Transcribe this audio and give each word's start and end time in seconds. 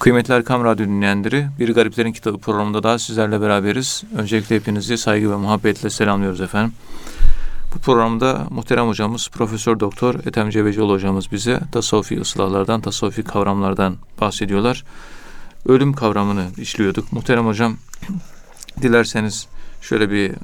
Kıymetli 0.00 0.34
Erkam 0.34 0.64
Radyo 0.64 0.86
dinleyenleri, 0.86 1.46
Bir 1.58 1.74
Gariplerin 1.74 2.12
Kitabı 2.12 2.38
programında 2.38 2.82
daha 2.82 2.98
sizlerle 2.98 3.40
beraberiz. 3.40 4.02
Öncelikle 4.16 4.56
hepinizi 4.56 4.98
saygı 4.98 5.30
ve 5.30 5.36
muhabbetle 5.36 5.90
selamlıyoruz 5.90 6.40
efendim. 6.40 6.72
Bu 7.74 7.78
programda 7.78 8.46
muhterem 8.50 8.88
hocamız 8.88 9.28
Profesör 9.28 9.80
Doktor 9.80 10.14
Ethem 10.14 10.50
Cebecioğlu 10.50 10.92
hocamız 10.92 11.32
bize 11.32 11.60
tasavvufi 11.72 12.20
ıslahlardan, 12.20 12.80
tasavvufi 12.80 13.22
kavramlardan 13.22 13.96
bahsediyorlar. 14.20 14.84
Ölüm 15.66 15.92
kavramını 15.92 16.46
işliyorduk. 16.58 17.12
Muhterem 17.12 17.46
hocam, 17.46 17.76
dilerseniz 18.82 19.46
şöyle 19.80 20.10
bir 20.10 20.30
e, 20.30 20.34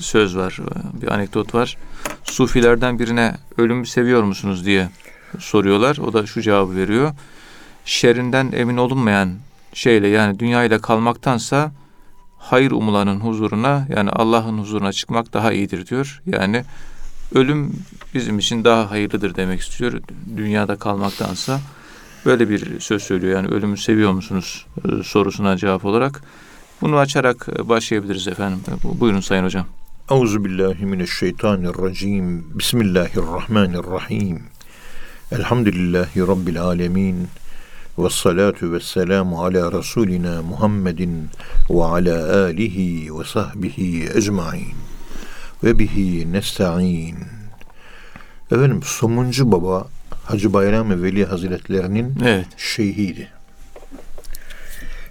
söz 0.00 0.36
var, 0.36 0.58
e, 0.60 1.02
bir 1.02 1.08
anekdot 1.08 1.54
var. 1.54 1.76
Sufilerden 2.24 2.98
birine 2.98 3.36
ölümü 3.58 3.86
seviyor 3.86 4.22
musunuz 4.22 4.66
diye 4.66 4.88
soruyorlar. 5.38 5.96
O 5.96 6.12
da 6.12 6.26
şu 6.26 6.42
cevabı 6.42 6.76
veriyor 6.76 7.12
şerrinden 7.88 8.52
emin 8.52 8.76
olunmayan 8.76 9.34
şeyle 9.72 10.08
yani 10.08 10.38
dünya 10.38 10.64
ile 10.64 10.78
kalmaktansa 10.78 11.72
hayır 12.38 12.70
umulanın 12.70 13.20
huzuruna 13.20 13.86
yani 13.96 14.10
Allah'ın 14.10 14.58
huzuruna 14.58 14.92
çıkmak 14.92 15.32
daha 15.32 15.52
iyidir 15.52 15.86
diyor. 15.86 16.22
Yani 16.26 16.64
ölüm 17.34 17.72
bizim 18.14 18.38
için 18.38 18.64
daha 18.64 18.90
hayırlıdır 18.90 19.34
demek 19.34 19.60
istiyor 19.60 20.00
dünyada 20.36 20.76
kalmaktansa. 20.76 21.60
Böyle 22.26 22.48
bir 22.48 22.80
söz 22.80 23.02
söylüyor 23.02 23.36
yani 23.36 23.48
ölümü 23.48 23.76
seviyor 23.76 24.12
musunuz 24.12 24.66
e, 24.84 25.02
sorusuna 25.02 25.56
cevap 25.56 25.84
olarak. 25.84 26.22
Bunu 26.80 26.96
açarak 26.96 27.48
e, 27.58 27.68
başlayabiliriz 27.68 28.28
efendim. 28.28 28.60
Buyurun 28.84 29.20
Sayın 29.20 29.44
Hocam. 29.44 29.66
Euzu 30.10 30.44
billahi 30.44 30.86
mineşşeytanirracim. 30.86 32.58
Bismillahirrahmanirrahim. 32.58 34.42
Elhamdülillahi 35.32 36.20
rabbil 36.20 36.62
alamin. 36.62 37.28
Ve 37.98 38.10
salatu 38.10 38.72
ve 38.72 38.80
selamu 38.80 39.44
ala 39.44 39.72
Resulina 39.72 40.42
Muhammedin 40.42 41.30
ve 41.70 41.84
ala 41.84 42.44
alihi 42.44 43.18
ve 43.18 43.24
sahbihi 43.24 44.08
ecmain. 44.14 44.74
Ve 45.64 45.78
bihi 45.78 46.32
nesta'in. 46.32 47.18
Efendim 48.52 48.80
Somuncu 48.84 49.52
Baba 49.52 49.88
Hacı 50.24 50.52
Bayram 50.52 51.02
Veli 51.02 51.24
Hazretlerinin 51.24 52.18
evet. 52.24 52.46
şeyhiydi. 52.56 53.28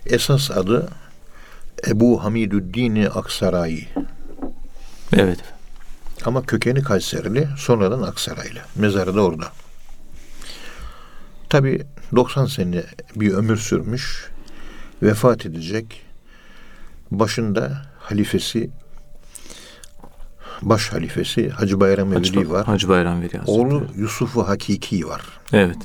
Esas 0.05 0.51
adı 0.51 0.89
Ebu 1.87 2.23
Hamidüddin 2.23 3.07
Aksarayi. 3.15 3.87
Evet. 5.13 5.39
Ama 6.25 6.41
kökeni 6.45 6.83
Kayserili, 6.83 7.47
sonradan 7.57 8.01
Aksaraylı. 8.01 8.59
Mezarı 8.75 9.15
da 9.15 9.21
orada. 9.21 9.45
Tabi 11.49 11.85
90 12.15 12.45
sene 12.45 12.83
bir 13.15 13.33
ömür 13.33 13.57
sürmüş. 13.57 14.29
Vefat 15.03 15.45
edecek. 15.45 16.01
Başında 17.11 17.85
halifesi 17.99 18.69
baş 20.61 20.93
halifesi 20.93 21.49
Hacı 21.49 21.79
Bayram 21.79 22.11
Hacı, 22.11 22.39
Veli 22.39 22.49
var. 22.49 22.65
Hacı 22.65 22.89
Bayram 22.89 23.21
Veli 23.21 23.37
Hazretleri. 23.37 23.59
Oğlu 23.59 23.87
Yusuf-u 23.95 24.47
Hakiki 24.47 25.07
var. 25.07 25.21
Evet. 25.53 25.77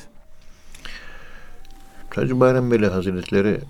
Hacı 2.14 2.40
Bayram 2.40 2.70
Veli 2.70 2.86
Hazretleri 2.86 3.60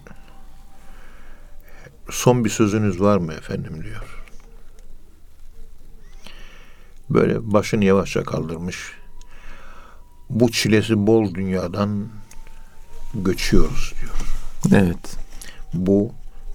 son 2.10 2.44
bir 2.44 2.50
sözünüz 2.50 3.00
var 3.00 3.18
mı 3.18 3.32
efendim 3.32 3.84
diyor. 3.84 4.24
Böyle 7.10 7.52
başını 7.52 7.84
yavaşça 7.84 8.22
kaldırmış 8.24 8.92
bu 10.30 10.50
çilesi 10.50 11.06
bol 11.06 11.34
dünyadan 11.34 12.08
göçüyoruz 13.14 13.92
diyor. 14.00 14.14
Evet. 14.82 15.16
Bu 15.74 16.12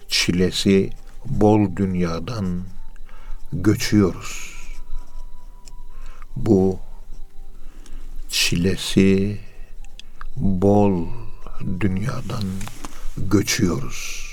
çilesi 0.08 0.90
bol 1.24 1.76
dünyadan 1.76 2.62
göçüyoruz. 3.52 4.54
Bu 6.36 6.78
çilesi 8.30 9.40
bol 10.36 11.06
dünyadan 11.80 12.44
göçüyoruz. 13.16 14.28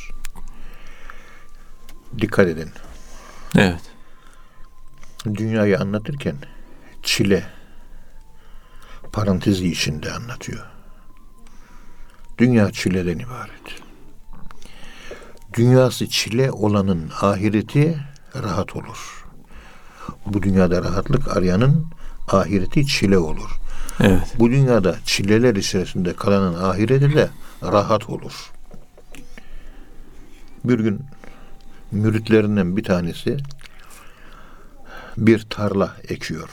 Dikkat 2.21 2.47
edin. 2.47 2.69
Evet. 3.55 3.81
Dünyayı 5.25 5.79
anlatırken 5.79 6.35
çile 7.03 7.43
parantezi 9.11 9.67
içinde 9.67 10.11
anlatıyor. 10.11 10.74
Dünya 12.37 12.71
çileden 12.71 13.19
ibaret. 13.19 13.81
Dünyası 15.53 16.09
çile 16.09 16.51
olanın 16.51 17.11
ahireti 17.21 17.97
rahat 18.35 18.75
olur. 18.75 19.25
Bu 20.25 20.43
dünyada 20.43 20.83
rahatlık 20.83 21.37
arayanın 21.37 21.85
ahireti 22.27 22.87
çile 22.87 23.17
olur. 23.17 23.49
Evet. 23.99 24.33
Bu 24.39 24.49
dünyada 24.49 24.95
çileler 25.05 25.55
içerisinde 25.55 26.13
kalanın 26.13 26.63
ahireti 26.63 27.15
de 27.15 27.29
rahat 27.63 28.09
olur. 28.09 28.51
Bir 30.63 30.79
gün 30.79 31.01
müritlerinden 31.91 32.77
bir 32.77 32.83
tanesi 32.83 33.37
bir 35.17 35.39
tarla 35.49 35.95
ekiyor. 36.07 36.49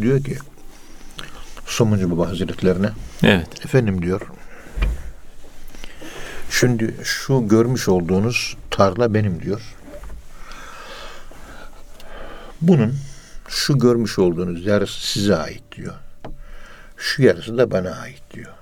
Diyor 0.00 0.24
ki 0.24 0.36
Somuncu 1.66 2.10
Baba 2.10 2.28
Hazretlerine. 2.28 2.90
Evet. 3.22 3.64
Efendim 3.64 4.02
diyor. 4.02 4.20
Şimdi 6.50 6.94
şu 7.04 7.48
görmüş 7.48 7.88
olduğunuz 7.88 8.56
tarla 8.70 9.14
benim 9.14 9.42
diyor. 9.42 9.74
Bunun 12.60 12.94
şu 13.48 13.78
görmüş 13.78 14.18
olduğunuz 14.18 14.66
yarısı 14.66 15.06
size 15.06 15.36
ait 15.36 15.62
diyor. 15.76 15.94
Şu 16.96 17.22
yarısı 17.22 17.58
da 17.58 17.70
bana 17.70 17.90
ait 17.90 18.22
diyor. 18.34 18.52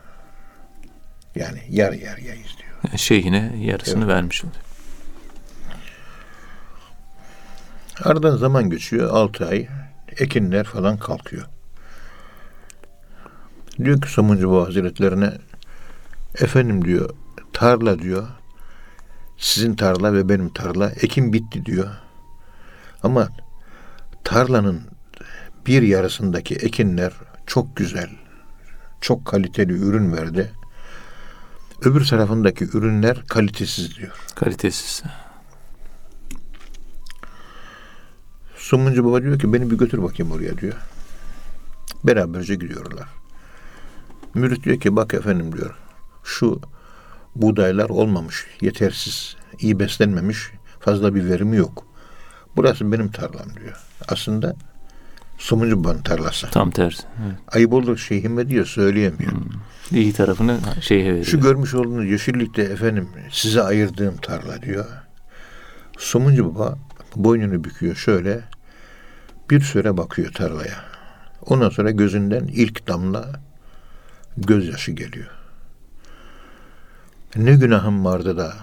Yani 1.35 1.63
yarı 1.71 1.97
yarıyayız 1.97 2.49
diyor. 2.59 2.99
Şeyhine 2.99 3.55
yarısını 3.61 4.05
evet. 4.05 4.15
vermiş 4.15 4.45
oluyor. 4.45 4.57
Aradan 8.03 8.37
zaman 8.37 8.71
geçiyor. 8.71 9.11
Altı 9.11 9.47
ay. 9.47 9.69
Ekinler 10.19 10.65
falan 10.65 10.97
kalkıyor. 10.97 11.47
Diyor 13.85 14.01
ki 14.01 14.13
Somuncu 14.13 14.51
Baba 14.51 14.67
Hazretlerine 14.67 15.33
efendim 16.41 16.85
diyor 16.85 17.11
tarla 17.55 17.99
diyor 17.99 18.29
sizin 19.37 19.75
tarla 19.75 20.15
ve 20.15 20.29
benim 20.29 20.49
tarla 20.49 20.91
ekim 20.91 21.33
bitti 21.33 21.67
diyor. 21.67 21.91
Ama 23.03 23.29
tarlanın 24.25 24.81
bir 25.67 25.83
yarısındaki 25.83 26.55
ekinler 26.55 27.13
çok 27.47 27.77
güzel, 27.77 28.11
çok 29.01 29.27
kaliteli 29.27 29.73
ürün 29.73 30.13
verdi. 30.13 30.53
Öbür 31.83 32.05
tarafındaki 32.05 32.65
ürünler 32.65 33.27
kalitesiz 33.27 33.97
diyor. 33.97 34.13
Kalitesiz. 34.35 35.03
Sumuncu 38.57 39.05
baba 39.05 39.23
diyor 39.23 39.39
ki 39.39 39.53
beni 39.53 39.71
bir 39.71 39.79
götür 39.79 40.03
bakayım 40.03 40.33
oraya 40.33 40.59
diyor. 40.59 40.75
Beraberce 42.05 42.55
gidiyorlar. 42.55 43.09
Mürit 44.35 44.65
diyor 44.65 44.81
ki 44.81 44.97
bak 44.97 45.15
efendim 45.15 45.57
diyor. 45.57 45.75
Şu 46.25 46.61
buğdaylar 47.37 47.89
olmamış, 47.89 48.47
yetersiz, 48.61 49.37
iyi 49.59 49.79
beslenmemiş, 49.79 50.39
fazla 50.81 51.15
bir 51.15 51.25
verimi 51.25 51.57
yok. 51.57 51.87
Burası 52.57 52.93
benim 52.93 53.11
tarlam 53.11 53.57
diyor. 53.61 53.77
Aslında 54.09 54.57
Somuncu 55.39 55.85
Baba'nın 55.85 56.03
tarlası. 56.03 56.51
Tam 56.51 56.71
tersi. 56.71 57.03
Evet. 57.27 57.39
Ayıp 57.49 57.73
olur 57.73 57.99
şeyhime 57.99 58.49
diyor 58.49 58.67
söyleyemiyor. 58.67 59.33
Hmm. 59.33 59.99
İyi 59.99 60.13
tarafını 60.13 60.59
şeyhe 60.81 61.11
veriyor. 61.11 61.25
Şu 61.25 61.41
görmüş 61.41 61.75
olduğunuz 61.75 62.11
yeşillikte 62.11 62.63
efendim 62.63 63.09
size 63.31 63.63
ayırdığım 63.63 64.17
tarla 64.17 64.63
diyor. 64.63 64.87
Somuncu 65.99 66.55
Baba 66.55 66.79
boynunu 67.17 67.65
büküyor 67.65 67.95
şöyle 67.95 68.41
bir 69.51 69.61
süre 69.61 69.97
bakıyor 69.97 70.33
tarlaya. 70.33 70.85
Ondan 71.47 71.71
sonra 71.71 71.91
gözünden 71.91 72.45
ilk 72.45 72.89
damla 72.89 73.41
gözyaşı 74.37 74.93
geliyor. 74.93 75.31
Ne 77.37 77.55
günahım 77.55 78.05
vardı 78.05 78.37
da 78.37 78.55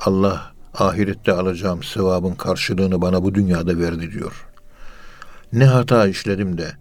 Allah 0.00 0.52
ahirette 0.74 1.32
alacağım 1.32 1.82
sevabın 1.82 2.34
karşılığını 2.34 3.02
bana 3.02 3.22
bu 3.22 3.34
dünyada 3.34 3.78
verdi 3.78 4.12
diyor. 4.12 4.46
Ne 5.52 5.64
hata 5.64 6.06
işledim 6.06 6.58
de 6.58 6.72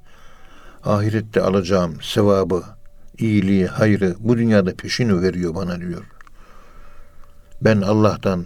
ahirette 0.86 1.42
alacağım 1.42 2.02
sevabı, 2.02 2.64
iyiliği, 3.18 3.68
hayrı 3.68 4.16
bu 4.20 4.38
dünyada 4.38 4.76
peşini 4.76 5.22
veriyor 5.22 5.56
bana 5.56 5.80
diyor. 5.80 6.04
Ben 7.62 7.82
Allah'tan 7.82 8.46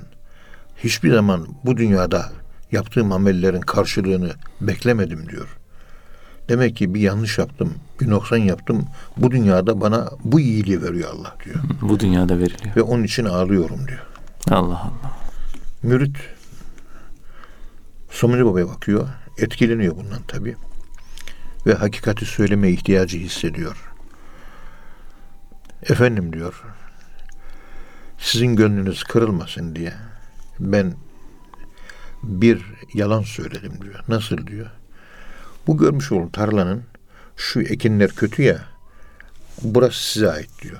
hiçbir 0.77 1.13
zaman 1.13 1.47
bu 1.65 1.77
dünyada 1.77 2.31
yaptığım 2.71 3.11
amellerin 3.11 3.61
karşılığını 3.61 4.31
beklemedim 4.61 5.29
diyor. 5.29 5.57
Demek 6.49 6.75
ki 6.75 6.93
bir 6.93 6.99
yanlış 6.99 7.37
yaptım, 7.37 7.73
bir 8.01 8.09
noksan 8.09 8.37
yaptım. 8.37 8.85
Bu 9.17 9.31
dünyada 9.31 9.81
bana 9.81 10.09
bu 10.23 10.39
iyiliği 10.39 10.81
veriyor 10.81 11.09
Allah 11.13 11.35
diyor. 11.45 11.55
Bu 11.81 11.99
dünyada 11.99 12.39
veriliyor. 12.39 12.75
Ve 12.75 12.81
onun 12.81 13.03
için 13.03 13.25
ağlıyorum 13.25 13.87
diyor. 13.87 14.05
Allah 14.51 14.81
Allah. 14.81 15.17
Mürit 15.83 16.17
Somuncu 18.09 18.45
Baba'ya 18.45 18.67
bakıyor. 18.67 19.07
Etkileniyor 19.37 19.95
bundan 19.95 20.21
tabii. 20.27 20.55
Ve 21.65 21.73
hakikati 21.73 22.25
söyleme 22.25 22.69
ihtiyacı 22.69 23.17
hissediyor. 23.17 23.91
Efendim 25.83 26.33
diyor. 26.33 26.63
Sizin 28.17 28.55
gönlünüz 28.55 29.03
kırılmasın 29.03 29.75
diye 29.75 29.93
ben 30.59 30.93
bir 32.23 32.65
yalan 32.93 33.21
söyledim 33.21 33.73
diyor. 33.81 34.03
Nasıl 34.07 34.47
diyor? 34.47 34.67
Bu 35.67 35.77
görmüş 35.77 36.11
olduğum 36.11 36.31
tarlanın 36.31 36.83
şu 37.37 37.61
ekinler 37.61 38.11
kötü 38.11 38.41
ya 38.41 38.59
burası 39.61 40.11
size 40.11 40.31
ait 40.31 40.49
diyor. 40.61 40.77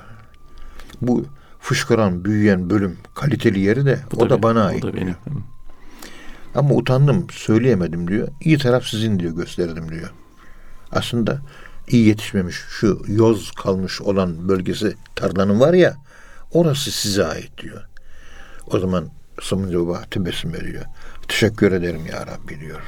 Bu 1.01 1.25
fışkıran, 1.59 2.25
büyüyen 2.25 2.69
bölüm 2.69 2.97
kaliteli 3.15 3.59
yeri 3.59 3.85
de 3.85 3.99
Bu 4.11 4.17
o 4.17 4.25
da 4.25 4.29
benim, 4.29 4.43
bana 4.43 4.65
ait. 4.65 4.83
da 4.83 4.93
benim. 4.93 5.05
diyor. 5.05 5.15
Ama 6.55 6.73
utandım, 6.75 7.27
söyleyemedim 7.31 8.07
diyor. 8.07 8.27
İyi 8.41 8.57
taraf 8.57 8.85
sizin 8.85 9.19
diyor, 9.19 9.35
gösterdim 9.35 9.91
diyor. 9.91 10.09
Aslında 10.91 11.41
iyi 11.87 12.07
yetişmemiş, 12.07 12.55
şu 12.69 13.01
yoz 13.07 13.51
kalmış 13.51 14.01
olan 14.01 14.49
bölgesi 14.49 14.95
tarlanın 15.15 15.59
var 15.59 15.73
ya, 15.73 15.95
orası 16.51 16.91
size 16.91 17.25
ait 17.25 17.57
diyor. 17.57 17.87
O 18.67 18.79
zaman 18.79 19.09
Sımıncı 19.41 19.79
Baba 19.87 20.01
tebessüm 20.11 20.55
ediyor. 20.55 20.85
Teşekkür 21.27 21.71
ederim 21.71 22.05
ya 22.11 22.27
Rabbi 22.27 22.59
diyor. 22.59 22.81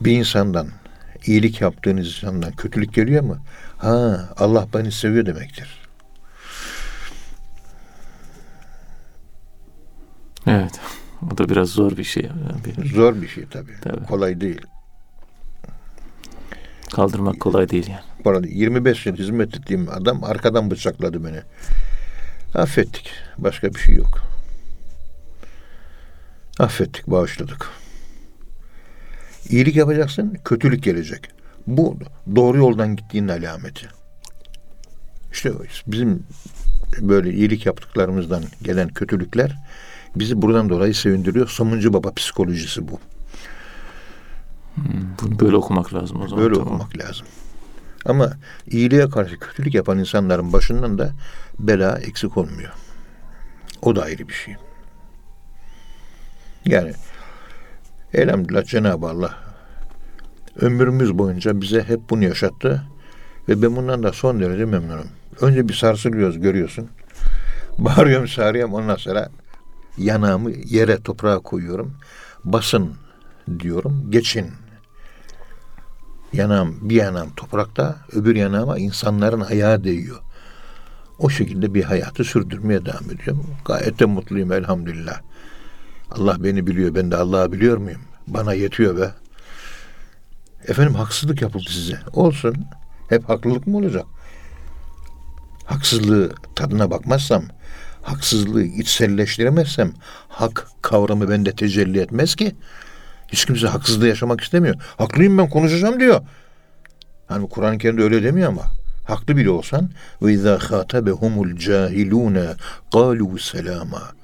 Bir 0.00 0.12
insandan, 0.12 0.68
iyilik 1.26 1.60
yaptığınız 1.60 2.06
insandan 2.06 2.52
kötülük 2.52 2.94
geliyor 2.94 3.22
mu? 3.22 3.38
Ha, 3.78 4.28
Allah 4.36 4.66
beni 4.74 4.92
seviyor 4.92 5.26
demektir. 5.26 5.88
Evet. 10.46 10.80
O 11.32 11.38
da 11.38 11.48
biraz 11.48 11.68
zor 11.68 11.96
bir 11.96 12.04
şey. 12.04 12.28
Bir 12.64 12.94
Zor 12.94 13.22
bir 13.22 13.28
şey 13.28 13.44
tabii. 13.50 13.80
Tabii. 13.82 14.06
Kolay 14.06 14.40
değil. 14.40 14.60
Kaldırmak 16.92 17.40
kolay 17.40 17.68
değil 17.68 17.86
yani. 17.88 18.02
Bu 18.24 18.30
arada 18.30 18.46
25 18.46 19.06
yıl 19.06 19.16
hizmet 19.16 19.56
ettiğim 19.56 19.88
adam 19.88 20.24
arkadan 20.24 20.70
bıçakladı 20.70 21.24
beni. 21.24 21.40
Affettik. 22.54 23.10
Başka 23.38 23.74
bir 23.74 23.80
şey 23.80 23.94
yok. 23.94 24.18
Affettik, 26.58 27.06
bağışladık. 27.06 27.70
İyilik 29.48 29.76
yapacaksın, 29.76 30.36
kötülük 30.44 30.82
gelecek. 30.82 31.28
Bu 31.66 31.98
doğru 32.36 32.58
yoldan 32.58 32.96
gittiğinin 32.96 33.28
alameti. 33.28 33.88
İşte 35.32 35.52
bizim 35.86 36.22
böyle 37.00 37.32
iyilik 37.32 37.66
yaptıklarımızdan 37.66 38.42
gelen 38.62 38.88
kötülükler 38.88 39.56
bizi 40.16 40.42
buradan 40.42 40.68
dolayı 40.68 40.94
sevindiriyor. 40.94 41.48
Somuncu 41.48 41.92
baba 41.92 42.14
psikolojisi 42.14 42.88
bu. 42.88 43.00
Bunu 45.22 45.40
böyle 45.40 45.56
okumak 45.56 45.94
lazım 45.94 46.22
o 46.22 46.28
zaman. 46.28 46.44
Böyle 46.44 46.54
Tamam. 46.54 46.68
okumak 46.68 46.98
lazım. 46.98 47.26
Ama 48.04 48.32
iyiliğe 48.66 49.08
karşı 49.08 49.38
kötülük 49.38 49.74
yapan 49.74 49.98
insanların 49.98 50.52
başından 50.52 50.98
da 50.98 51.10
bela 51.58 51.98
eksik 51.98 52.36
olmuyor. 52.36 52.72
O 53.82 53.96
da 53.96 54.02
ayrı 54.02 54.28
bir 54.28 54.34
şey. 54.34 54.56
Yani 56.64 56.92
elhamdülillah 58.18 58.64
Cenab-ı 58.64 59.06
Allah 59.06 59.34
ömrümüz 60.60 61.18
boyunca 61.18 61.60
bize 61.60 61.82
hep 61.82 62.00
bunu 62.10 62.24
yaşattı 62.24 62.82
ve 63.48 63.62
ben 63.62 63.76
bundan 63.76 64.02
da 64.02 64.12
son 64.12 64.40
derece 64.40 64.64
memnunum. 64.64 65.06
Önce 65.40 65.68
bir 65.68 65.74
sarsılıyoruz 65.74 66.40
görüyorsun. 66.40 66.88
Bağırıyorum 67.78 68.26
çağırıyorum 68.26 68.74
ondan 68.74 68.96
sonra 68.96 69.28
yanağımı 69.98 70.50
yere 70.50 71.02
toprağa 71.02 71.38
koyuyorum. 71.38 71.94
Basın 72.44 72.94
diyorum 73.58 74.06
geçin. 74.10 74.46
Yanağım 76.32 76.78
bir 76.82 76.94
yanağım 76.94 77.30
toprakta 77.36 77.96
öbür 78.12 78.36
yanağıma 78.36 78.78
insanların 78.78 79.40
ayağı 79.40 79.84
değiyor. 79.84 80.20
O 81.18 81.30
şekilde 81.30 81.74
bir 81.74 81.82
hayatı 81.82 82.24
sürdürmeye 82.24 82.84
devam 82.84 83.04
ediyorum. 83.04 83.46
Gayet 83.64 83.98
de 83.98 84.04
mutluyum 84.04 84.52
elhamdülillah. 84.52 85.20
Allah 86.10 86.36
beni 86.44 86.66
biliyor. 86.66 86.94
Ben 86.94 87.10
de 87.10 87.16
Allah'ı 87.16 87.52
biliyor 87.52 87.76
muyum? 87.76 88.00
Bana 88.28 88.54
yetiyor 88.54 88.96
be. 88.96 89.10
Efendim 90.68 90.94
haksızlık 90.94 91.42
yapıldı 91.42 91.70
size. 91.70 91.98
Olsun. 92.12 92.56
Hep 93.08 93.28
haklılık 93.28 93.66
mı 93.66 93.76
olacak? 93.76 94.06
Haksızlığı 95.64 96.34
tadına 96.54 96.90
bakmazsam, 96.90 97.44
haksızlığı 98.02 98.62
içselleştiremezsem 98.62 99.92
hak 100.28 100.68
kavramı 100.82 101.30
bende 101.30 101.52
tecelli 101.52 102.00
etmez 102.00 102.34
ki. 102.34 102.56
Hiç 103.28 103.44
kimse 103.44 103.66
haksızlığı 103.66 104.08
yaşamak 104.08 104.40
istemiyor. 104.40 104.74
Haklıyım 104.96 105.38
ben 105.38 105.48
konuşacağım 105.48 106.00
diyor. 106.00 106.20
Hani 107.26 107.48
Kur'an-ı 107.48 108.02
öyle 108.02 108.22
demiyor 108.22 108.48
ama. 108.48 108.62
Haklı 109.06 109.36
bile 109.36 109.50
olsan 109.50 109.90
ve 110.22 110.32
izâ 110.32 110.58
khâtebehumul 110.58 111.56
cahilûne 111.56 112.46
kâlû 112.92 113.38
selâmâ. 113.38 114.17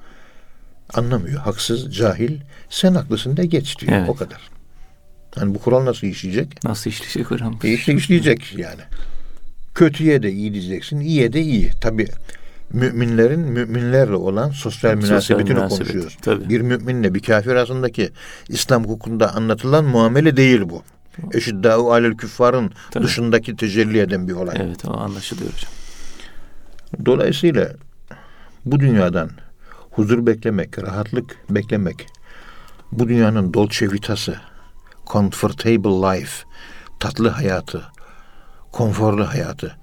Anlamıyor. 0.93 1.41
Haksız, 1.41 1.95
cahil. 1.95 2.39
Sen 2.69 2.95
haklısın 2.95 3.37
de 3.37 3.45
geç 3.45 3.79
diyor. 3.79 3.91
Evet. 3.93 4.09
O 4.09 4.15
kadar. 4.15 4.39
Hani 5.35 5.55
bu 5.55 5.59
kural 5.59 5.85
nasıl 5.85 6.07
işleyecek? 6.07 6.63
Nasıl 6.63 6.89
işleyecek 6.89 7.31
hocam? 7.31 7.59
E 7.63 7.73
işte 7.73 7.93
işleyecek 7.93 8.53
yani. 8.57 8.81
Kötüye 9.75 10.23
de 10.23 10.31
iyi 10.31 10.53
diyeceksin, 10.53 10.99
iyiye 10.99 11.33
de 11.33 11.41
iyi. 11.41 11.71
Tabi 11.81 12.07
müminlerin 12.73 13.39
müminlerle 13.39 14.15
olan 14.15 14.49
sosyal 14.49 14.91
Sosyal 14.95 15.09
münasebetini 15.11 15.53
münasebet, 15.53 15.77
konuşuyoruz. 15.79 16.17
tabii. 16.21 16.49
Bir 16.49 16.61
müminle 16.61 17.13
bir 17.13 17.19
kafir 17.19 17.51
arasındaki 17.51 18.09
İslam 18.49 18.83
hukukunda 18.83 19.35
anlatılan 19.35 19.85
muamele 19.85 20.37
değil 20.37 20.61
bu. 20.65 20.83
Eşiddâhu 21.33 21.93
alel 21.93 22.13
küffarın 22.13 22.71
Tabii. 22.91 23.03
dışındaki 23.03 23.55
tecelli 23.55 23.99
eden 23.99 24.27
bir 24.27 24.33
olay. 24.33 24.55
Evet 24.59 24.85
o 24.85 24.97
anlaşılıyor 24.97 25.51
hocam. 25.53 25.71
Dolayısıyla 27.05 27.71
bu 28.65 28.79
dünyadan 28.79 29.29
huzur 29.95 30.25
beklemek, 30.25 30.83
rahatlık 30.83 31.37
beklemek, 31.49 32.07
bu 32.91 33.09
dünyanın 33.09 33.53
dolce 33.53 33.91
vitası, 33.91 34.39
comfortable 35.07 35.89
life, 35.89 36.45
tatlı 36.99 37.29
hayatı, 37.29 37.83
konforlu 38.71 39.29
hayatı 39.29 39.77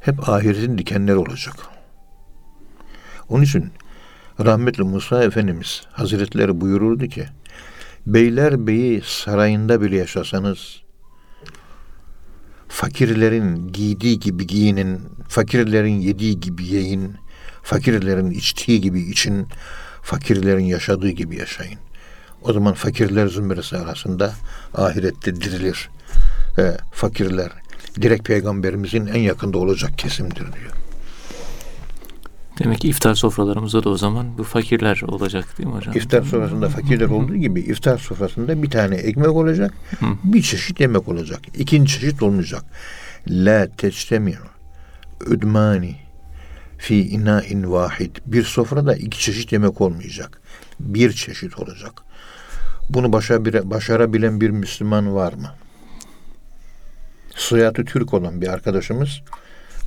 hep 0.00 0.28
ahiretin 0.28 0.78
dikenleri 0.78 1.16
olacak. 1.16 1.54
Onun 3.28 3.42
için 3.42 3.72
rahmetli 4.44 4.82
Musa 4.82 5.24
Efendimiz 5.24 5.82
Hazretleri 5.92 6.60
buyururdu 6.60 7.06
ki 7.06 7.26
Beylerbeyi 8.06 9.02
sarayında 9.04 9.80
bile 9.80 9.96
yaşasanız 9.96 10.82
fakirlerin 12.68 13.68
giydiği 13.72 14.20
gibi 14.20 14.46
giyinin, 14.46 15.00
fakirlerin 15.28 16.00
yediği 16.00 16.40
gibi 16.40 16.64
yiyin, 16.64 17.16
fakirlerin 17.62 18.30
içtiği 18.30 18.80
gibi 18.80 19.00
için, 19.00 19.46
fakirlerin 20.02 20.64
yaşadığı 20.64 21.10
gibi 21.10 21.36
yaşayın. 21.36 21.78
O 22.42 22.52
zaman 22.52 22.74
fakirler 22.74 23.26
zümresi 23.26 23.76
arasında 23.76 24.32
ahirette 24.74 25.36
dirilir. 25.36 25.90
Ve 26.58 26.76
fakirler 26.92 27.50
direkt 28.02 28.26
peygamberimizin 28.26 29.06
en 29.06 29.20
yakında 29.20 29.58
olacak 29.58 29.98
kesimdir 29.98 30.36
diyor. 30.36 30.72
Demek 32.58 32.78
ki 32.78 32.88
iftar 32.88 33.14
sofralarımızda 33.14 33.84
da 33.84 33.88
o 33.88 33.96
zaman 33.96 34.38
bu 34.38 34.44
fakirler 34.44 35.02
olacak 35.06 35.58
değil 35.58 35.68
mi 35.68 35.74
hocam? 35.74 35.96
İftar 35.96 36.22
sofrasında 36.22 36.68
fakirler 36.68 37.08
olduğu 37.08 37.36
gibi 37.36 37.60
iftar 37.60 37.98
sofrasında 37.98 38.62
bir 38.62 38.70
tane 38.70 38.96
ekmek 38.96 39.28
olacak, 39.28 39.74
bir 40.24 40.42
çeşit 40.42 40.80
yemek 40.80 41.08
olacak. 41.08 41.40
İkinci 41.58 42.00
çeşit 42.00 42.22
olmayacak. 42.22 42.64
La 43.28 43.68
teçtemi'u 43.76 44.46
üdmani 45.26 45.96
fi 46.82 47.08
ina'in 47.08 47.72
vahid. 47.72 48.16
Bir 48.26 48.42
sofrada 48.44 48.94
iki 48.96 49.18
çeşit 49.20 49.52
yemek 49.52 49.80
olmayacak. 49.80 50.40
Bir 50.80 51.12
çeşit 51.12 51.58
olacak. 51.58 51.92
Bunu 52.88 53.12
başa- 53.12 53.70
başarabilen 53.70 54.40
bir 54.40 54.50
Müslüman 54.50 55.14
var 55.14 55.32
mı? 55.32 55.50
Soyadı 57.34 57.84
Türk 57.84 58.14
olan 58.14 58.40
bir 58.40 58.48
arkadaşımız 58.48 59.20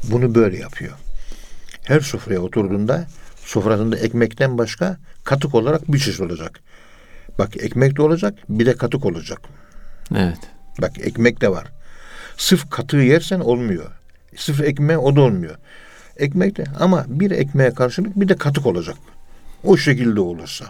bunu 0.04 0.36
böyle 0.36 0.58
yapıyor. 0.58 0.94
Her 1.84 2.00
sofraya 2.00 2.40
oturduğunda 2.40 3.08
sofrasında 3.46 3.98
ekmekten 3.98 4.58
başka 4.58 4.98
katık 5.24 5.56
olarak 5.56 5.92
bir 5.94 6.00
çeşit 6.00 6.22
olacak. 6.22 6.60
Bak 7.40 7.58
ekmek 7.58 7.98
de 7.98 8.02
olacak 8.02 8.34
bir 8.50 8.66
de 8.66 8.76
katık 8.76 9.06
olacak. 9.06 9.40
Evet. 10.16 10.40
Bak 10.82 10.92
ekmek 11.00 11.42
de 11.42 11.50
var. 11.52 11.68
Sırf 12.38 12.70
katığı 12.70 12.98
yersen 12.98 13.40
olmuyor. 13.40 13.92
Sırf 14.36 14.62
ekmeğe 14.62 14.98
o 14.98 15.16
da 15.16 15.22
olmuyor. 15.22 15.56
Ekmek 16.18 16.58
de 16.58 16.64
ama 16.80 17.06
bir 17.08 17.32
ekmeğe 17.32 17.74
karşılık 17.74 18.20
bir 18.20 18.28
de 18.30 18.36
katık 18.36 18.66
olacak. 18.66 18.96
O 19.64 19.78
şekilde 19.78 20.20
olursa. 20.20 20.66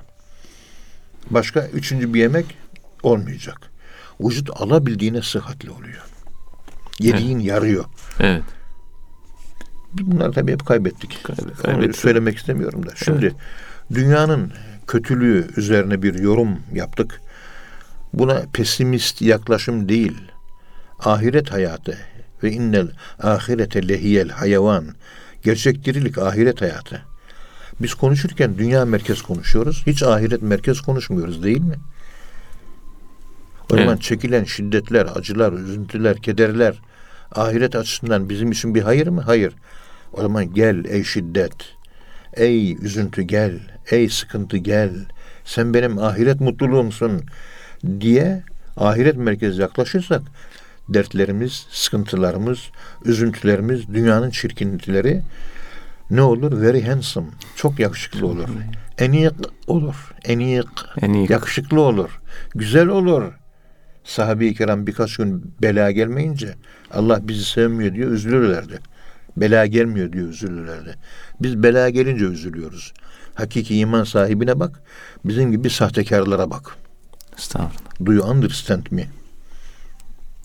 Başka 1.30 1.68
üçüncü 1.68 2.14
bir 2.14 2.20
yemek 2.20 2.46
olmayacak. 3.04 3.58
Vücut 4.22 4.50
alabildiğine 4.62 5.22
sıhhatli 5.22 5.70
oluyor. 5.72 6.04
Yediğin 7.00 7.40
yarıyor. 7.40 7.86
Evet. 8.20 8.44
Bunları 9.94 10.32
tabii 10.32 10.52
hep 10.52 10.66
kaybettik. 10.66 11.20
Kaybe- 11.24 11.42
Onu 11.42 11.62
kaybettik. 11.62 11.96
söylemek 12.02 12.38
istemiyorum 12.38 12.86
da. 12.86 12.92
Şimdi 12.96 13.36
dünyanın 13.94 14.52
kötülüğü 14.88 15.48
üzerine 15.58 16.02
bir 16.04 16.20
yorum 16.20 16.60
yaptık. 16.74 17.22
Buna 18.14 18.42
pesimist 18.54 19.22
yaklaşım 19.22 19.90
değil. 19.90 20.18
Ahiret 21.00 21.52
hayatı 21.52 21.98
ve 22.44 22.52
innel 22.52 22.88
ahirete 23.24 23.88
lehiyel 23.88 24.30
hayvan. 24.30 24.86
Gerçek 25.46 25.86
dirilik 25.86 26.18
ahiret 26.18 26.62
hayatı. 26.62 27.02
Biz 27.82 27.94
konuşurken 27.94 28.58
dünya 28.58 28.86
merkez 28.86 29.22
konuşuyoruz. 29.22 29.84
Hiç 29.88 30.04
ahiret 30.04 30.42
merkez 30.42 30.82
konuşmuyoruz 30.82 31.44
değil 31.44 31.62
mi? 31.62 31.76
O 33.74 33.78
zaman 33.78 33.94
Evet. 33.94 34.02
çekilen 34.02 34.44
şiddetler, 34.44 35.08
acılar, 35.16 35.54
üzüntüler, 35.54 36.22
kederler 36.22 36.76
ahiret 37.32 37.76
açısından 37.76 38.30
bizim 38.30 38.52
için 38.52 38.76
bir 38.76 38.82
hayır 38.82 39.08
mı? 39.08 39.22
Hayır. 39.22 39.54
O 40.14 40.22
zaman 40.22 40.54
gel 40.54 40.86
ey 40.86 41.04
şiddet, 41.04 41.56
ey 42.34 42.74
üzüntü 42.74 43.22
gel, 43.22 43.60
ey 43.92 44.10
sıkıntı 44.10 44.58
gel. 44.58 44.92
Sen 45.46 45.74
benim 45.74 45.98
ahiret 45.98 46.42
mutluluğumsun 46.42 47.22
diye 48.00 48.44
ahiret 48.78 49.18
merkezi 49.18 49.62
yaklaşırsak 49.62 50.22
dertlerimiz, 50.90 51.66
sıkıntılarımız, 51.72 52.60
üzüntülerimiz, 53.06 53.88
dünyanın 53.94 54.30
çirkinlikleri 54.30 55.22
ne 56.10 56.22
olur? 56.22 56.62
Very 56.62 56.82
handsome. 56.82 57.28
Çok 57.56 57.80
yakışıklı 57.80 58.28
olur. 58.28 58.50
Enik 58.98 59.34
olur. 59.68 59.96
Enik. 60.24 60.68
Enik. 61.02 61.30
Yakışıklı 61.30 61.82
olur. 61.82 62.22
Güzel 62.56 62.88
olur. 62.88 63.24
Sahabe-i 64.04 64.54
kiram 64.54 64.88
birkaç 64.88 65.18
gün 65.18 65.56
bela 65.62 65.92
gelmeyince 65.92 66.56
Allah 66.92 67.28
bizi 67.28 67.46
sevmiyor 67.46 67.94
diyor 67.94 68.12
üzülürlerdi. 68.12 68.80
Bela 69.38 69.66
gelmiyor 69.66 70.12
diyor 70.12 70.28
üzülürlerdi. 70.28 70.96
Biz 71.42 71.64
bela 71.64 71.90
gelince 71.90 72.26
üzülüyoruz. 72.26 72.94
Hakiki 73.36 73.78
iman 73.78 74.04
sahibine 74.04 74.60
bak. 74.60 74.82
Bizim 75.26 75.52
gibi 75.52 75.70
sahtekarlara 75.70 76.50
bak. 76.50 76.78
Estağfurullah. 77.38 78.06
Do 78.06 78.14
you 78.14 78.24
understand 78.32 78.86
me? 78.92 79.08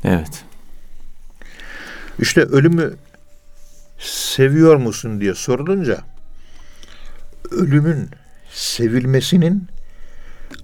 Evet. 0.05 0.45
İşte 2.19 2.41
ölümü 2.41 2.95
seviyor 3.99 4.77
musun 4.77 5.21
diye 5.21 5.35
sorulunca 5.35 5.99
ölümün 7.51 8.11
sevilmesinin 8.51 9.69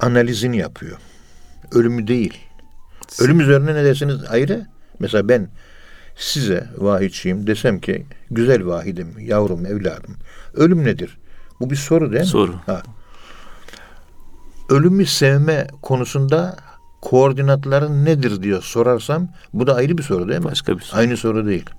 analizini 0.01 0.57
yapıyor. 0.57 0.99
Ölümü 1.73 2.07
değil. 2.07 2.39
Ölüm 3.21 3.41
üzerine 3.41 3.75
ne 3.75 3.85
dersiniz 3.85 4.25
ayrı? 4.29 4.67
Mesela 4.99 5.29
ben 5.29 5.49
size 6.17 6.67
vahidçiyim 6.77 7.47
desem 7.47 7.81
ki 7.81 8.07
güzel 8.31 8.67
vahidim, 8.67 9.19
yavrum, 9.19 9.67
evladım. 9.67 10.17
Ölüm 10.55 10.85
nedir? 10.85 11.19
Bu 11.61 11.71
bir 11.71 11.77
soru 11.77 12.13
değil 12.13 12.23
mi? 12.23 12.29
Soru. 12.29 12.55
Ha. 12.67 12.83
Ölümü 14.69 15.07
sevme 15.07 15.67
konusunda 15.83 16.57
koordinatların 17.01 18.05
nedir 18.05 18.43
diye 18.43 18.61
sorarsam 18.61 19.29
bu 19.53 19.67
da 19.67 19.75
ayrı 19.75 19.99
bir 19.99 20.03
soru 20.03 20.29
değil 20.29 20.41
mi? 20.41 20.45
Başka 20.45 20.79
bir 20.79 20.83
soru. 20.83 21.01
Aynı 21.01 21.17
soru 21.17 21.47
değil. 21.47 21.71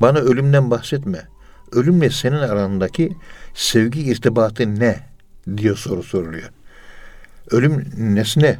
Bana 0.00 0.18
ölümden 0.18 0.70
bahsetme. 0.70 1.28
Ölümle 1.72 2.10
senin 2.10 2.36
arandaki 2.36 3.16
sevgi 3.54 4.00
irtibatı 4.00 4.80
ne 4.80 5.00
diye 5.56 5.74
soru 5.74 6.02
soruluyor. 6.02 6.50
Ölüm 7.50 7.92
nesne 7.96 8.58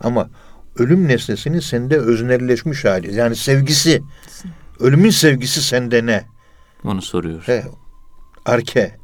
ama 0.00 0.30
ölüm 0.78 1.08
nesnesinin 1.08 1.60
sende 1.60 1.98
öznelleşmiş 1.98 2.84
hali. 2.84 3.14
Yani 3.14 3.36
sevgisi. 3.36 4.02
Ölümün 4.80 5.10
sevgisi 5.10 5.62
sende 5.62 6.06
ne? 6.06 6.24
Onu 6.84 7.02
soruyor. 7.02 7.42
He, 7.42 7.64
arke. 8.44 8.96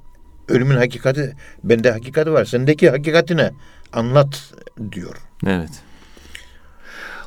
Ölümün 0.49 0.77
hakikati, 0.77 1.37
bende 1.65 1.91
hakikati 1.91 2.33
var. 2.33 2.45
Sendeki 2.45 2.91
hakikati 2.91 3.37
ne? 3.37 3.51
Anlat 3.93 4.55
diyor. 4.93 5.17
Evet. 5.47 5.83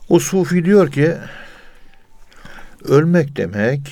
O 0.10 0.20
sufi 0.20 0.66
diyor 0.66 0.92
ki 0.92 1.14
ölmek 2.84 3.38
demek 3.38 3.92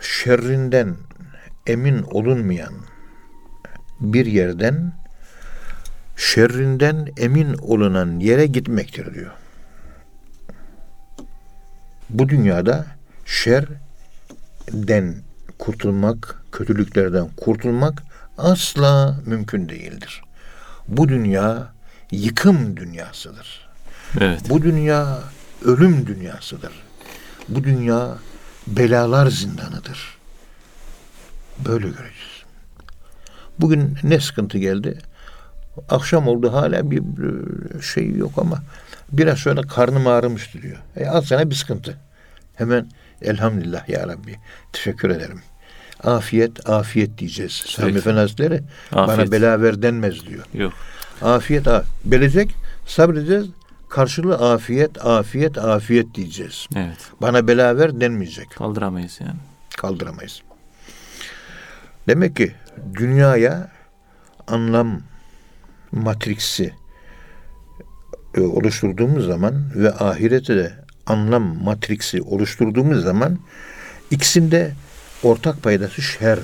şerrinden 0.00 0.96
emin 1.66 2.02
olunmayan 2.02 2.74
bir 4.00 4.26
yerden 4.26 4.92
şerrinden 6.16 7.08
emin 7.16 7.54
olunan 7.54 8.20
yere 8.20 8.46
gitmektir 8.46 9.14
diyor. 9.14 9.30
Bu 12.10 12.28
dünyada 12.28 12.86
şerden 13.26 15.14
kurtulmak, 15.58 16.42
kötülüklerden 16.52 17.28
kurtulmak 17.36 18.02
asla 18.38 19.20
mümkün 19.26 19.68
değildir. 19.68 20.22
Bu 20.88 21.08
dünya 21.08 21.72
yıkım 22.10 22.76
dünyasıdır. 22.76 23.68
Evet. 24.20 24.40
Bu 24.48 24.62
dünya 24.62 25.18
ölüm 25.64 26.06
dünyasıdır. 26.06 26.72
Bu 27.48 27.64
dünya 27.64 28.18
belalar 28.66 29.26
zindanıdır. 29.26 30.18
Böyle 31.58 31.86
göreceğiz. 31.86 32.42
Bugün 33.58 33.98
ne 34.02 34.20
sıkıntı 34.20 34.58
geldi? 34.58 34.98
Akşam 35.88 36.28
oldu 36.28 36.52
hala 36.52 36.90
bir 36.90 37.02
şey 37.82 38.10
yok 38.16 38.32
ama 38.36 38.62
biraz 39.12 39.38
şöyle 39.38 39.62
karnım 39.62 40.06
ağrımıştı 40.06 40.62
diyor. 40.62 40.78
E 40.96 41.06
al 41.06 41.20
sana 41.22 41.50
bir 41.50 41.54
sıkıntı. 41.54 41.96
Hemen 42.54 42.90
elhamdülillah 43.22 43.88
ya 43.88 44.08
Rabbi 44.08 44.36
teşekkür 44.72 45.10
ederim. 45.10 45.42
Afiyet 46.04 46.70
afiyet 46.70 47.18
diyeceğiz. 47.18 47.52
Sami 47.52 47.98
Efendi 47.98 48.18
Hazretleri 48.18 48.62
bana 48.92 49.12
Afiyet. 49.12 49.32
bela 49.32 49.62
ver 49.62 49.82
denmez 49.82 50.26
diyor. 50.26 50.44
Yok. 50.54 50.72
Afiyet 51.22 51.66
belecek 52.04 52.54
sabredeceğiz. 52.86 53.46
Karşılığı 53.88 54.52
afiyet 54.52 55.06
afiyet 55.06 55.58
afiyet 55.58 56.14
diyeceğiz. 56.14 56.66
Evet. 56.76 56.98
Bana 57.22 57.48
bela 57.48 57.76
ver 57.76 58.00
denmeyecek. 58.00 58.50
Kaldıramayız 58.50 59.18
yani. 59.20 59.38
Kaldıramayız. 59.76 60.42
Demek 62.08 62.36
ki 62.36 62.52
dünyaya 62.94 63.70
anlam 64.46 65.00
matriksi 65.92 66.74
e, 68.34 68.40
oluşturduğumuz 68.40 69.26
zaman 69.26 69.54
ve 69.74 69.94
ahirete 69.94 70.56
de 70.56 70.72
anlam 71.06 71.62
matriksi 71.64 72.22
oluşturduğumuz 72.22 73.02
zaman 73.02 73.38
ikisinde 74.10 74.74
ortak 75.22 75.62
paydası 75.62 76.02
şer. 76.02 76.38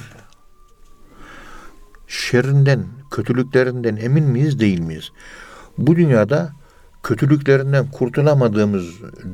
Şerrinden, 2.09 2.87
kötülüklerinden 3.11 3.97
emin 3.97 4.25
miyiz, 4.25 4.59
değil 4.59 4.81
miyiz? 4.81 5.11
Bu 5.79 5.97
dünyada 5.97 6.53
kötülüklerinden 7.03 7.91
kurtulamadığımız 7.91 8.85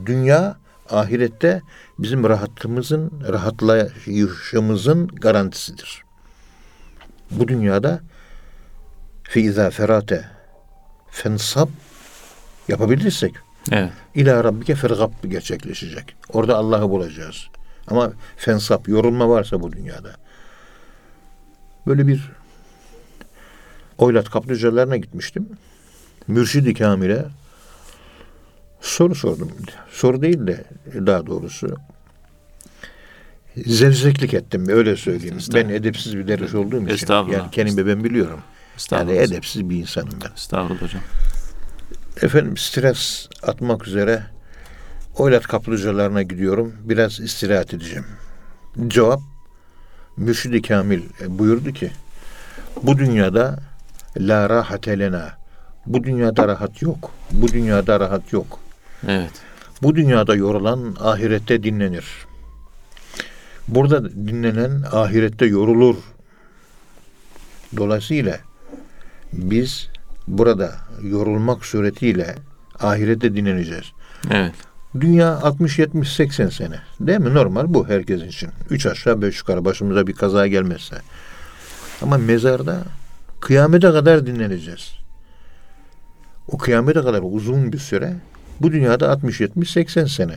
dünya 0.07 0.57
ahirette 0.91 1.63
bizim 1.99 2.25
rahatımızın, 2.25 3.13
rahatlayışımızın 3.29 5.07
garantisidir. 5.09 6.05
Bu 7.31 7.49
dünyada 7.49 8.01
feiza 9.23 9.71
ferate 9.71 10.25
fensab 11.11 11.69
yapabilirsek 12.69 13.35
Evet. 13.71 13.93
ila 14.15 14.45
rabbike 14.45 14.75
fergab 14.75 15.13
gerçekleşecek. 15.29 16.17
Orada 16.33 16.57
Allah'ı 16.57 16.91
bulacağız. 16.91 17.47
Ama 17.89 18.13
fensap, 18.37 18.89
yorulma 18.89 19.29
varsa 19.29 19.61
bu 19.63 19.73
dünyada. 19.73 20.13
Böyle 21.87 22.07
bir 22.07 22.31
oylat 23.99 24.31
kaplıcalarına 24.31 24.97
gitmiştim. 24.97 25.49
Mürşid-i 26.29 26.75
Kamil'e 26.75 27.25
soru 28.81 29.15
sordum. 29.15 29.53
Soru 29.91 30.23
değil 30.23 30.47
de 30.47 30.65
daha 30.95 31.27
doğrusu 31.27 31.77
zevzeklik 33.57 34.35
ettim 34.35 34.69
öyle 34.69 34.97
söyleyeyim. 34.97 35.39
Ben 35.55 35.69
edepsiz 35.69 36.17
bir 36.17 36.29
derviş 36.29 36.55
olduğum 36.55 36.83
için. 36.83 36.95
Estağfurullah. 36.95 37.39
Yani 37.39 37.51
kendimi 37.51 37.87
ben 37.87 38.05
biliyorum. 38.05 38.41
Yani 38.91 39.13
edepsiz 39.13 39.71
bir 39.71 39.77
insanım 39.77 40.19
ben. 40.25 40.33
Estağfurullah 40.35 40.83
hocam. 40.83 41.03
Efendim 42.23 42.57
stres 42.57 43.29
atmak 43.43 43.87
üzere 43.89 44.23
oylat 45.17 45.47
kaplıcalarına 45.47 46.23
gidiyorum. 46.23 46.75
Biraz 46.85 47.21
istirahat 47.21 47.75
edeceğim. 47.75 48.07
Cevap 48.89 49.21
Mürşid-i 50.17 50.63
Kamil 50.63 51.03
e, 51.21 51.39
buyurdu 51.39 51.73
ki 51.73 51.91
bu 52.83 52.99
dünyada 52.99 53.59
la 54.17 54.49
rahate 54.49 54.99
lena. 54.99 55.33
Bu 55.87 56.05
dünyada 56.05 56.49
rahat 56.49 56.83
yok. 56.83 57.11
Bu 57.33 57.49
dünyada 57.49 58.01
rahat 58.01 58.33
yok. 58.33 58.59
Evet. 59.09 59.33
Bu 59.83 59.95
dünyada 59.95 60.35
yorulan 60.35 60.97
ahirette 61.01 61.63
dinlenir. 61.63 62.07
Burada 63.69 64.11
dinlenen 64.11 64.83
ahirette 64.93 65.47
yorulur. 65.47 65.97
Dolayısıyla 67.77 68.39
biz 69.33 69.89
burada 70.29 70.77
yorulmak 71.03 71.65
suretiyle 71.65 72.35
ahirette 72.81 73.37
dinleneceğiz. 73.37 73.93
Evet. 74.31 74.55
Dünya 75.01 75.29
60 75.29 75.79
70 75.79 76.13
80 76.13 76.49
sene. 76.49 76.81
Değil 77.01 77.19
mi? 77.19 77.35
Normal 77.35 77.65
bu 77.75 77.89
herkesin 77.89 78.29
için. 78.29 78.51
Üç 78.71 78.87
aşağı 78.87 79.23
beş 79.23 79.39
yukarı 79.39 79.65
başımıza 79.65 80.07
bir 80.07 80.13
kaza 80.13 80.47
gelmezse. 80.47 80.97
Ama 82.03 82.19
mezarda 82.19 82.79
kıyamete 83.47 83.91
kadar 83.93 84.27
dinleneceğiz. 84.27 84.93
O 86.49 86.59
kıyamete 86.59 87.01
kadar 87.01 87.21
uzun 87.25 87.73
bir 87.73 87.79
süre. 87.79 88.13
Bu 88.61 88.73
dünyada 88.73 89.11
60 89.11 89.41
70 89.41 89.71
80 89.71 90.05
sene. 90.05 90.35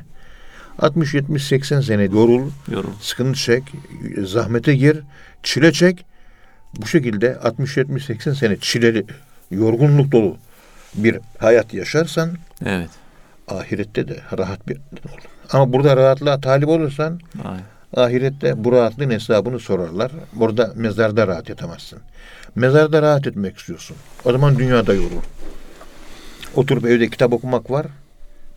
60 0.80 1.14
70 1.14 1.48
80 1.48 1.82
sene 1.82 2.04
yorul, 2.04 2.50
Yorum. 2.72 2.94
sıkıntı 3.02 3.40
çek, 3.40 3.64
zahmete 4.24 4.76
gir, 4.76 5.00
çile 5.44 5.72
çek. 5.72 6.06
Bu 6.82 6.88
şekilde 6.88 7.40
60 7.40 7.78
70 7.78 8.06
80 8.06 8.34
sene 8.34 8.58
çileli, 8.58 9.06
yorgunluk 9.52 10.12
dolu 10.12 10.38
bir 10.96 11.20
hayat 11.38 11.74
yaşarsan 11.74 12.30
Evet. 12.66 12.90
ahirette 13.48 14.08
de 14.08 14.20
rahat 14.38 14.68
bir 14.68 14.76
olur. 14.78 15.20
Ama 15.52 15.74
burada 15.74 15.98
rahatlığa 15.98 16.42
talip 16.42 16.68
olursan 16.70 17.20
Aynen. 17.44 17.64
ahirette 17.96 18.64
bu 18.64 18.72
rahatlığın 18.72 19.10
hesabını 19.10 19.60
sorarlar. 19.60 20.12
Burada 20.34 20.74
mezarda 20.76 21.28
rahat 21.28 21.50
etemezsin. 21.50 22.00
Mezarda 22.56 23.02
rahat 23.02 23.28
etmek 23.28 23.58
istiyorsun. 23.58 23.98
O 24.26 24.32
zaman 24.32 24.60
dünyada 24.60 24.94
yorul. 24.94 25.22
Oturup 26.56 26.86
evde 26.86 27.10
kitap 27.10 27.34
okumak 27.34 27.72
var. 27.72 27.88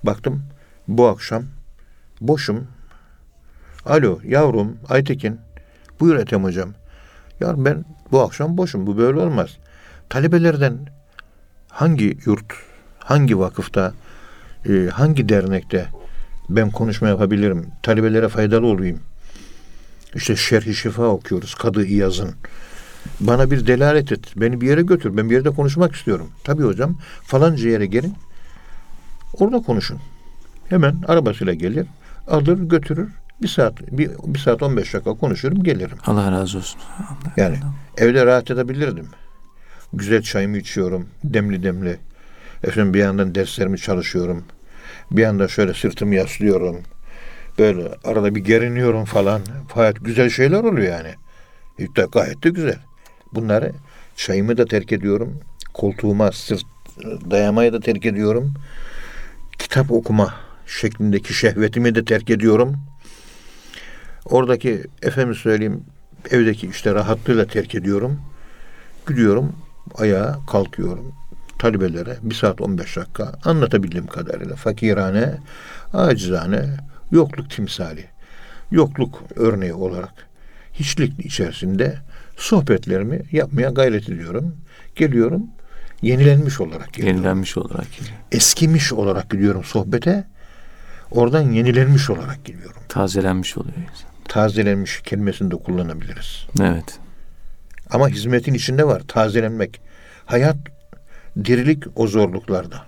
Baktım 0.02 0.42
bu 0.88 1.08
akşam 1.08 1.44
boşum. 2.20 2.66
Alo 3.86 4.18
yavrum 4.24 4.76
Aytekin. 4.88 5.40
Buyur 6.00 6.16
Ethem 6.16 6.44
hocam. 6.44 6.74
Ya 7.40 7.54
ben 7.56 7.84
bu 8.12 8.22
akşam 8.22 8.56
boşum. 8.56 8.86
Bu 8.86 8.98
böyle 8.98 9.18
olmaz. 9.18 9.56
Talebelerden 10.08 10.78
hangi 11.68 12.18
yurt, 12.26 12.52
hangi 12.98 13.38
vakıfta, 13.38 13.92
e, 14.68 14.88
hangi 14.92 15.28
dernekte 15.28 15.88
ben 16.48 16.70
konuşma 16.70 17.08
yapabilirim, 17.08 17.66
talebelere 17.82 18.28
faydalı 18.28 18.66
olayım. 18.66 19.00
İşte 20.14 20.36
Şerh-i 20.36 20.74
Şifa 20.74 21.06
okuyoruz 21.06 21.54
Kadı 21.54 21.84
İyaz'ın. 21.84 22.34
Bana 23.20 23.50
bir 23.50 23.66
delalet 23.66 24.12
et, 24.12 24.20
beni 24.36 24.60
bir 24.60 24.68
yere 24.68 24.82
götür, 24.82 25.16
ben 25.16 25.30
bir 25.30 25.34
yerde 25.34 25.50
konuşmak 25.50 25.94
istiyorum. 25.94 26.28
Tabii 26.44 26.62
hocam, 26.62 26.96
falanca 27.22 27.68
yere 27.68 27.86
gelin, 27.86 28.14
orada 29.38 29.58
konuşun. 29.58 29.98
Hemen 30.68 31.02
arabasıyla 31.08 31.54
gelir, 31.54 31.86
alır 32.28 32.58
götürür, 32.58 33.08
bir 33.42 33.48
saat, 33.48 33.92
bir, 33.92 34.10
bir 34.24 34.38
saat 34.38 34.62
15 34.62 34.94
dakika 34.94 35.14
konuşurum, 35.14 35.62
gelirim. 35.62 35.98
Allah 36.06 36.32
razı 36.32 36.58
olsun. 36.58 36.80
Yani 37.36 37.58
evde 37.96 38.26
rahat 38.26 38.50
edebilirdim. 38.50 39.08
Güzel 39.92 40.22
çayımı 40.22 40.56
içiyorum, 40.56 41.06
demli 41.24 41.62
demli. 41.62 41.98
Efendim 42.64 42.94
bir 42.94 42.98
yandan 42.98 43.34
derslerimi 43.34 43.78
çalışıyorum. 43.78 44.44
Bir 45.10 45.22
yandan 45.22 45.46
şöyle 45.46 45.74
sırtımı 45.74 46.14
yaslıyorum. 46.14 46.80
Böyle 47.58 47.88
arada 48.04 48.34
bir 48.34 48.40
geriniyorum 48.40 49.04
falan. 49.04 49.40
Hayat 49.74 49.96
güzel 50.04 50.30
şeyler 50.30 50.64
oluyor 50.64 50.92
yani. 50.92 51.14
Gayet 52.12 52.44
de 52.44 52.50
güzel. 52.50 52.78
Bunları 53.34 53.72
çayımı 54.16 54.56
da 54.56 54.64
terk 54.64 54.92
ediyorum. 54.92 55.40
Koltuğuma 55.74 56.32
sırt 56.32 56.64
dayamayı 57.30 57.72
da 57.72 57.80
terk 57.80 58.06
ediyorum. 58.06 58.54
Kitap 59.58 59.90
okuma 59.90 60.34
şeklindeki 60.66 61.34
şehvetimi 61.34 61.94
de 61.94 62.04
terk 62.04 62.30
ediyorum. 62.30 62.76
Oradaki 64.24 64.82
efendim 65.02 65.34
söyleyeyim 65.34 65.84
evdeki 66.30 66.66
işte 66.66 66.94
rahatlığıyla 66.94 67.46
terk 67.46 67.74
ediyorum. 67.74 68.20
Gidiyorum 69.08 69.52
ayağa 69.94 70.38
kalkıyorum. 70.50 71.12
Talebelere 71.58 72.16
bir 72.22 72.34
saat 72.34 72.60
15 72.60 72.96
dakika 72.96 73.32
anlatabildiğim 73.44 74.06
kadarıyla 74.06 74.56
fakirane, 74.56 75.38
acizane, 75.92 76.76
yokluk 77.10 77.50
timsali, 77.50 78.04
yokluk 78.70 79.22
örneği 79.36 79.72
olarak 79.72 80.12
hiçlik 80.72 81.26
içerisinde 81.26 81.98
sohbetlerimi 82.38 83.22
yapmaya 83.32 83.70
gayret 83.70 84.08
ediyorum. 84.08 84.56
Geliyorum 84.96 85.46
yenilenmiş 86.02 86.60
olarak 86.60 86.92
geliyorum. 86.92 87.16
Yenilenmiş 87.16 87.56
olarak 87.56 87.92
geliyor. 87.98 88.16
Eskimiş 88.32 88.92
olarak 88.92 89.30
gidiyorum 89.30 89.64
sohbete. 89.64 90.24
Oradan 91.10 91.50
yenilenmiş 91.50 92.10
olarak 92.10 92.44
gidiyorum. 92.44 92.82
Tazelenmiş 92.88 93.58
oluyor 93.58 93.76
insan. 93.76 94.08
Tazelenmiş 94.28 95.00
kelimesini 95.00 95.50
de 95.50 95.56
kullanabiliriz. 95.56 96.46
Evet. 96.60 96.98
Ama 97.90 98.08
hizmetin 98.08 98.54
içinde 98.54 98.86
var 98.86 99.02
tazelenmek. 99.08 99.80
Hayat 100.26 100.56
dirilik 101.44 101.84
o 101.96 102.06
zorluklarda. 102.06 102.86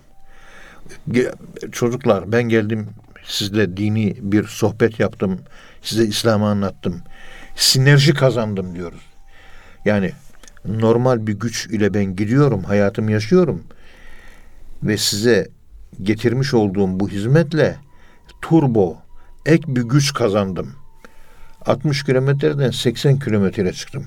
Çocuklar 1.71 2.31
ben 2.31 2.43
geldim 2.43 2.87
sizle 3.25 3.77
dini 3.77 4.15
bir 4.21 4.47
sohbet 4.47 4.99
yaptım. 4.99 5.39
Size 5.81 6.05
İslam'ı 6.05 6.45
anlattım. 6.45 7.01
Sinerji 7.55 8.13
kazandım 8.13 8.75
diyoruz. 8.75 9.10
Yani 9.85 10.11
normal 10.65 11.27
bir 11.27 11.33
güç 11.33 11.65
ile 11.65 11.93
ben 11.93 12.15
gidiyorum, 12.15 12.63
hayatımı 12.63 13.11
yaşıyorum. 13.11 13.63
Ve 14.83 14.97
size 14.97 15.47
getirmiş 16.03 16.53
olduğum 16.53 16.99
bu 16.99 17.09
hizmetle 17.09 17.77
turbo, 18.41 18.97
ek 19.45 19.63
bir 19.67 19.81
güç 19.81 20.13
kazandım. 20.13 20.75
60 21.65 22.03
kilometreden 22.03 22.71
80 22.71 23.19
kilometreye 23.19 23.73
çıktım. 23.73 24.05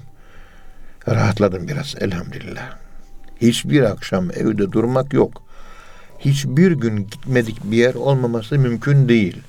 Rahatladım 1.09 1.69
biraz 1.69 1.95
elhamdülillah. 2.01 2.77
Hiçbir 3.41 3.83
akşam 3.83 4.31
evde 4.31 4.73
durmak 4.73 5.13
yok. 5.13 5.43
Hiçbir 6.19 6.73
gün 6.73 6.97
gitmedik 6.97 7.65
bir 7.65 7.77
yer 7.77 7.95
olmaması 7.95 8.59
mümkün 8.59 9.09
değil. 9.09 9.43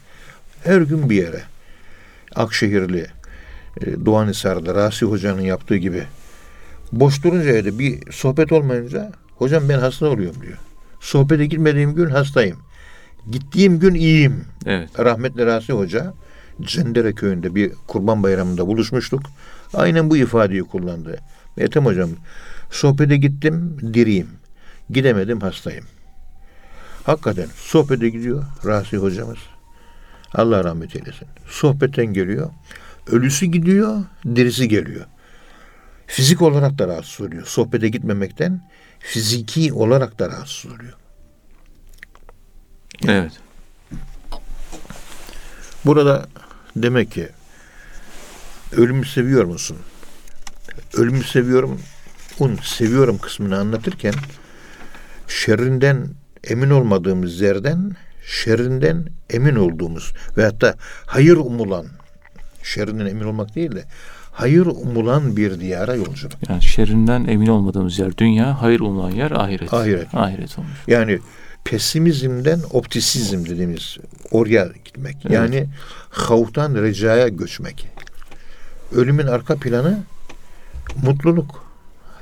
Her 0.64 0.82
gün 0.82 1.10
bir 1.10 1.16
yere. 1.16 1.42
Akşehirli, 2.36 3.08
Doğanhisar'da 4.06 4.76
Rasi 4.76 5.06
Hoca'nın 5.06 5.42
yaptığı 5.42 5.76
gibi. 5.76 6.04
Boş 6.92 7.24
durunca 7.24 7.50
evde 7.50 7.80
bir 7.80 8.12
sohbet 8.12 8.52
olmayınca 8.52 9.12
hocam 9.36 9.70
ben 9.70 9.80
hasta 9.80 10.10
oluyorum 10.10 10.42
diyor. 10.42 10.58
Sohbete 11.00 11.46
gitmediğim 11.46 11.96
gün 11.96 12.10
hastayım. 12.10 12.58
Gittiğim 13.32 13.80
gün 13.80 13.94
iyiyim. 13.94 14.46
Evet. 14.66 15.00
Rahmetli 15.00 15.46
Rasi 15.46 15.74
Hoca 15.74 16.14
Cendere 16.62 17.14
köyünde 17.14 17.56
bir 17.56 17.72
kurban 17.88 18.24
bayramında 18.24 18.68
buluşmuştuk. 18.68 19.22
Aynen 19.74 20.10
bu 20.10 20.18
ifadeyi 20.18 20.62
kullandı. 20.62 21.18
Ethem 21.58 21.86
hocam 21.86 22.10
sohbete 22.72 23.18
gittim 23.18 23.78
diriyim. 23.94 24.28
Gidemedim 24.90 25.40
hastayım. 25.40 25.86
Hakikaten 27.04 27.48
sohbete 27.56 28.10
gidiyor 28.10 28.44
Rasi 28.66 28.98
hocamız. 28.98 29.38
Allah 30.34 30.64
rahmet 30.64 30.96
eylesin. 30.96 31.28
Sohbetten 31.48 32.06
geliyor. 32.06 32.50
Ölüsü 33.08 33.46
gidiyor, 33.46 34.04
dirisi 34.36 34.68
geliyor. 34.68 35.06
Fizik 36.08 36.42
olarak 36.42 36.78
da 36.78 36.88
rahatsız 36.88 37.28
oluyor. 37.28 37.46
Sohbete 37.46 37.90
gitmemekten 37.90 38.70
fiziki 39.00 39.74
olarak 39.74 40.20
da 40.20 40.30
rahatsız 40.30 40.72
oluyor. 40.72 40.94
Evet. 43.08 43.32
Burada 45.86 46.28
demek 46.76 47.12
ki 47.12 47.30
ölümü 48.72 49.06
seviyor 49.06 49.46
musun? 49.46 49.78
Ölümü 50.94 51.24
seviyorum, 51.24 51.82
un 52.40 52.56
seviyorum 52.64 53.18
kısmını 53.18 53.60
anlatırken 53.60 54.14
şerrinden 55.28 56.08
emin 56.44 56.70
olmadığımız 56.70 57.42
yerden 57.42 57.96
şerrinden 58.26 59.06
emin 59.30 59.56
olduğumuz 59.56 60.14
ve 60.38 60.44
hatta 60.44 60.76
hayır 61.06 61.38
umulan 61.38 61.88
şerrinden 62.66 63.06
emin 63.06 63.24
olmak 63.24 63.56
değil 63.56 63.72
de 63.72 63.86
hayır 64.32 64.66
umulan 64.66 65.38
bir 65.38 65.60
diyara 65.60 65.96
yolculuk. 65.96 66.50
Yani 66.50 66.62
şerrinden 66.62 67.26
emin 67.26 67.48
olmadığımız 67.48 68.00
yer 68.00 68.18
dünya, 68.18 68.62
hayır 68.62 68.80
umulan 68.80 69.12
yer 69.12 69.32
ahiret. 69.32 69.74
Ahiret. 69.74 70.16
Ahiret 70.16 70.60
olmuş. 70.60 70.72
Yani 70.88 71.20
pesimizmden 71.64 72.60
optisizm 72.72 73.46
dediğimiz 73.46 73.98
oraya 74.32 74.68
gitmek. 74.86 75.18
Evet. 75.26 75.36
Yani 75.36 75.68
havtan 76.10 76.76
recaya 76.76 77.28
göçmek. 77.28 77.88
Ölümün 78.92 79.28
arka 79.28 79.56
planı 79.56 80.00
mutluluk 81.04 81.66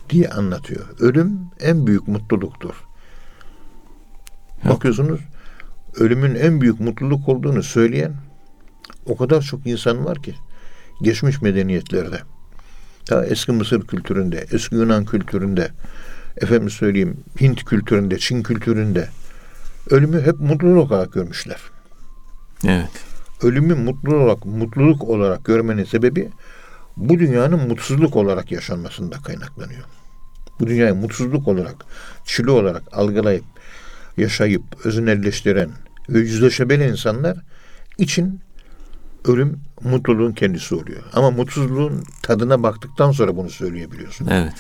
diye 0.09 0.29
anlatıyor. 0.29 0.85
Ölüm 0.99 1.39
en 1.59 1.87
büyük 1.87 2.07
mutluluktur. 2.07 2.73
Yok. 4.63 4.75
Bakıyorsunuz 4.75 5.21
ölümün 5.95 6.35
en 6.35 6.61
büyük 6.61 6.79
mutluluk 6.79 7.29
olduğunu 7.29 7.63
söyleyen 7.63 8.13
o 9.05 9.17
kadar 9.17 9.41
çok 9.41 9.67
insan 9.67 10.05
var 10.05 10.21
ki 10.21 10.35
geçmiş 11.01 11.41
medeniyetlerde. 11.41 12.19
Ta 13.05 13.25
eski 13.25 13.51
Mısır 13.51 13.87
kültüründe, 13.87 14.45
eski 14.51 14.75
Yunan 14.75 15.05
kültüründe, 15.05 15.71
efendim 16.37 16.69
söyleyeyim 16.69 17.17
Hint 17.41 17.65
kültüründe, 17.65 18.17
Çin 18.17 18.43
kültüründe 18.43 19.07
ölümü 19.89 20.21
hep 20.21 20.39
mutluluk 20.39 20.91
olarak 20.91 21.13
görmüşler. 21.13 21.57
Evet. 22.65 22.91
Ölümü 23.43 23.75
mutluluk 23.75 24.21
olarak, 24.21 24.45
mutluluk 24.45 25.03
olarak 25.03 25.45
görmenin 25.45 25.83
sebebi 25.83 26.29
bu 26.97 27.19
dünyanın 27.19 27.67
mutsuzluk 27.67 28.15
olarak 28.15 28.51
yaşanmasında 28.51 29.15
kaynaklanıyor. 29.17 29.83
Bu 30.59 30.67
dünyayı 30.67 30.95
mutsuzluk 30.95 31.47
olarak, 31.47 31.75
çile 32.25 32.51
olarak 32.51 32.83
algılayıp, 32.91 33.45
yaşayıp, 34.17 34.85
öznelleştiren, 34.85 35.69
ve 36.09 36.19
yüzleşebilen 36.19 36.89
insanlar 36.89 37.37
için 37.97 38.39
ölüm 39.25 39.59
mutluluğun 39.83 40.31
kendisi 40.31 40.75
oluyor. 40.75 41.03
Ama 41.13 41.31
mutsuzluğun 41.31 42.03
tadına 42.23 42.63
baktıktan 42.63 43.11
sonra 43.11 43.35
bunu 43.35 43.49
söyleyebiliyorsun. 43.49 44.27
Evet. 44.27 44.53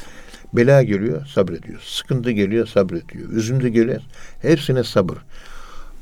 Bela 0.53 0.83
geliyor 0.83 1.25
sabrediyor. 1.25 1.79
Sıkıntı 1.81 2.31
geliyor 2.31 2.67
sabrediyor. 2.67 3.29
Üzüntü 3.29 3.67
geliyor. 3.67 4.01
Hepsine 4.41 4.83
sabır. 4.83 5.17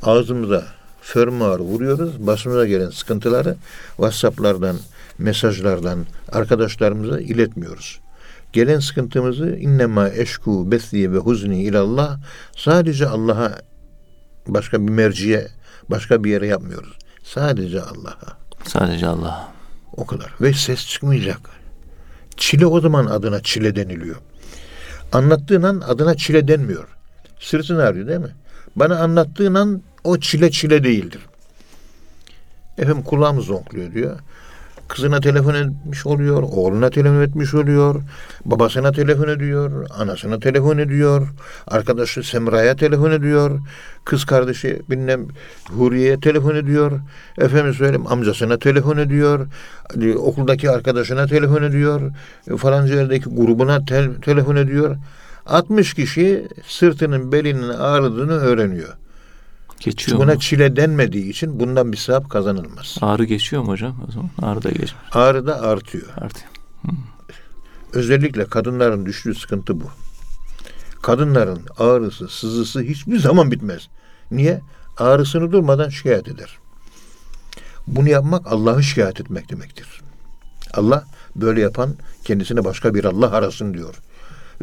Ağzımıza 0.04 0.66
fermuar 1.02 1.60
vuruyoruz. 1.60 2.28
Başımıza 2.28 2.66
gelen 2.66 2.90
sıkıntıları 2.90 3.56
WhatsApp'lardan, 3.96 4.78
mesajlardan 5.18 6.06
arkadaşlarımıza 6.32 7.20
iletmiyoruz. 7.20 8.00
Gelen 8.54 8.80
sıkıntımızı 8.80 9.50
innema 9.50 10.10
eşku 10.10 10.72
besli 10.72 11.14
ve 11.14 11.18
huzni 11.18 11.64
ilallah 11.64 12.20
sadece 12.56 13.08
Allah'a 13.08 13.58
başka 14.48 14.88
bir 14.88 14.92
merciye, 14.92 15.48
başka 15.90 16.24
bir 16.24 16.32
yere 16.32 16.48
yapmıyoruz. 16.48 16.98
Sadece 17.24 17.82
Allah'a. 17.82 18.41
Sadece 18.64 19.08
Allah. 19.08 19.52
O 19.98 20.06
kadar. 20.06 20.34
Ve 20.42 20.54
ses 20.54 20.88
çıkmayacak. 20.88 21.40
Çile 22.38 22.66
o 22.66 22.82
zaman 22.82 23.06
adına 23.06 23.44
çile 23.44 23.76
deniliyor. 23.76 24.16
Anlattığın 25.12 25.64
an 25.64 25.82
adına 25.82 26.18
çile 26.18 26.48
denmiyor. 26.48 26.88
Sırtını 27.40 27.84
ağrıyor 27.84 28.08
değil 28.08 28.20
mi? 28.20 28.36
Bana 28.76 29.00
anlattığın 29.00 29.54
an 29.54 29.82
o 30.04 30.20
çile 30.20 30.52
çile 30.52 30.84
değildir. 30.84 31.22
Efendim 32.78 33.04
kulağımız 33.04 33.46
zonkluyor 33.46 33.94
diyor. 33.94 34.20
Kızına 34.92 35.20
telefon 35.20 35.54
etmiş 35.54 36.06
oluyor, 36.06 36.44
oğluna 36.44 36.90
telefon 36.90 37.22
etmiş 37.22 37.54
oluyor, 37.54 38.02
babasına 38.46 38.92
telefon 38.92 39.28
ediyor, 39.28 39.88
anasına 39.90 40.40
telefon 40.40 40.78
ediyor, 40.78 41.28
arkadaşı 41.68 42.24
Semra'ya 42.24 42.76
telefon 42.76 43.12
ediyor, 43.12 43.60
kız 44.06 44.26
kardeşi 44.26 44.82
bilmem 44.90 45.28
Huriye'ye 45.70 46.20
telefon 46.20 46.56
ediyor, 46.56 46.92
efendim 47.38 47.74
söyleyeyim 47.74 48.08
amcasına 48.08 48.58
telefon 48.58 48.98
ediyor, 48.98 49.48
e, 50.02 50.16
okuldaki 50.16 50.72
arkadaşına 50.72 51.28
telefon 51.28 51.64
ediyor, 51.64 52.02
e, 52.48 52.58
falanca 52.58 52.96
yerdeki 52.96 53.30
grubuna 53.30 53.78
tel- 53.78 54.22
telefon 54.22 54.56
ediyor. 54.56 54.98
60 55.46 55.94
kişi 55.94 56.48
sırtının 56.68 57.32
belinin 57.32 57.70
ağrıdığını 57.70 58.34
öğreniyor. 58.34 59.01
Geçiyor 59.84 60.20
Buna 60.20 60.34
mu? 60.34 60.40
çile 60.40 60.76
denmediği 60.76 61.30
için 61.30 61.60
bundan 61.60 61.92
bir 61.92 61.98
sevap 61.98 62.30
kazanılmaz. 62.30 62.98
Ağrı 63.02 63.24
geçiyor 63.24 63.62
mu 63.62 63.68
hocam? 63.72 63.96
O 64.08 64.12
zaman 64.12 64.30
ağrı 64.42 64.64
da 64.64 64.70
geçmiş. 64.70 64.94
Ağrı 65.12 65.48
da 65.48 65.62
artıyor. 65.62 66.08
Artıyor. 66.18 66.52
Özellikle 67.94 68.46
kadınların 68.46 69.06
düştüğü 69.06 69.36
sıkıntı 69.36 69.82
bu. 69.82 69.86
Kadınların 71.02 71.66
ağrısı, 71.78 72.28
sızısı 72.28 72.82
hiçbir 72.82 73.20
zaman 73.20 73.52
bitmez. 73.52 73.88
Niye? 74.32 74.62
Ağrısını 74.98 75.52
durmadan 75.52 75.90
şikayet 75.90 76.28
eder. 76.28 76.58
Bunu 77.88 78.10
yapmak 78.10 78.48
Allah'ı 78.48 78.84
şikayet 78.84 79.22
etmek 79.22 79.50
demektir. 79.50 80.02
Allah 80.74 81.06
böyle 81.36 81.62
yapan 81.62 81.96
kendisine 82.24 82.66
başka 82.66 82.94
bir 82.96 83.06
Allah 83.06 83.32
arasın 83.32 83.74
diyor. 83.74 83.96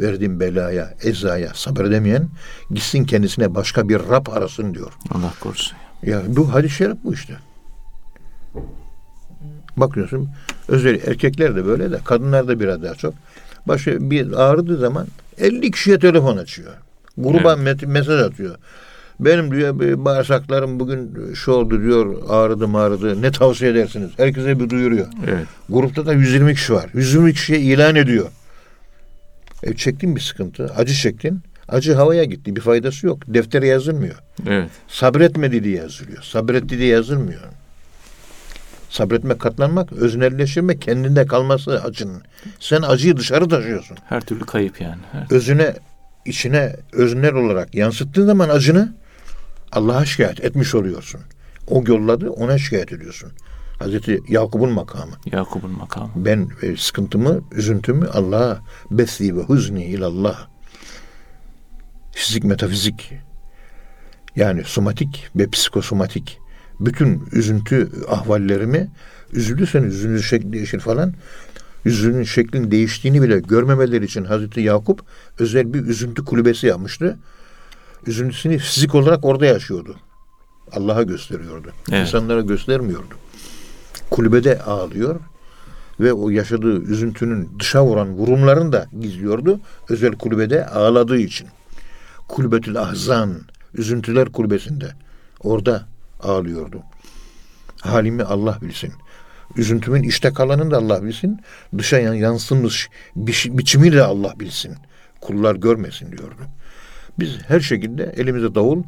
Verdiğim 0.01 0.41
belaya, 0.41 0.95
ezaya 1.03 1.55
sabredemeyen 1.55 2.29
gitsin 2.71 3.05
kendisine 3.05 3.55
başka 3.55 3.89
bir 3.89 3.99
Rab 4.11 4.27
arasın 4.27 4.75
diyor. 4.75 4.93
Allah 5.11 5.33
korusun. 5.41 5.77
Ya 6.03 6.23
bu 6.29 6.55
hadis-i 6.55 6.75
şerif 6.75 6.97
bu 7.05 7.15
işte. 7.15 7.37
Bakıyorsun 9.77 10.29
özel 10.69 11.01
erkekler 11.07 11.57
de 11.57 11.67
böyle 11.67 11.91
de 11.91 11.99
kadınlar 12.05 12.49
da 12.49 12.61
biraz 12.61 12.83
daha 12.83 12.95
çok. 12.95 13.15
Başı 13.67 14.11
bir 14.11 14.33
ağrıdığı 14.33 14.77
zaman 14.79 15.07
50 15.39 15.71
kişiye 15.71 15.99
telefon 15.99 16.37
açıyor. 16.37 16.73
Gruba 17.19 17.53
met- 17.53 17.87
mesaj 17.87 18.21
atıyor. 18.21 18.57
Benim 19.21 19.51
diyor 19.51 19.81
bir 19.81 20.05
bağırsaklarım 20.05 20.81
bugün 20.81 21.33
şu 21.35 21.53
oldu 21.53 21.83
diyor 21.83 22.17
ağrıdı 22.29 22.79
ağrıdı. 22.79 23.23
Ne 23.23 23.31
tavsiye 23.31 23.71
edersiniz? 23.71 24.11
Herkese 24.17 24.61
bir 24.61 24.71
duyuruyor. 24.71 25.07
Evet. 25.27 25.47
Grupta 25.69 26.07
da 26.07 26.13
120 26.13 26.55
kişi 26.55 26.75
var. 26.75 26.87
120 26.95 27.33
kişiye 27.33 27.61
ilan 27.61 27.95
ediyor. 27.97 28.27
E, 29.63 29.77
çektin 29.77 30.17
bir 30.17 30.21
sıkıntı. 30.21 30.73
Acı 30.77 30.95
çektin. 30.95 31.41
Acı 31.69 31.95
havaya 31.95 32.25
gitti. 32.25 32.57
Bir 32.57 32.61
faydası 32.61 33.07
yok. 33.07 33.23
Deftere 33.27 33.67
yazılmıyor. 33.67 34.23
Evet. 34.47 34.71
Sabretmedi 34.89 35.65
diye 35.65 35.77
yazılıyor. 35.77 36.23
Sabretti 36.23 36.79
diye 36.79 36.89
yazılmıyor. 36.89 37.41
Sabretmek, 38.91 39.41
katlanmak, 39.41 39.93
öznelleştirmek, 39.93 40.83
kendinde 40.83 41.27
kalması 41.27 41.83
acının. 41.83 42.23
Sen 42.61 42.83
acıyı 42.83 43.17
dışarı 43.17 43.49
taşıyorsun. 43.49 43.97
Her 44.09 44.21
türlü 44.21 44.47
kayıp 44.47 44.81
yani. 44.81 45.01
Her... 45.13 45.27
Özüne, 45.31 45.75
içine 46.25 46.77
öznel 46.93 47.35
olarak 47.35 47.75
yansıttığın 47.75 48.27
zaman 48.27 48.49
acını 48.49 48.95
Allah'a 49.73 50.05
şikayet 50.05 50.45
etmiş 50.45 50.75
oluyorsun. 50.75 51.21
O 51.67 51.85
yolladı, 51.87 52.31
ona 52.31 52.59
şikayet 52.59 52.93
ediyorsun. 52.93 53.33
Hazreti 53.79 54.23
Yakup'un 54.29 54.71
makamı. 54.71 55.13
Yakup'un 55.33 55.71
makamı. 55.71 56.11
Ben 56.17 56.49
e, 56.63 56.77
sıkıntımı, 56.77 57.41
üzüntümü 57.53 58.07
Allah'a 58.09 58.59
besli 58.91 59.37
ve 59.37 59.41
huzni 59.43 59.85
ilallah. 59.85 60.49
Fizik, 62.13 62.45
metafizik 62.45 63.13
yani 64.37 64.65
somatik 64.65 65.27
ve 65.37 65.51
psikosomatik 65.51 66.39
bütün 66.81 67.29
üzüntü 67.33 67.91
ahvallerimi 68.09 68.91
üzülürsen 69.33 69.83
üzüntü 69.83 70.23
şekli 70.23 70.53
değişir 70.53 70.81
falan 70.81 71.15
yüzünün 71.85 72.23
şeklin 72.23 72.71
değiştiğini 72.71 73.23
bile 73.23 73.39
görmemeleri 73.39 74.05
için 74.05 74.25
Hazreti 74.25 74.61
Yakup 74.61 75.03
özel 75.39 75.75
bir 75.75 75.81
üzüntü 75.81 76.25
kulübesi 76.25 76.67
yapmıştı. 76.67 77.19
Üzüntüsünü 78.07 78.59
fizik 78.59 78.95
olarak 78.95 79.25
orada 79.25 79.47
yaşıyordu. 79.47 79.97
Allah'a 80.73 81.03
gösteriyordu. 81.03 81.73
Evet. 81.91 82.07
İnsanlara 82.07 82.41
göstermiyordu. 82.41 83.15
Kulübede 84.11 84.63
ağlıyor 84.63 85.21
ve 86.01 86.13
o 86.13 86.31
yaşadığı 86.31 86.83
üzüntünün 86.83 87.51
dışa 87.61 87.85
vuran 87.85 88.13
vurumlarını 88.13 88.73
da 88.73 88.87
gizliyordu. 89.01 89.61
Özel 89.89 90.13
kulübede 90.13 90.67
ağladığı 90.67 91.19
için. 91.19 91.49
Kulübetül 92.29 92.81
Ahzan, 92.81 93.35
üzüntüler 93.75 94.29
kulübesinde. 94.33 94.93
Orada 95.41 95.87
ağlıyordu. 96.23 96.83
Halimi 97.81 98.23
Allah 98.23 98.59
bilsin. 98.63 98.93
Üzüntümün 99.57 100.03
içte 100.03 100.33
kalanını 100.33 100.71
da 100.71 100.77
Allah 100.77 101.05
bilsin. 101.05 101.41
Dışa 101.79 101.99
yan- 101.99 102.15
yansımış 102.15 102.89
biçimi 103.17 103.93
de 103.93 104.03
Allah 104.03 104.33
bilsin. 104.41 104.75
Kullar 105.21 105.55
görmesin 105.57 106.13
diyordu. 106.13 106.41
Biz 107.19 107.39
her 107.49 107.61
şekilde 107.61 108.15
elimize 108.17 108.55
davul. 108.55 108.83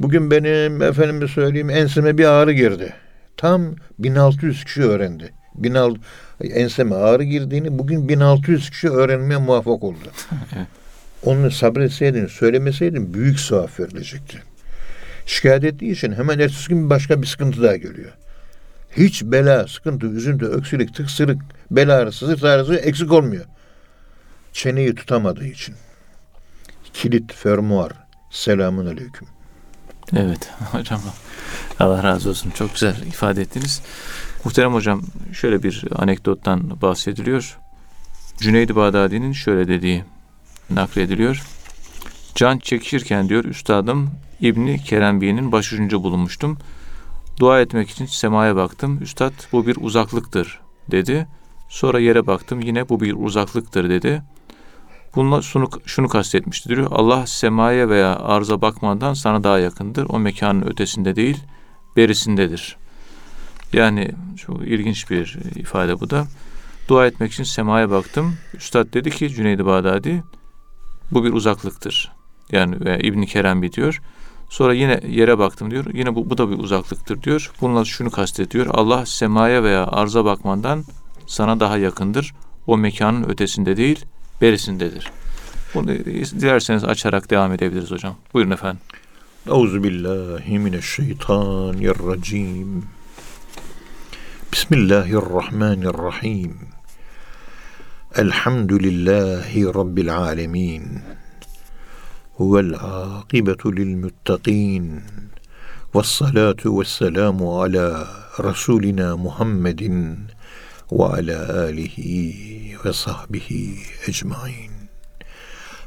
Bugün 0.00 0.30
benim 0.30 0.82
efendime 0.82 1.28
söyleyeyim 1.28 1.70
enseme 1.70 2.18
bir 2.18 2.24
ağrı 2.24 2.52
girdi. 2.52 2.94
Tam 3.38 3.76
1600 3.98 4.64
kişi 4.64 4.82
öğrendi. 4.82 5.32
1600 5.54 6.04
enseme 6.40 6.94
ağrı 6.94 7.24
girdiğini 7.24 7.78
bugün 7.78 8.08
1600 8.08 8.70
kişi 8.70 8.88
öğrenmeye 8.88 9.36
muvaffak 9.36 9.84
oldu. 9.84 9.98
Onu 11.24 11.50
sabretseydin, 11.50 12.26
söylemeseydin 12.26 13.14
büyük 13.14 13.40
sevap 13.40 13.80
verilecekti. 13.80 14.42
Şikayet 15.26 15.64
ettiği 15.64 15.92
için 15.92 16.12
hemen 16.12 16.38
ertesi 16.38 16.68
gün 16.68 16.90
başka 16.90 17.22
bir 17.22 17.26
sıkıntı 17.26 17.62
daha 17.62 17.76
geliyor. 17.76 18.12
Hiç 18.96 19.22
bela, 19.24 19.66
sıkıntı, 19.66 20.06
üzüntü, 20.06 20.46
öksürük, 20.46 20.94
tıksırık, 20.94 21.42
bel 21.70 21.96
ağrısı, 21.96 22.26
sırt 22.26 22.44
ağrısı 22.44 22.74
eksik 22.74 23.12
olmuyor. 23.12 23.44
Çeneyi 24.52 24.94
tutamadığı 24.94 25.46
için. 25.46 25.74
Kilit, 26.92 27.32
fermuar. 27.34 27.92
Selamun 28.30 28.86
aleyküm. 28.86 29.28
Evet 30.16 30.50
hocam. 30.72 31.00
Allah 31.80 32.02
razı 32.02 32.30
olsun. 32.30 32.50
Çok 32.50 32.72
güzel 32.72 33.02
ifade 33.02 33.40
ettiniz. 33.40 33.82
Muhterem 34.44 34.74
hocam 34.74 35.02
şöyle 35.32 35.62
bir 35.62 35.84
anekdottan 35.96 36.80
bahsediliyor. 36.82 37.58
Cüneyd-i 38.38 38.76
Bağdadi'nin 38.76 39.32
şöyle 39.32 39.68
dediği 39.68 40.04
naklediliyor. 40.70 41.42
Can 42.34 42.58
çekişirken 42.58 43.28
diyor 43.28 43.44
üstadım 43.44 44.10
İbni 44.40 44.84
Kerembi'nin 44.84 45.52
başucunca 45.52 46.02
bulunmuştum. 46.02 46.58
Dua 47.40 47.60
etmek 47.60 47.90
için 47.90 48.06
semaya 48.06 48.56
baktım. 48.56 49.02
Üstad 49.02 49.32
bu 49.52 49.66
bir 49.66 49.76
uzaklıktır 49.80 50.60
dedi. 50.90 51.26
Sonra 51.68 52.00
yere 52.00 52.26
baktım 52.26 52.60
yine 52.60 52.88
bu 52.88 53.00
bir 53.00 53.14
uzaklıktır 53.16 53.90
dedi. 53.90 54.22
Bununla 55.18 55.42
şunu, 55.42 55.68
şunu 55.86 56.08
kastetmişti 56.08 56.68
diyor. 56.68 56.86
Allah 56.90 57.26
semaya 57.26 57.88
veya 57.88 58.16
arza 58.16 58.60
bakmadan 58.60 59.14
sana 59.14 59.44
daha 59.44 59.58
yakındır. 59.58 60.06
O 60.08 60.18
mekanın 60.18 60.62
ötesinde 60.62 61.16
değil, 61.16 61.44
berisindedir. 61.96 62.76
Yani 63.72 64.10
çok 64.36 64.62
ilginç 64.62 65.10
bir 65.10 65.38
ifade 65.56 66.00
bu 66.00 66.10
da. 66.10 66.26
Dua 66.88 67.06
etmek 67.06 67.32
için 67.32 67.44
semaya 67.44 67.90
baktım. 67.90 68.36
Üstad 68.54 68.92
dedi 68.94 69.10
ki 69.10 69.28
Cüneyd-i 69.28 69.66
Bağdadi 69.66 70.22
bu 71.10 71.24
bir 71.24 71.32
uzaklıktır. 71.32 72.12
Yani 72.52 72.80
veya 72.80 72.98
İbn 72.98 73.22
Kerembi 73.22 73.72
diyor. 73.72 74.00
Sonra 74.48 74.74
yine 74.74 75.00
yere 75.08 75.38
baktım 75.38 75.70
diyor. 75.70 75.84
Yine 75.94 76.14
bu, 76.14 76.30
bu 76.30 76.38
da 76.38 76.50
bir 76.50 76.58
uzaklıktır 76.58 77.22
diyor. 77.22 77.50
Bununla 77.60 77.84
şunu 77.84 78.10
kastediyor. 78.10 78.66
Allah 78.70 79.06
semaya 79.06 79.62
veya 79.62 79.86
arza 79.86 80.24
bakmandan 80.24 80.84
sana 81.26 81.60
daha 81.60 81.78
yakındır. 81.78 82.34
O 82.66 82.76
mekanın 82.76 83.28
ötesinde 83.28 83.76
değil, 83.76 84.04
berisindedir. 84.40 85.10
Bunu 85.74 85.88
dilerseniz 86.04 86.84
açarak 86.84 87.30
devam 87.30 87.52
edebiliriz 87.52 87.90
hocam. 87.90 88.16
Buyurun 88.34 88.50
efendim. 88.50 88.80
Euzu 89.46 89.82
billahi 89.82 90.58
mineşşeytanirracim. 90.58 92.84
Bismillahirrahmanirrahim. 94.52 96.58
Elhamdülillahi 98.16 99.66
rabbil 99.66 100.16
alamin. 100.16 101.00
Huvel 102.34 102.74
akibetu 102.74 103.76
lil 103.76 103.96
muttaqin. 103.96 105.02
Ves 105.94 106.06
salatu 106.06 106.80
ves 106.80 106.88
selamu 106.88 107.62
ala 107.62 108.08
Resulina 108.38 109.16
Muhammedin 109.16 110.18
ve 110.92 111.04
ala 111.04 111.62
alihi 111.62 112.76
ve 112.84 112.92
sahbihi 112.92 113.78
ecmain. 114.06 114.72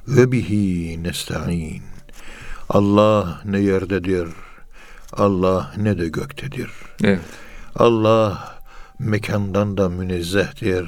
Ve 0.07 0.31
bihi 0.31 1.03
nesta'in. 1.03 1.83
Allah 2.69 3.41
ne 3.45 3.59
yerdedir, 3.59 4.27
Allah 5.13 5.73
ne 5.77 5.97
de 5.97 6.07
göktedir. 6.07 6.71
Evet. 7.03 7.21
Allah 7.75 8.59
mekandan 8.99 9.77
da 9.77 9.89
münezzehtir. 9.89 10.87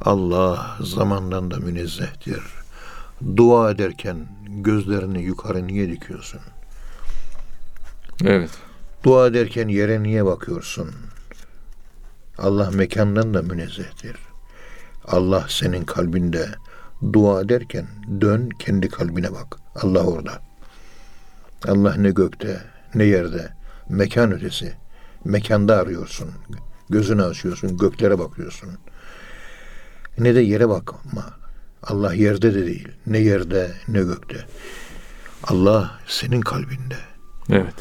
Allah 0.00 0.76
zamandan 0.80 1.50
da 1.50 1.56
münezzehtir. 1.56 2.42
Dua 3.36 3.70
ederken 3.70 4.28
gözlerini 4.48 5.22
yukarı 5.22 5.66
niye 5.66 5.90
dikiyorsun? 5.90 6.40
Evet. 8.24 8.50
Dua 9.04 9.26
ederken 9.26 9.68
yere 9.68 10.02
niye 10.02 10.24
bakıyorsun? 10.24 10.90
Allah 12.40 12.70
mekandan 12.70 13.34
da 13.34 13.42
münezzehtir. 13.42 14.16
Allah 15.04 15.46
senin 15.48 15.84
kalbinde 15.84 16.48
dua 17.12 17.40
ederken 17.40 17.86
dön 18.20 18.48
kendi 18.58 18.88
kalbine 18.88 19.32
bak. 19.32 19.56
Allah 19.74 20.04
orada. 20.04 20.42
Allah 21.68 21.94
ne 21.96 22.10
gökte 22.10 22.60
ne 22.94 23.04
yerde. 23.04 23.52
Mekan 23.88 24.32
ötesi. 24.32 24.72
Mekanda 25.24 25.76
arıyorsun. 25.76 26.30
Gözünü 26.90 27.22
açıyorsun. 27.22 27.76
Göklere 27.76 28.18
bakıyorsun. 28.18 28.68
Ne 30.18 30.34
de 30.34 30.40
yere 30.40 30.68
bakma. 30.68 31.24
Allah 31.82 32.14
yerde 32.14 32.54
de 32.54 32.66
değil. 32.66 32.88
Ne 33.06 33.18
yerde 33.18 33.70
ne 33.88 34.02
gökte. 34.02 34.46
Allah 35.44 35.98
senin 36.06 36.40
kalbinde. 36.40 36.96
Evet. 37.50 37.74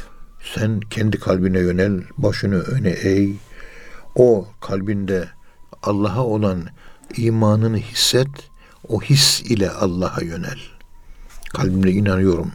Sen 0.56 0.80
kendi 0.80 1.20
kalbine 1.20 1.60
yönel, 1.60 2.02
başını 2.18 2.60
öne 2.60 2.90
eğ. 2.90 3.34
O 4.16 4.48
kalbinde 4.62 5.30
Allah'a 5.84 6.24
olan 6.24 6.66
imanını 7.18 7.78
hisset. 7.78 8.28
O 8.88 9.02
his 9.02 9.42
ile 9.42 9.72
Allah'a 9.72 10.22
yönel. 10.22 10.60
Kalbimle 11.54 11.92
inanıyorum. 11.92 12.52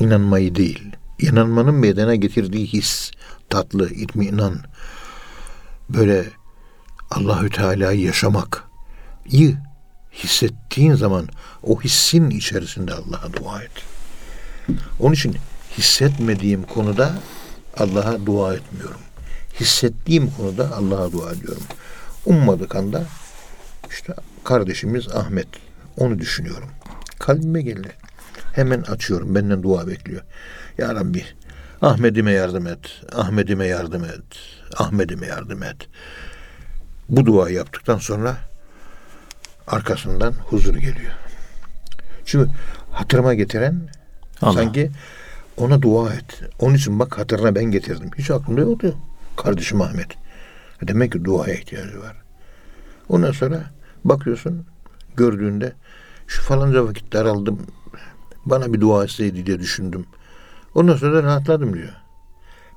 İnanmayı 0.00 0.54
değil. 0.54 0.96
İnanmanın 1.18 1.74
meydana 1.74 2.14
getirdiği 2.14 2.66
his, 2.66 3.10
tatlı, 3.50 3.90
itminan. 3.90 4.60
Böyle 5.90 6.24
Allahü 7.10 7.50
Teala'yı 7.50 8.00
yaşamak. 8.00 8.64
iyi 9.26 9.56
hissettiğin 10.12 10.94
zaman 10.94 11.28
o 11.62 11.80
hissin 11.80 12.30
içerisinde 12.30 12.94
Allah'a 12.94 13.32
dua 13.32 13.62
et. 13.62 13.70
Onun 15.00 15.14
için 15.14 15.36
hissetmediğim 15.78 16.62
konuda 16.62 17.14
Allah'a 17.76 18.26
dua 18.26 18.54
etmiyorum. 18.54 19.00
Hissettiğim 19.60 20.30
konuda 20.30 20.76
Allah'a 20.76 21.12
dua 21.12 21.32
ediyorum. 21.32 21.62
Ummadık 22.26 22.76
anda 22.76 23.04
işte 23.90 24.14
kardeşimiz 24.44 25.08
Ahmet. 25.08 25.48
Onu 25.96 26.18
düşünüyorum. 26.18 26.68
Kalbime 27.18 27.62
geldi. 27.62 27.88
Hemen 28.52 28.82
açıyorum. 28.82 29.34
Benden 29.34 29.62
dua 29.62 29.86
bekliyor. 29.86 30.22
Ya 30.78 30.94
Rabbi 30.94 31.24
Ahmet'ime 31.82 32.32
yardım 32.32 32.66
et. 32.66 33.02
Ahmet'ime 33.14 33.66
yardım 33.66 34.04
et. 34.04 34.24
Ahmet'ime 34.76 35.26
yardım 35.26 35.62
et. 35.62 35.76
Bu 37.08 37.26
duayı 37.26 37.54
yaptıktan 37.54 37.98
sonra 37.98 38.36
arkasından 39.66 40.32
huzur 40.32 40.74
geliyor. 40.74 41.12
Çünkü 42.24 42.50
hatırıma 42.90 43.34
getiren 43.34 43.88
Allah. 44.42 44.52
sanki 44.52 44.90
ona 45.56 45.82
dua 45.82 46.14
et. 46.14 46.40
Onun 46.58 46.74
için 46.74 46.98
bak 46.98 47.18
hatırına 47.18 47.54
ben 47.54 47.64
getirdim. 47.64 48.10
Hiç 48.18 48.30
aklımda 48.30 48.60
yoktu. 48.60 48.96
Kardeşim 49.36 49.80
Ahmet. 49.80 50.08
Demek 50.82 51.12
ki 51.12 51.24
duaya 51.24 51.54
ihtiyacı 51.54 52.00
var. 52.00 52.16
Ondan 53.08 53.32
sonra 53.32 53.70
bakıyorsun 54.04 54.66
gördüğünde 55.16 55.72
şu 56.26 56.42
falanca 56.42 56.84
vakit 56.84 57.12
daraldım. 57.12 57.66
Bana 58.46 58.72
bir 58.72 58.80
dua 58.80 59.04
etseydi 59.04 59.46
diye 59.46 59.58
düşündüm. 59.58 60.06
Ondan 60.74 60.96
sonra 60.96 61.22
rahatladım 61.22 61.74
diyor. 61.74 61.92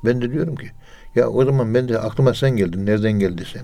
Ben 0.06 0.22
de 0.22 0.32
diyorum 0.32 0.56
ki 0.56 0.72
ya 1.15 1.30
o 1.30 1.45
zaman 1.45 1.74
ben 1.74 1.89
de 1.89 2.00
aklıma 2.00 2.34
sen 2.34 2.56
geldin. 2.56 2.86
Nereden 2.86 3.12
geldi 3.12 3.43
sen? 3.54 3.63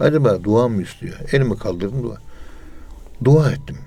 Acaba 0.00 0.44
dua 0.44 0.68
mı 0.68 0.82
istiyor? 0.82 1.16
Elimi 1.32 1.58
kaldırdım 1.58 2.02
dua. 2.02 2.16
Dua 3.24 3.50
ettim. 3.50 3.78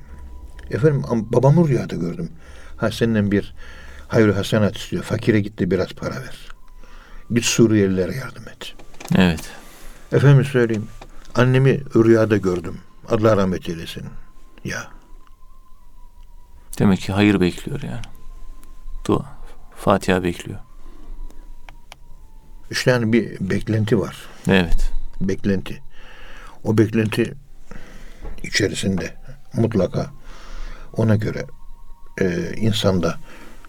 Efendim 0.72 1.02
am- 1.02 1.34
babamı 1.34 1.68
rüyada 1.68 1.96
gördüm. 1.96 2.30
Ha 2.78 2.92
senden 2.92 3.32
bir 3.32 3.56
hayır 4.08 4.30
hasenat 4.30 4.78
istiyor. 4.78 5.04
Fakire 5.04 5.40
gitti 5.40 5.72
biraz 5.72 5.94
para 5.94 6.16
ver. 6.16 6.51
Git 7.32 7.46
Suriyelilere 7.46 8.16
yardım 8.16 8.44
et. 8.48 8.74
Evet. 9.16 9.50
Efendim 10.12 10.46
söyleyeyim. 10.46 10.88
Annemi 11.36 11.82
rüyada 11.96 12.38
gördüm. 12.38 12.78
Allah 13.10 13.38
rahmet 13.38 13.70
eylesin. 13.70 14.04
Ya 14.64 14.88
Demek 16.80 17.00
ki 17.00 17.14
hayır 17.14 17.42
bekliyor 17.42 17.82
yani. 17.82 18.02
Dua. 19.08 19.26
Fatiha 19.76 20.24
bekliyor. 20.24 20.60
işte 22.72 22.92
yani 22.92 23.14
bir 23.14 23.38
beklenti 23.42 24.00
var. 24.00 24.18
Evet. 24.48 24.92
Beklenti. 25.22 25.82
O 26.64 26.78
beklenti 26.78 27.34
içerisinde 28.44 29.14
mutlaka 29.54 30.12
ona 30.94 31.16
göre 31.16 31.46
e, 32.22 32.54
insanda 32.58 33.20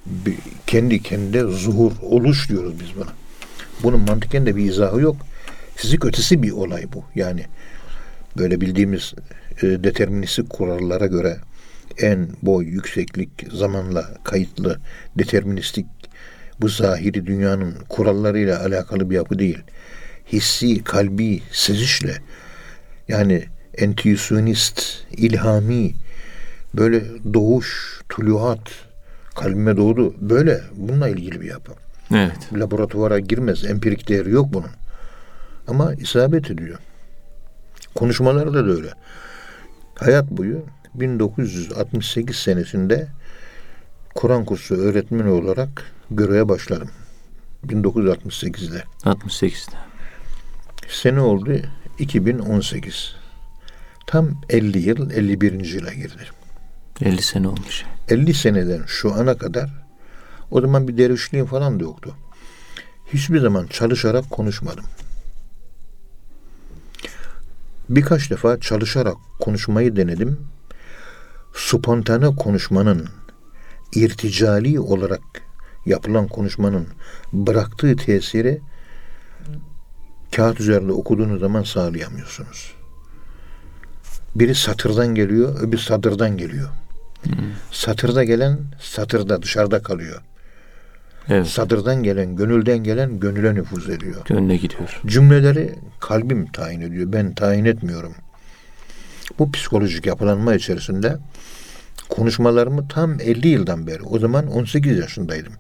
bir, 0.07 0.39
kendi 0.67 1.03
kendine 1.03 1.43
zuhur 1.53 1.93
oluş 2.03 2.49
diyoruz 2.49 2.81
biz 2.81 2.97
buna. 2.97 3.13
Bunun 3.83 4.01
mantıken 4.01 4.47
de 4.47 4.57
bir 4.57 4.65
izahı 4.65 5.01
yok. 5.01 5.17
Fizik 5.77 6.05
ötesi 6.05 6.43
bir 6.43 6.51
olay 6.51 6.93
bu. 6.93 7.05
Yani 7.15 7.45
böyle 8.39 8.61
bildiğimiz 8.61 9.15
e, 9.63 9.67
deterministik 9.67 10.51
kurallara 10.51 11.07
göre 11.07 11.37
en 11.99 12.29
boy, 12.43 12.67
yükseklik, 12.67 13.31
zamanla 13.53 14.15
kayıtlı, 14.25 14.81
deterministik 15.19 15.87
bu 16.61 16.69
zahiri 16.69 17.27
dünyanın 17.27 17.75
kurallarıyla 17.89 18.61
alakalı 18.61 19.11
bir 19.11 19.15
yapı 19.15 19.39
değil. 19.39 19.59
Hissi, 20.33 20.85
kalbi, 20.85 21.43
sezişle 21.53 22.17
yani 23.09 23.45
entüisyonist, 23.79 24.83
ilhami 25.11 25.95
böyle 26.75 27.05
doğuş, 27.35 28.01
tuluat 28.09 28.71
kalbime 29.35 29.77
doğdu. 29.77 30.15
Böyle 30.21 30.61
bununla 30.77 31.09
ilgili 31.09 31.41
bir 31.41 31.49
yapı. 31.49 31.73
Evet. 32.15 32.53
Laboratuvara 32.53 33.19
girmez. 33.19 33.65
Empirik 33.65 34.09
değeri 34.09 34.31
yok 34.31 34.47
bunun. 34.53 34.71
Ama 35.69 35.95
isabet 35.95 36.51
ediyor. 36.51 36.79
Konuşmaları 37.95 38.55
da 38.55 38.73
öyle. 38.73 38.91
Hayat 39.95 40.31
boyu 40.31 40.65
1968 40.95 42.37
senesinde 42.37 43.09
Kur'an 44.15 44.45
kursu 44.45 44.75
öğretmeni 44.75 45.29
olarak 45.29 45.93
göreve 46.11 46.49
başladım. 46.49 46.91
1968'de. 47.67 48.83
68'de. 49.05 49.77
Sene 50.89 51.21
oldu 51.21 51.53
2018. 51.99 53.17
Tam 54.07 54.41
50 54.49 54.79
yıl 54.79 55.11
51. 55.11 55.65
yıla 55.65 55.93
girdi. 55.93 56.23
50 57.01 57.23
sene 57.23 57.49
olmuş. 57.49 57.85
50 58.09 58.35
seneden 58.35 58.83
şu 58.87 59.15
ana 59.15 59.39
kadar 59.39 59.82
o 60.53 60.61
zaman 60.61 60.89
bir 60.89 60.99
dervişliğim 60.99 61.47
falan 61.47 61.81
da 61.81 61.85
yoktu. 61.85 62.15
Hiçbir 63.13 63.41
zaman 63.41 63.67
çalışarak 63.67 64.31
konuşmadım. 64.31 64.85
Birkaç 67.89 68.31
defa 68.31 68.61
çalışarak 68.61 69.17
konuşmayı 69.41 69.97
denedim. 69.97 70.39
Spontane 71.55 72.37
konuşmanın 72.37 73.09
irticali 73.95 74.81
olarak 74.81 75.23
yapılan 75.87 76.29
konuşmanın 76.29 76.87
bıraktığı 77.33 77.97
tesiri 77.97 78.61
kağıt 80.37 80.61
üzerinde 80.61 80.93
okuduğunuz 80.93 81.41
zaman 81.41 81.63
sağlayamıyorsunuz. 81.63 82.75
Biri 84.35 84.55
satırdan 84.55 85.15
geliyor, 85.15 85.61
öbür 85.61 85.79
sadırdan 85.79 86.37
geliyor. 86.37 86.69
Satırda 87.71 88.25
gelen 88.25 88.59
satırda 88.81 89.43
dışarıda 89.43 89.83
kalıyor. 89.83 90.23
Evet. 91.29 91.47
Sadırdan 91.47 92.03
gelen, 92.03 92.37
gönülden 92.37 92.79
gelen 92.79 93.21
gönüle 93.21 93.55
nüfuz 93.55 93.89
ediyor. 93.89 94.25
Gönlüne 94.25 94.57
gidiyor. 94.57 95.01
Cümleleri 95.07 95.75
kalbim 96.01 96.47
tayin 96.47 96.81
ediyor. 96.81 97.13
Ben 97.13 97.35
tayin 97.35 97.65
etmiyorum. 97.65 98.15
Bu 99.39 99.53
psikolojik 99.53 100.07
yapılanma 100.07 100.55
içerisinde 100.55 101.17
konuşmalarımı 102.09 102.89
tam 102.89 103.21
50 103.21 103.49
yıldan 103.49 103.87
beri. 103.87 104.03
O 104.03 104.19
zaman 104.19 104.47
18 104.47 104.99
yaşındaydım. 104.99 105.53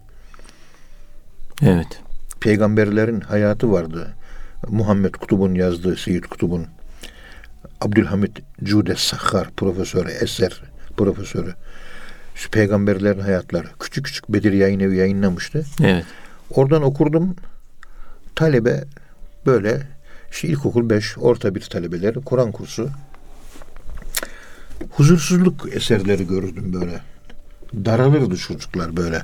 Evet. 1.62 2.03
Peygamberlerin 2.40 3.20
hayatı 3.20 3.72
vardı. 3.72 4.14
Muhammed 4.68 5.14
Kutub'un 5.14 5.55
yazdığı 5.55 5.96
Seyyid 5.96 6.25
Kutub'un 6.25 6.66
Abdülhamit 7.81 8.40
Cude 8.62 8.94
Sakhar 8.96 9.51
profesörü, 9.51 10.11
eser 10.11 10.62
profesörü. 10.96 11.55
Şu 12.34 12.50
peygamberlerin 12.50 13.20
hayatları. 13.20 13.68
Küçük 13.80 14.04
küçük 14.04 14.28
Bedir 14.28 14.52
Yayın 14.52 14.80
Evi 14.80 14.96
yayınlamıştı. 14.96 15.64
Evet. 15.82 16.04
Oradan 16.50 16.82
okurdum. 16.82 17.36
Talebe 18.34 18.84
böyle 19.46 19.82
işte 20.30 20.48
ilkokul 20.48 20.90
5, 20.90 21.18
orta 21.18 21.54
bir 21.54 21.60
talebeleri 21.60 22.20
Kur'an 22.20 22.52
kursu. 22.52 22.90
Huzursuzluk 24.90 25.68
eserleri 25.72 26.26
görürdüm 26.26 26.72
böyle. 26.72 27.00
Daralırdı 27.74 28.36
çocuklar 28.36 28.96
böyle. 28.96 29.22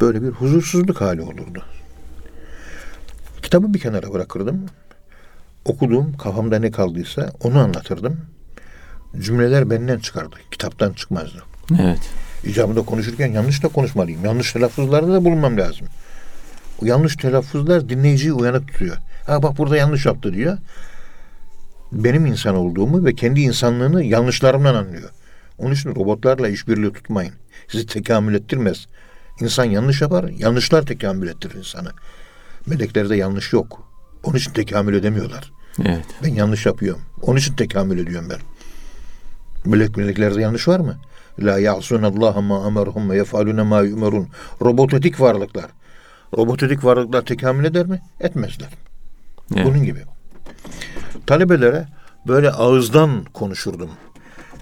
Böyle 0.00 0.22
bir 0.22 0.28
huzursuzluk 0.28 1.00
hali 1.00 1.22
olurdu. 1.22 1.62
Kitabı 3.42 3.74
bir 3.74 3.78
kenara 3.78 4.12
bırakırdım. 4.12 4.66
Okuduğum 5.64 6.16
kafamda 6.16 6.58
ne 6.58 6.70
kaldıysa 6.70 7.32
onu 7.40 7.58
anlatırdım. 7.58 8.20
Cümleler 9.20 9.70
benden 9.70 9.98
çıkardı. 9.98 10.36
Kitaptan 10.50 10.92
çıkmazdı. 10.92 11.42
Evet. 11.80 12.10
İcabında 12.44 12.82
konuşurken 12.82 13.32
yanlış 13.32 13.62
da 13.62 13.68
konuşmalıyım. 13.68 14.24
Yanlış 14.24 14.52
telaffuzlarda 14.52 15.12
da 15.12 15.24
bulunmam 15.24 15.56
lazım. 15.58 15.86
O 16.82 16.86
yanlış 16.86 17.16
telaffuzlar 17.16 17.88
dinleyiciyi 17.88 18.32
uyanık 18.32 18.68
tutuyor. 18.68 18.96
Ha 19.26 19.42
bak 19.42 19.58
burada 19.58 19.76
yanlış 19.76 20.06
yaptı 20.06 20.34
diyor. 20.34 20.58
Benim 21.92 22.26
insan 22.26 22.54
olduğumu 22.54 23.04
ve 23.04 23.14
kendi 23.14 23.40
insanlığını 23.40 24.04
yanlışlarımdan 24.04 24.74
anlıyor. 24.74 25.10
Onun 25.58 25.74
için 25.74 25.94
robotlarla 25.94 26.48
işbirliği 26.48 26.92
tutmayın. 26.92 27.34
Sizi 27.68 27.86
tekamül 27.86 28.34
ettirmez. 28.34 28.86
İnsan 29.40 29.64
yanlış 29.64 30.00
yapar, 30.00 30.24
yanlışlar 30.24 30.86
tekamül 30.86 31.28
ettirir 31.28 31.54
insanı. 31.54 31.90
Meleklerde 32.66 33.16
yanlış 33.16 33.52
yok. 33.52 33.88
Onun 34.22 34.36
için 34.36 34.52
tekamül 34.52 34.94
edemiyorlar. 34.94 35.52
Evet. 35.84 36.04
Ben 36.22 36.34
yanlış 36.34 36.66
yapıyorum. 36.66 37.02
Onun 37.22 37.36
için 37.36 37.54
tekamül 37.54 37.98
ediyorum 37.98 38.28
ben. 38.30 38.38
Melek 39.64 39.96
meleklerde 39.96 40.40
yanlış 40.40 40.68
var 40.68 40.80
mı? 40.80 40.96
La 41.38 41.58
ya'sunallaha 41.58 42.40
ma 42.40 42.66
emerhum 42.66 43.10
ve 43.10 43.16
yef'alune 43.16 43.62
ma 43.62 43.80
yu'merun. 43.80 44.28
Robotetik 44.62 45.20
varlıklar. 45.20 45.66
Robotetik 46.36 46.84
varlıklar 46.84 47.22
tekamül 47.22 47.64
eder 47.64 47.86
mi? 47.86 48.02
Etmezler. 48.20 48.68
Evet. 49.54 49.66
Bunun 49.66 49.84
gibi. 49.84 50.02
Talebelere 51.26 51.88
böyle 52.26 52.50
ağızdan 52.50 53.24
konuşurdum. 53.24 53.90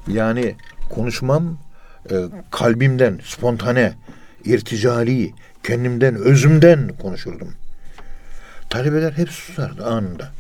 Yani 0.09 0.55
konuşmam 0.91 1.59
e, 2.11 2.15
kalbimden, 2.51 3.21
spontane, 3.25 3.93
irticali, 4.45 5.33
kendimden, 5.63 6.15
özümden 6.15 6.89
konuşurdum. 7.03 7.49
Talebeler 8.71 9.13
hep 9.13 9.29
susardı 9.29 9.87
anında. 9.87 10.31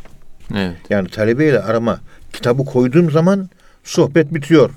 Evet. 0.55 0.77
Yani 0.91 1.09
talebeyle 1.09 1.61
arama 1.61 2.01
kitabı 2.33 2.65
koyduğum 2.65 3.11
zaman 3.11 3.51
sohbet 3.85 4.35
bitiyor. 4.35 4.71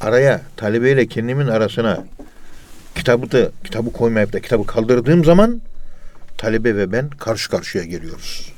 Araya 0.00 0.40
talebeyle 0.56 1.06
kendimin 1.06 1.46
arasına 1.46 2.04
kitabı 2.94 3.30
da 3.32 3.50
kitabı 3.64 3.92
koymayıp 3.92 4.32
da 4.32 4.40
kitabı 4.40 4.66
kaldırdığım 4.66 5.24
zaman 5.24 5.60
talebe 6.38 6.76
ve 6.76 6.92
ben 6.92 7.08
karşı 7.10 7.50
karşıya 7.50 7.84
geliyoruz. 7.84 8.52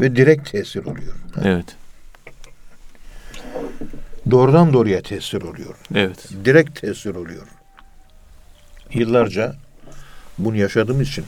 Ve 0.00 0.16
direkt 0.16 0.50
tesir 0.50 0.84
oluyor. 0.84 1.14
Evet. 1.44 1.76
Doğrudan 4.30 4.72
doğruya 4.72 5.02
tesir 5.02 5.42
oluyor. 5.42 5.74
Evet. 5.94 6.28
Direkt 6.44 6.80
tesir 6.80 7.14
oluyor. 7.14 7.46
Yıllarca 8.94 9.54
bunu 10.38 10.56
yaşadığım 10.56 11.00
için 11.00 11.24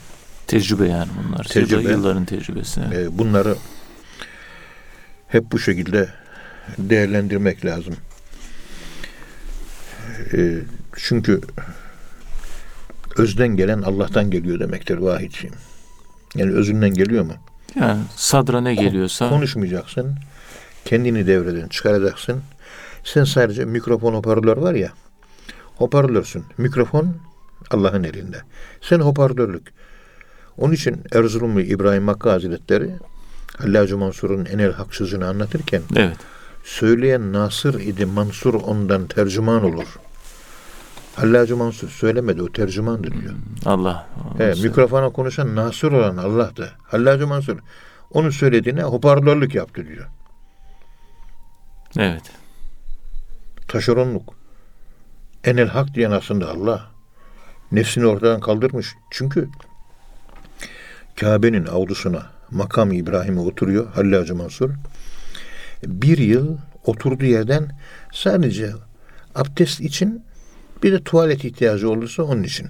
Tecrübe 0.46 0.88
yani 0.88 1.08
bunlar. 1.28 1.44
Tecrübe. 1.44 1.80
Yıllar- 1.82 1.90
Yılların 1.90 2.24
tecrübesi. 2.24 2.80
E, 2.80 3.18
bunları 3.18 3.56
hep 5.28 5.52
bu 5.52 5.58
şekilde 5.58 6.08
değerlendirmek 6.78 7.64
lazım. 7.64 7.96
E, 10.32 10.58
çünkü 10.96 11.40
özden 13.16 13.48
gelen 13.48 13.82
Allah'tan 13.82 14.30
geliyor 14.30 14.60
demektir 14.60 14.96
vahidciğim. 14.96 15.54
Yani 16.34 16.52
özünden 16.52 16.94
geliyor 16.94 17.24
mu? 17.24 17.32
Yani 17.74 18.02
sadra 18.16 18.60
ne 18.60 18.74
geliyorsa 18.74 19.28
Konuşmayacaksın. 19.28 20.14
Kendini 20.84 21.26
devreden 21.26 21.68
çıkaracaksın. 21.68 22.42
Sen 23.04 23.24
sadece 23.24 23.64
mikrofon 23.64 24.14
hoparlör 24.14 24.56
var 24.56 24.74
ya. 24.74 24.92
Hoparlörsün. 25.76 26.44
Mikrofon 26.58 27.16
Allah'ın 27.70 28.04
elinde. 28.04 28.40
Sen 28.80 29.00
hoparlörlük. 29.00 29.72
Onun 30.58 30.72
için 30.72 31.02
Erzurumlu 31.12 31.60
İbrahim 31.60 32.08
Hakkı 32.08 32.30
Hazretleri 32.30 32.90
Hallacı 33.58 33.98
Mansur'un 33.98 34.44
Enel 34.44 34.72
Hak 34.72 34.94
sözünü 34.94 35.24
anlatırken 35.24 35.82
evet. 35.96 36.16
söyleyen 36.64 37.32
Nasır 37.32 37.80
idi 37.80 38.06
Mansur 38.06 38.54
ondan 38.54 39.06
tercüman 39.06 39.64
olur. 39.64 39.86
Hallacı 41.16 41.56
Mansur 41.56 41.88
söylemedi 41.88 42.42
o 42.42 42.52
tercümandır 42.52 43.20
diyor. 43.20 43.34
Allah. 43.64 44.06
He, 44.38 44.54
mikrofona 44.62 45.10
konuşan 45.10 45.56
Nasır 45.56 45.92
olan 45.92 46.16
Allah'tı. 46.16 46.72
Hallacı 46.82 47.26
Mansur 47.26 47.58
onun 48.10 48.30
söylediğine 48.30 48.82
hoparlörlük 48.82 49.54
yaptı 49.54 49.86
diyor. 49.86 50.06
Evet. 51.98 52.22
Taşeronluk. 53.68 54.34
Enel 55.44 55.68
hak 55.68 55.94
diyen 55.94 56.10
aslında 56.10 56.50
Allah. 56.50 56.90
Nefsini 57.72 58.06
ortadan 58.06 58.40
kaldırmış. 58.40 58.94
Çünkü 59.10 59.48
Kabe'nin 61.20 61.66
avlusuna 61.66 62.26
makam 62.50 62.92
İbrahim'e 62.92 63.40
oturuyor 63.40 63.92
Hallacı 63.92 64.34
Mansur. 64.34 64.70
Bir 65.86 66.18
yıl 66.18 66.58
oturduğu 66.84 67.24
yerden 67.24 67.78
sadece 68.12 68.72
abdest 69.34 69.80
için 69.80 70.25
bir 70.86 70.92
de 70.92 71.02
tuvalet 71.04 71.44
ihtiyacı 71.44 71.90
olursa 71.90 72.22
onun 72.22 72.42
için. 72.42 72.68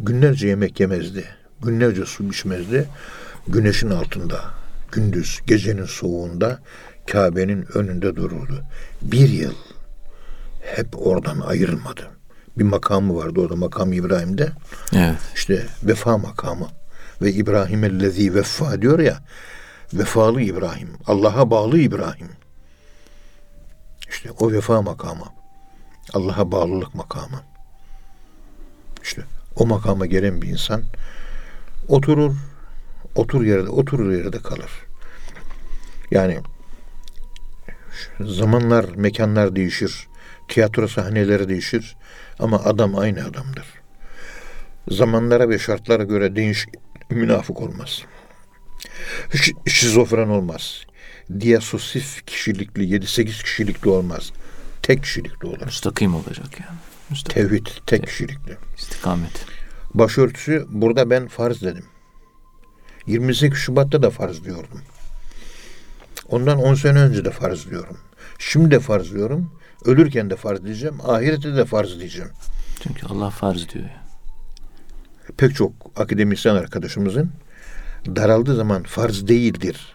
Günlerce 0.00 0.48
yemek 0.48 0.80
yemezdi. 0.80 1.24
Günlerce 1.62 2.04
su 2.04 2.24
içmezdi. 2.24 2.88
Güneşin 3.46 3.90
altında, 3.90 4.40
gündüz, 4.92 5.40
gecenin 5.46 5.84
soğuğunda 5.84 6.60
Kabe'nin 7.10 7.66
önünde 7.74 8.16
dururdu. 8.16 8.62
Bir 9.02 9.28
yıl 9.28 9.54
hep 10.60 11.06
oradan 11.06 11.40
ayrılmadı. 11.40 12.10
Bir 12.58 12.64
makamı 12.64 13.16
vardı 13.16 13.40
orada 13.40 13.56
makam 13.56 13.92
İbrahim'de. 13.92 14.52
Evet. 14.92 15.18
İşte 15.34 15.66
vefa 15.82 16.18
makamı. 16.18 16.68
Ve 17.22 17.32
İbrahim 17.32 17.84
ellezî 17.84 18.34
veffa 18.34 18.82
diyor 18.82 18.98
ya. 18.98 19.18
Vefalı 19.94 20.40
İbrahim. 20.40 20.90
Allah'a 21.06 21.50
bağlı 21.50 21.78
İbrahim. 21.78 22.28
İşte 24.10 24.30
o 24.30 24.52
vefa 24.52 24.82
makamı. 24.82 25.37
Allah'a 26.14 26.52
bağlılık 26.52 26.94
makamı. 26.94 27.42
İşte 29.02 29.22
o 29.56 29.66
makama 29.66 30.06
gelen 30.06 30.42
bir 30.42 30.48
insan 30.48 30.82
oturur, 31.88 32.34
otur 33.14 33.42
yerde, 33.42 33.68
oturur 33.68 34.12
yerde 34.12 34.38
kalır. 34.38 34.70
Yani 36.10 36.40
zamanlar, 38.20 38.84
mekanlar 38.84 39.56
değişir. 39.56 40.08
Tiyatro 40.48 40.88
sahneleri 40.88 41.48
değişir. 41.48 41.96
Ama 42.38 42.64
adam 42.64 42.98
aynı 42.98 43.24
adamdır. 43.24 43.66
Zamanlara 44.90 45.48
ve 45.48 45.58
şartlara 45.58 46.02
göre 46.02 46.36
değiş 46.36 46.66
münafık 47.10 47.60
olmaz. 47.60 48.02
Şizofren 49.66 50.28
olmaz. 50.28 50.82
Diyasosif 51.40 52.26
kişilikli, 52.26 52.84
7-8 52.84 53.24
kişilikli 53.24 53.88
olmaz. 53.88 54.32
Tek 54.82 55.02
kişilikli 55.02 55.46
olur. 55.46 55.64
Müstakim 55.64 56.14
olacak 56.14 56.60
yani. 56.60 56.78
Müstakim. 57.10 57.48
Tevhid 57.48 57.66
tek 57.86 58.06
kişilikli. 58.06 58.56
İstikamet. 58.78 59.46
Başörtüsü 59.94 60.66
burada 60.68 61.10
ben 61.10 61.28
farz 61.28 61.62
dedim. 61.62 61.84
28 63.06 63.58
Şubat'ta 63.58 64.02
da 64.02 64.10
farz 64.10 64.44
diyordum. 64.44 64.82
Ondan 66.28 66.58
10 66.58 66.74
sene 66.74 66.98
önce 66.98 67.24
de 67.24 67.30
farz 67.30 67.70
diyorum. 67.70 67.98
Şimdi 68.38 68.70
de 68.70 68.80
farz 68.80 69.12
diyorum. 69.12 69.50
Ölürken 69.84 70.30
de 70.30 70.36
farz 70.36 70.64
diyeceğim. 70.64 70.96
Ahirette 71.04 71.56
de 71.56 71.64
farz 71.64 71.98
diyeceğim. 71.98 72.30
Çünkü 72.82 73.06
Allah 73.06 73.30
farz 73.30 73.68
diyor. 73.68 73.84
ya. 73.84 74.02
Pek 75.36 75.54
çok 75.54 75.72
akademisyen 75.96 76.54
arkadaşımızın 76.54 77.30
daraldığı 78.06 78.56
zaman 78.56 78.82
farz 78.82 79.28
değildir 79.28 79.94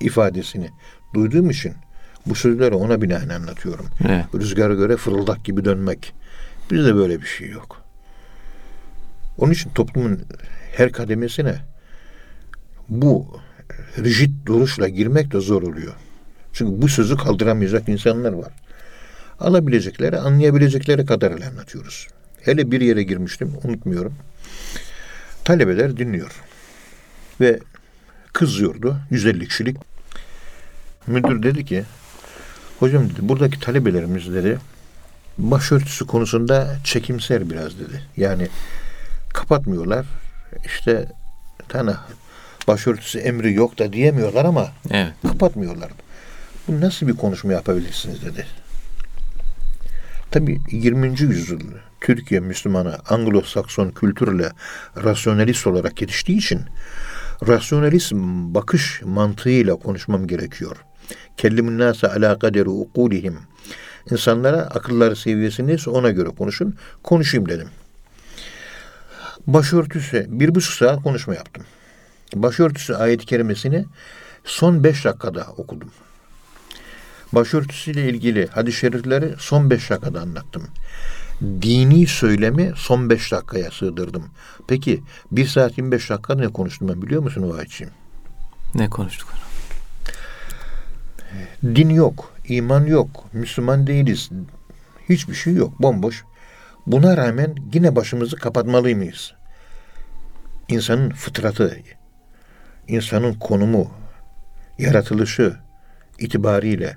ifadesini 0.00 0.70
duyduğum 1.14 1.50
için 1.50 1.74
bu 2.26 2.34
sözleri 2.34 2.74
ona 2.74 3.02
binaen 3.02 3.28
anlatıyorum. 3.28 3.86
Evet. 4.08 4.24
Rüzgara 4.34 4.74
göre 4.74 4.96
fırıldak 4.96 5.44
gibi 5.44 5.64
dönmek. 5.64 6.14
Bizde 6.70 6.94
böyle 6.94 7.20
bir 7.20 7.26
şey 7.26 7.48
yok. 7.48 7.82
Onun 9.38 9.52
için 9.52 9.70
toplumun 9.70 10.20
her 10.76 10.92
kademesine 10.92 11.56
bu 12.88 13.40
rigid 13.98 14.46
duruşla 14.46 14.88
girmek 14.88 15.32
de 15.32 15.40
zor 15.40 15.62
oluyor. 15.62 15.94
Çünkü 16.52 16.82
bu 16.82 16.88
sözü 16.88 17.16
kaldıramayacak 17.16 17.88
insanlar 17.88 18.32
var. 18.32 18.52
Alabilecekleri, 19.40 20.18
anlayabilecekleri 20.18 21.06
kadarıyla 21.06 21.48
anlatıyoruz. 21.48 22.08
Hele 22.40 22.70
bir 22.70 22.80
yere 22.80 23.02
girmiştim, 23.02 23.52
unutmuyorum. 23.64 24.14
Talebeler 25.44 25.96
dinliyor. 25.96 26.42
Ve 27.40 27.58
kızıyordu, 28.32 28.96
150 29.10 29.48
kişilik. 29.48 29.76
Müdür 31.06 31.42
dedi 31.42 31.64
ki, 31.64 31.84
hocam 32.80 33.10
dedi, 33.10 33.18
buradaki 33.20 33.60
talebelerimiz 33.60 34.34
dedi, 34.34 34.58
başörtüsü 35.38 36.06
konusunda 36.06 36.76
çekimser 36.84 37.50
biraz 37.50 37.78
dedi. 37.78 38.02
Yani 38.16 38.48
kapatmıyorlar. 39.34 40.06
İşte 40.66 41.08
tane 41.68 41.92
başörtüsü 42.68 43.18
emri 43.18 43.54
yok 43.54 43.78
da 43.78 43.92
diyemiyorlar 43.92 44.44
ama 44.44 44.68
Evet. 44.90 45.12
kapatmıyorlar. 45.22 45.90
Bu 46.68 46.80
nasıl 46.80 47.06
bir 47.06 47.16
konuşma 47.16 47.52
yapabilirsiniz 47.52 48.24
dedi. 48.24 48.46
Tabi 50.30 50.60
20. 50.70 51.20
yüzyıl 51.20 51.60
Türkiye 52.00 52.40
Müslümanı 52.40 52.94
Anglo-Sakson 52.94 53.94
kültürle 53.94 54.50
rasyonalist 55.04 55.66
olarak 55.66 56.00
yetiştiği 56.00 56.38
için 56.38 56.60
rasyonalist 57.48 58.12
bakış 58.54 59.02
mantığıyla 59.04 59.76
konuşmam 59.76 60.26
gerekiyor. 60.26 60.76
Kellimun 61.36 61.78
nase 61.78 62.08
ala 62.08 62.38
kaderi 62.38 62.68
ukulihim. 62.68 63.38
İnsanlara 64.10 64.56
akılları 64.56 65.16
seviyesi 65.16 65.66
neyse 65.66 65.90
ona 65.90 66.10
göre 66.10 66.28
konuşun. 66.28 66.74
Konuşayım 67.02 67.48
dedim. 67.48 67.68
Başörtüsü 69.46 70.26
bir 70.28 70.54
buçuk 70.54 70.74
saat 70.74 71.02
konuşma 71.02 71.34
yaptım. 71.34 71.64
Başörtüsü 72.34 72.94
ayet-i 72.94 73.26
kerimesini 73.26 73.84
son 74.44 74.84
beş 74.84 75.04
dakikada 75.04 75.46
okudum. 75.56 75.90
Başörtüsüyle 77.32 78.08
ilgili 78.08 78.46
hadis-i 78.46 78.78
şerifleri 78.78 79.34
son 79.38 79.70
beş 79.70 79.90
dakikada 79.90 80.20
anlattım. 80.20 80.68
Dini 81.42 82.06
söylemi 82.06 82.72
son 82.76 83.10
beş 83.10 83.32
dakikaya 83.32 83.70
sığdırdım. 83.70 84.24
Peki 84.68 85.02
bir 85.32 85.46
saat 85.46 85.78
25 85.78 86.10
dakika 86.10 86.34
ne 86.34 86.48
konuştum 86.48 86.88
ben 86.88 87.02
biliyor 87.02 87.22
musun 87.22 87.50
Vahit'ciğim? 87.50 87.92
Ne 88.74 88.90
konuştuk? 88.90 89.45
Din 91.64 91.88
yok, 91.88 92.32
iman 92.48 92.86
yok, 92.86 93.24
Müslüman 93.32 93.86
değiliz. 93.86 94.30
Hiçbir 95.08 95.34
şey 95.34 95.54
yok, 95.54 95.82
bomboş. 95.82 96.24
Buna 96.86 97.16
rağmen 97.16 97.54
yine 97.72 97.96
başımızı 97.96 98.36
kapatmalı 98.36 98.96
mıyız? 98.96 99.32
İnsanın 100.68 101.10
fıtratı, 101.10 101.78
insanın 102.88 103.34
konumu, 103.34 103.90
yaratılışı 104.78 105.56
itibariyle 106.18 106.96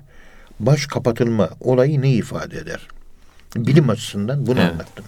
baş 0.60 0.86
kapatılma 0.86 1.50
olayı 1.60 2.02
ne 2.02 2.10
ifade 2.10 2.58
eder? 2.58 2.88
Bilim 3.56 3.90
açısından 3.90 4.46
bunu 4.46 4.60
Evet. 4.60 4.72
anlattım. 4.72 5.04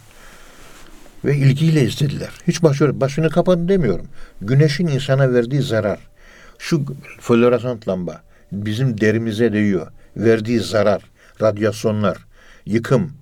Ve 1.24 1.36
ilgiyle 1.36 1.82
izlediler. 1.82 2.30
Hiç 2.46 2.62
başını, 2.62 3.00
başını 3.00 3.30
kapatın 3.30 3.68
demiyorum. 3.68 4.06
Güneşin 4.40 4.86
insana 4.86 5.32
verdiği 5.34 5.62
zarar. 5.62 5.98
Şu 6.58 6.84
floresan 7.20 7.80
lamba 7.88 8.22
bizim 8.52 9.00
derimize 9.00 9.52
değiyor. 9.52 9.86
Verdiği 10.16 10.60
zarar, 10.60 11.02
radyasyonlar, 11.42 12.18
yıkım 12.66 13.12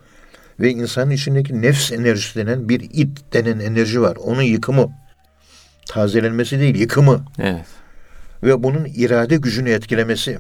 ve 0.61 0.71
insanın 0.71 1.11
içindeki 1.11 1.63
nefs 1.63 1.93
enerjisi 1.93 2.47
denen 2.47 2.69
bir 2.69 2.81
it 2.81 3.33
denen 3.33 3.61
enerji 3.61 4.01
var. 4.01 4.17
Onun 4.17 4.43
yıkımı. 4.43 4.89
Tazelenmesi 5.89 6.61
değil, 6.61 6.77
yıkımı 6.77 7.25
Evet. 7.39 7.67
ve 8.43 8.63
bunun 8.63 8.85
irade 8.85 9.37
gücünü 9.37 9.71
etkilemesi, 9.71 10.39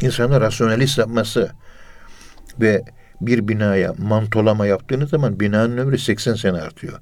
insanı 0.00 0.40
rasyonalist 0.40 0.98
yapması 0.98 1.50
ve 2.60 2.82
bir 3.20 3.48
binaya 3.48 3.94
mantolama 3.98 4.66
yaptığınız 4.66 5.10
zaman 5.10 5.40
binanın 5.40 5.76
ömrü 5.76 5.98
80 5.98 6.34
sene 6.34 6.60
artıyor. 6.60 7.00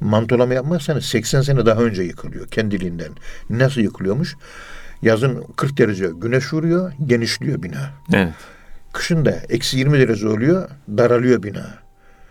Mantolama 0.00 0.54
yapmazsanız 0.54 1.04
80 1.04 1.42
sene 1.42 1.66
daha 1.66 1.80
önce 1.80 2.02
yıkılıyor 2.02 2.48
kendiliğinden. 2.48 3.12
Nasıl 3.50 3.80
yıkılıyormuş? 3.80 4.36
Yazın 5.02 5.44
40 5.56 5.78
derece 5.78 6.10
güneş 6.16 6.52
vuruyor, 6.52 6.92
genişliyor 7.06 7.62
bina. 7.62 7.90
Evet. 8.12 8.34
Kışın 8.92 9.24
da 9.24 9.30
eksi 9.30 9.78
20 9.78 9.98
derece 9.98 10.28
oluyor, 10.28 10.68
daralıyor 10.88 11.42
bina. 11.42 11.82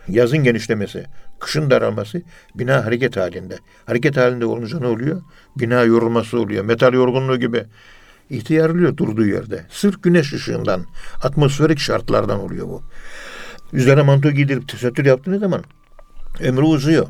Yazın 0.08 0.38
genişlemesi, 0.38 1.06
kışın 1.40 1.70
daralması, 1.70 2.22
bina 2.56 2.86
hareket 2.86 3.18
halinde. 3.18 3.58
Hareket 3.86 4.18
halinde 4.18 4.46
olunca 4.46 4.80
ne 4.80 4.88
oluyor? 4.88 5.22
Bina 5.58 5.84
yorulması 5.84 6.40
oluyor. 6.40 6.66
Metal 6.66 6.94
yorgunluğu 6.94 7.40
gibi 7.40 7.64
ihtiyarlıyor 8.30 8.98
durduğu 8.98 9.26
yerde. 9.26 9.66
Sırf 9.70 10.04
güneş 10.04 10.34
ışığından, 10.34 10.86
atmosferik 11.24 11.80
şartlardan 11.80 12.40
oluyor 12.40 12.68
bu. 12.68 12.84
Üzerine 13.74 14.02
manto 14.02 14.32
giydirip 14.32 14.68
tesettür 14.68 15.06
yaptığınız 15.06 15.40
zaman 15.40 15.64
ömrü 16.40 16.62
uzuyor. 16.62 17.08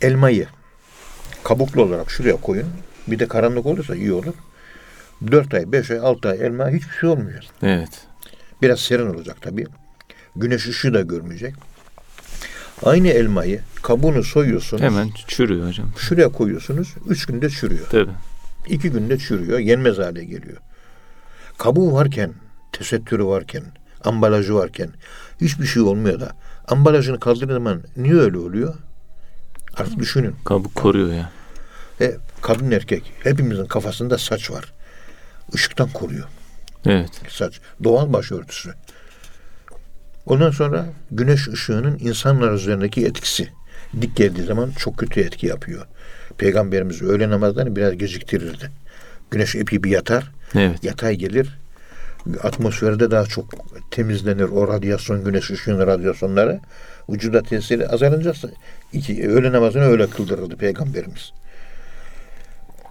Elmayı 0.00 0.46
kabuklu 1.44 1.82
olarak 1.82 2.10
şuraya 2.10 2.36
koyun. 2.36 2.66
Bir 3.08 3.18
de 3.18 3.28
karanlık 3.28 3.66
olursa 3.66 3.94
iyi 3.96 4.12
olur. 4.12 4.34
4 5.32 5.54
ay, 5.54 5.72
5 5.72 5.90
ay, 5.90 5.98
6 5.98 6.28
ay 6.28 6.38
elma 6.46 6.68
hiçbir 6.68 6.94
şey 7.00 7.08
olmuyor. 7.08 7.44
Evet. 7.62 8.06
Biraz 8.62 8.80
serin 8.80 9.14
olacak 9.14 9.36
tabii. 9.40 9.66
Güneş 10.36 10.66
ışığı 10.68 10.94
da 10.94 11.00
görmeyecek. 11.00 11.54
Aynı 12.82 13.08
elmayı 13.08 13.60
kabuğunu 13.82 14.22
soyuyorsunuz. 14.22 14.82
Hemen 14.82 15.10
çürüyor 15.26 15.68
hocam. 15.68 15.92
Şuraya 15.98 16.28
koyuyorsunuz. 16.28 16.94
Üç 17.08 17.26
günde 17.26 17.50
çürüyor. 17.50 17.86
Tabii. 17.90 18.10
İki 18.68 18.90
günde 18.90 19.18
çürüyor. 19.18 19.58
Yenmez 19.58 19.98
hale 19.98 20.24
geliyor. 20.24 20.56
Kabuğu 21.58 21.92
varken, 21.92 22.32
tesettürü 22.72 23.24
varken, 23.24 23.62
ambalajı 24.04 24.54
varken 24.54 24.88
hiçbir 25.40 25.66
şey 25.66 25.82
olmuyor 25.82 26.20
da 26.20 26.32
ambalajını 26.68 27.20
kaldırdığı 27.20 27.52
zaman 27.52 27.82
niye 27.96 28.14
öyle 28.14 28.38
oluyor? 28.38 28.74
Artık 29.76 29.98
düşünün. 29.98 30.34
Kabuk 30.44 30.74
koruyor 30.74 31.12
ya. 31.12 31.30
E, 32.00 32.16
kadın 32.42 32.70
erkek 32.70 33.12
hepimizin 33.22 33.66
kafasında 33.66 34.18
saç 34.18 34.50
var. 34.50 34.72
Işıktan 35.54 35.88
koruyor. 35.88 36.28
Evet. 36.86 37.10
saç. 37.28 37.60
Doğal 37.84 38.12
başörtüsü. 38.12 38.74
Ondan 40.26 40.50
sonra 40.50 40.86
güneş 41.10 41.48
ışığının 41.48 41.98
insanlar 41.98 42.52
üzerindeki 42.52 43.06
etkisi. 43.06 43.48
Dik 44.00 44.16
geldiği 44.16 44.42
zaman 44.42 44.70
çok 44.78 44.98
kötü 44.98 45.20
etki 45.20 45.46
yapıyor. 45.46 45.86
Peygamberimiz 46.38 47.02
öğle 47.02 47.30
namazlarını 47.30 47.76
biraz 47.76 47.98
geciktirirdi. 47.98 48.70
Güneş 49.30 49.54
epey 49.54 49.82
bir 49.82 49.90
yatar. 49.90 50.32
Evet. 50.54 50.84
Yatay 50.84 51.16
gelir. 51.16 51.58
Atmosferde 52.42 53.10
daha 53.10 53.24
çok 53.24 53.54
temizlenir 53.90 54.42
o 54.42 54.68
radyasyon, 54.68 55.24
güneş 55.24 55.50
ışığının 55.50 55.86
radyasyonları. 55.86 56.60
Vücuda 57.08 57.42
tesiri 57.42 57.88
azalınca 57.88 58.32
iki, 58.92 59.28
öğle 59.28 59.52
namazını 59.52 59.82
öyle 59.82 60.06
kıldırırdı 60.06 60.56
Peygamberimiz. 60.56 61.32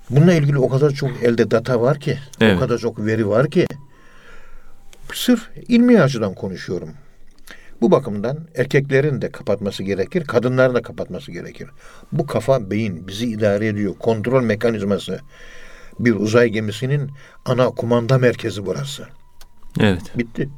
Bununla 0.10 0.34
ilgili 0.34 0.60
o 0.60 0.70
kadar 0.70 0.92
çok 0.92 1.24
elde 1.24 1.52
data 1.52 1.82
var 1.82 2.00
ki, 2.00 2.20
Evet. 2.42 2.58
o 2.58 2.60
kadar 2.60 2.78
çok 2.78 3.06
veri 3.06 3.28
var 3.28 3.50
ki, 3.50 3.68
sırf 5.14 5.50
ilmi 5.68 6.02
açıdan 6.02 6.34
konuşuyorum. 6.34 6.90
Bu 7.82 7.92
bakımdan 7.92 8.48
erkeklerin 8.56 9.22
de 9.22 9.32
kapatması 9.32 9.84
gerekir, 9.84 10.24
kadınların 10.24 10.76
da 10.76 10.82
kapatması 10.82 11.32
gerekir. 11.32 11.70
Bu 12.12 12.26
kafa 12.26 12.72
beyin 12.72 13.08
bizi 13.08 13.26
idare 13.26 13.68
ediyor. 13.68 13.96
Kontrol 14.00 14.44
mekanizması. 14.44 15.20
Bir 16.00 16.16
uzay 16.16 16.50
gemisinin 16.50 17.12
ana 17.46 17.70
kumanda 17.70 18.18
merkezi 18.18 18.66
burası. 18.66 19.08
Evet. 19.80 20.18
Bitti. 20.18 20.50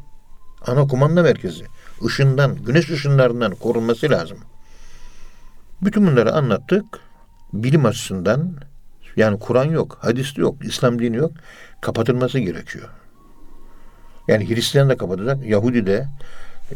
Ana 0.68 0.88
kumanda 0.88 1.24
merkezi. 1.24 1.66
Işından, 2.06 2.56
güneş 2.56 2.90
ışınlarından 2.90 3.56
korunması 3.56 4.10
lazım. 4.10 4.38
Bütün 5.82 6.08
bunları 6.08 6.34
anlattık. 6.34 6.86
Bilim 7.54 7.86
açısından 7.86 8.56
yani 9.18 9.40
Kur'an 9.40 9.66
yok, 9.66 9.98
hadis 10.02 10.38
yok, 10.38 10.66
İslam 10.66 11.00
dini 11.00 11.18
yok. 11.18 11.32
Kapatılması 11.82 12.40
gerekiyor. 12.40 12.90
Yani 14.28 14.50
Hristiyan 14.50 14.90
da 14.90 14.98
kapatacak, 14.98 15.46
Yahudi 15.46 15.86
de, 15.88 16.08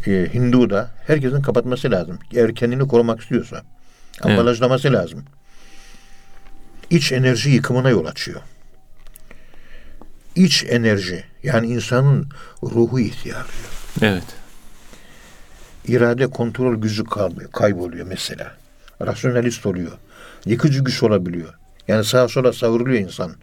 e, 0.07 0.33
Hindu 0.33 0.69
da 0.69 0.91
herkesin 1.07 1.41
kapatması 1.41 1.91
lazım. 1.91 2.19
Eğer 2.33 2.55
kendini 2.55 2.87
korumak 2.87 3.21
istiyorsa. 3.21 3.61
Ambalajlaması 4.21 4.93
lazım. 4.93 5.23
İç 6.89 7.11
enerji 7.11 7.49
yıkımına 7.49 7.89
yol 7.89 8.05
açıyor. 8.05 8.41
İç 10.35 10.63
enerji 10.69 11.23
yani 11.43 11.67
insanın 11.67 12.29
ruhu 12.63 12.99
ihtiyarlıyor. 12.99 13.71
Evet. 14.01 14.23
İrade 15.87 16.27
kontrol 16.27 16.81
gücü 16.81 17.03
kay- 17.03 17.29
kayboluyor 17.53 18.07
mesela. 18.07 18.51
Rasyonalist 19.01 19.65
oluyor. 19.65 19.91
Yıkıcı 20.45 20.83
güç 20.83 21.03
olabiliyor. 21.03 21.53
Yani 21.87 22.03
sağa 22.03 22.27
sola 22.27 22.53
savruluyor 22.53 22.99
insan. 22.99 23.35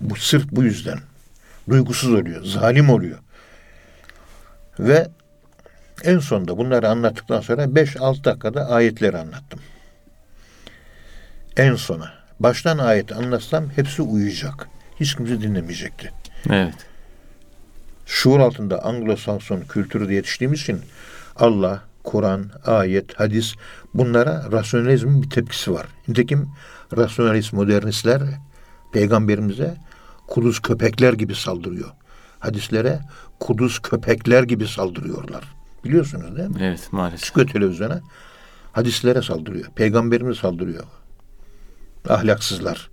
Bu 0.00 0.16
sırf 0.16 0.44
bu 0.52 0.62
yüzden. 0.64 0.98
Duygusuz 1.68 2.12
oluyor, 2.12 2.44
zalim 2.44 2.90
oluyor. 2.90 3.18
Ve 4.78 5.08
en 6.04 6.18
sonunda 6.18 6.58
bunları 6.58 6.88
anlattıktan 6.88 7.40
sonra 7.40 7.64
5-6 7.64 8.24
dakikada 8.24 8.68
ayetleri 8.68 9.18
anlattım. 9.18 9.60
En 11.56 11.74
sona. 11.74 12.12
Baştan 12.40 12.78
ayet 12.78 13.12
anlatsam 13.12 13.70
hepsi 13.76 14.02
uyuyacak. 14.02 14.68
Hiç 15.00 15.14
kimse 15.14 15.42
dinlemeyecekti. 15.42 16.12
Evet. 16.50 16.74
Şu 18.06 18.16
şuur 18.16 18.40
altında 18.40 18.76
Anglo-Sakson 18.76 19.66
kültürü 19.68 20.12
yetiştiğimiz 20.12 20.60
için 20.60 20.80
Allah, 21.36 21.82
Kur'an, 22.04 22.50
ayet, 22.66 23.20
hadis 23.20 23.54
bunlara 23.94 24.52
rasyonalizmin 24.52 25.22
bir 25.22 25.30
tepkisi 25.30 25.72
var. 25.72 25.86
Nitekim 26.08 26.48
rasyonalist 26.96 27.52
modernistler 27.52 28.22
peygamberimize 28.92 29.76
kuduz 30.26 30.60
köpekler 30.60 31.12
gibi 31.12 31.34
saldırıyor. 31.34 31.90
Hadislere 32.38 33.00
kuduz 33.40 33.78
köpekler 33.78 34.42
gibi 34.42 34.68
saldırıyorlar. 34.68 35.56
Biliyorsunuz 35.84 36.36
değil 36.36 36.48
mi? 36.48 36.56
Evet 36.60 36.88
maalesef. 36.92 37.26
Çıkıyor 37.26 37.46
televizyona. 37.46 38.00
Hadislere 38.72 39.22
saldırıyor. 39.22 39.70
Peygamberimize 39.70 40.40
saldırıyor. 40.40 40.84
Ahlaksızlar. 42.08 42.90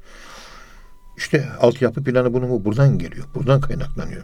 İşte 1.18 1.50
altyapı 1.62 2.04
planı 2.04 2.34
bunu 2.34 2.48
mu? 2.48 2.66
Buradan 2.66 2.98
geliyor. 2.98 3.26
Buradan 3.36 3.62
kaynaklanıyor. 3.62 4.24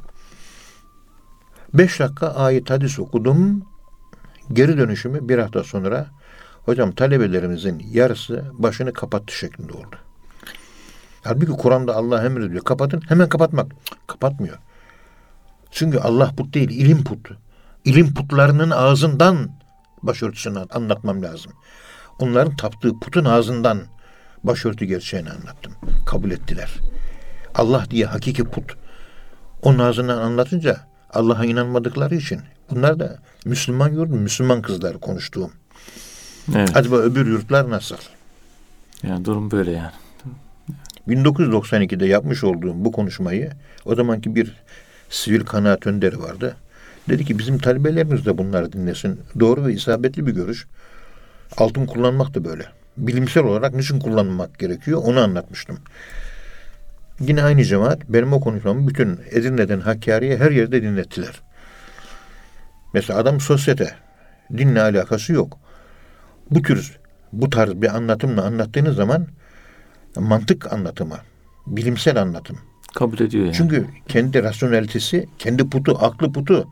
Beş 1.74 2.00
dakika 2.00 2.28
ayet 2.28 2.70
hadis 2.70 3.00
okudum. 3.00 3.64
Geri 4.54 4.78
dönüşümü 4.78 5.30
bir 5.30 5.38
hafta 5.38 5.64
sonra 5.64 6.08
hocam 6.66 6.92
talebelerimizin 6.92 7.86
yarısı 7.92 8.46
başını 8.54 8.94
kapattı 8.94 9.38
şeklinde 9.38 9.74
oldu. 9.74 9.96
Halbuki 11.24 11.52
Kur'an'da 11.52 11.96
Allah 11.96 12.24
emrediyor. 12.24 12.64
Kapatın. 12.64 13.02
Hemen 13.08 13.30
kapatmak. 13.30 13.72
Kapatmıyor. 14.08 14.58
Çünkü 15.72 15.98
Allah 15.98 16.36
put 16.38 16.54
değil, 16.54 16.70
ilim 16.70 17.04
put. 17.04 17.30
İlim 17.86 18.14
putlarının 18.14 18.70
ağzından 18.70 19.50
başörtüsünü 20.04 20.60
anlatmam 20.60 21.24
lazım. 21.24 21.52
Onların 22.20 22.56
taptığı 22.56 23.00
putun 23.00 23.26
ağzından 23.26 23.82
başörtü 24.44 24.86
gerçeğini 24.86 25.30
anlattım. 25.30 25.74
Kabul 26.06 26.32
ettiler. 26.32 26.72
Allah 27.56 27.86
diye 27.90 28.06
hakiki 28.06 28.44
put. 28.44 28.76
Onun 29.62 29.80
ağzından 29.80 30.18
anlatınca 30.18 30.78
Allah'a 31.14 31.46
inanmadıkları 31.46 32.16
için 32.16 32.42
bunlar 32.70 33.00
da 33.00 33.20
Müslüman 33.46 33.90
yurdu, 33.90 34.16
Müslüman 34.16 34.62
kızlar 34.62 35.00
konuştuğum. 35.00 35.52
Evet. 36.56 36.78
Acaba 36.78 36.96
öbür 36.96 37.26
yurtlar 37.26 37.70
nasıl? 37.70 37.96
Yani 39.04 39.26
durum 39.26 39.52
böyle 39.52 39.72
yani. 39.72 39.92
1992'de 41.08 42.06
yapmış 42.06 42.44
olduğum 42.44 42.86
bu 42.86 42.92
konuşmayı 42.92 43.52
o 43.86 43.96
zamanki 43.96 44.36
bir 44.36 44.56
sivil 45.10 45.46
kanaat 45.46 45.88
önderi 45.88 46.20
vardı. 46.20 46.56
Dedi 47.10 47.26
ki 47.26 47.40
bizim 47.40 47.58
talebelerimiz 47.58 48.26
de 48.26 48.38
bunları 48.38 48.74
dinlesin. 48.74 49.20
Doğru 49.40 49.66
ve 49.66 49.74
isabetli 49.74 50.28
bir 50.28 50.32
görüş. 50.32 50.68
Altın 51.58 51.86
kullanmak 51.86 52.34
da 52.34 52.46
böyle. 52.46 52.66
Bilimsel 52.98 53.44
olarak 53.44 53.74
niçin 53.74 54.00
kullanmak 54.00 54.60
gerekiyor 54.60 55.02
onu 55.06 55.20
anlatmıştım. 55.20 55.80
Yine 57.20 57.44
aynı 57.44 57.64
cemaat 57.64 58.00
benim 58.10 58.34
o 58.34 58.40
konuşmamı 58.40 58.88
bütün 58.88 59.20
Edirne'den 59.32 59.80
Hakkari'ye 59.80 60.38
her 60.38 60.52
yerde 60.52 60.82
dinlettiler. 60.82 61.42
Mesela 62.94 63.20
adam 63.20 63.40
sosyete. 63.40 63.96
Dinle 64.58 64.82
alakası 64.82 65.34
yok. 65.34 65.58
Bu 66.52 66.62
tür 66.62 67.00
bu 67.34 67.50
tarz 67.50 67.82
bir 67.82 67.96
anlatımla 67.96 68.46
anlattığınız 68.46 68.96
zaman 68.96 69.28
mantık 70.16 70.74
anlatımı, 70.74 71.18
bilimsel 71.68 72.22
anlatım. 72.22 72.58
Kabul 72.96 73.20
ediyor 73.20 73.46
yani. 73.46 73.56
Çünkü 73.56 73.86
kendi 74.08 74.44
rasyonelitesi, 74.44 75.30
kendi 75.40 75.70
putu, 75.70 75.98
aklı 76.02 76.32
putu, 76.32 76.68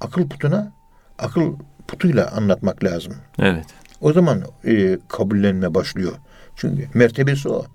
akıl 0.00 0.28
putuna 0.28 0.72
akıl 1.18 1.54
putuyla 1.88 2.30
anlatmak 2.30 2.84
lazım. 2.84 3.14
Evet. 3.38 3.66
O 4.00 4.12
zaman 4.12 4.42
e, 4.64 4.98
kabullenme 5.08 5.74
başlıyor. 5.74 6.12
Çünkü 6.56 6.88
mertebesi 6.94 7.48
o. 7.48 7.66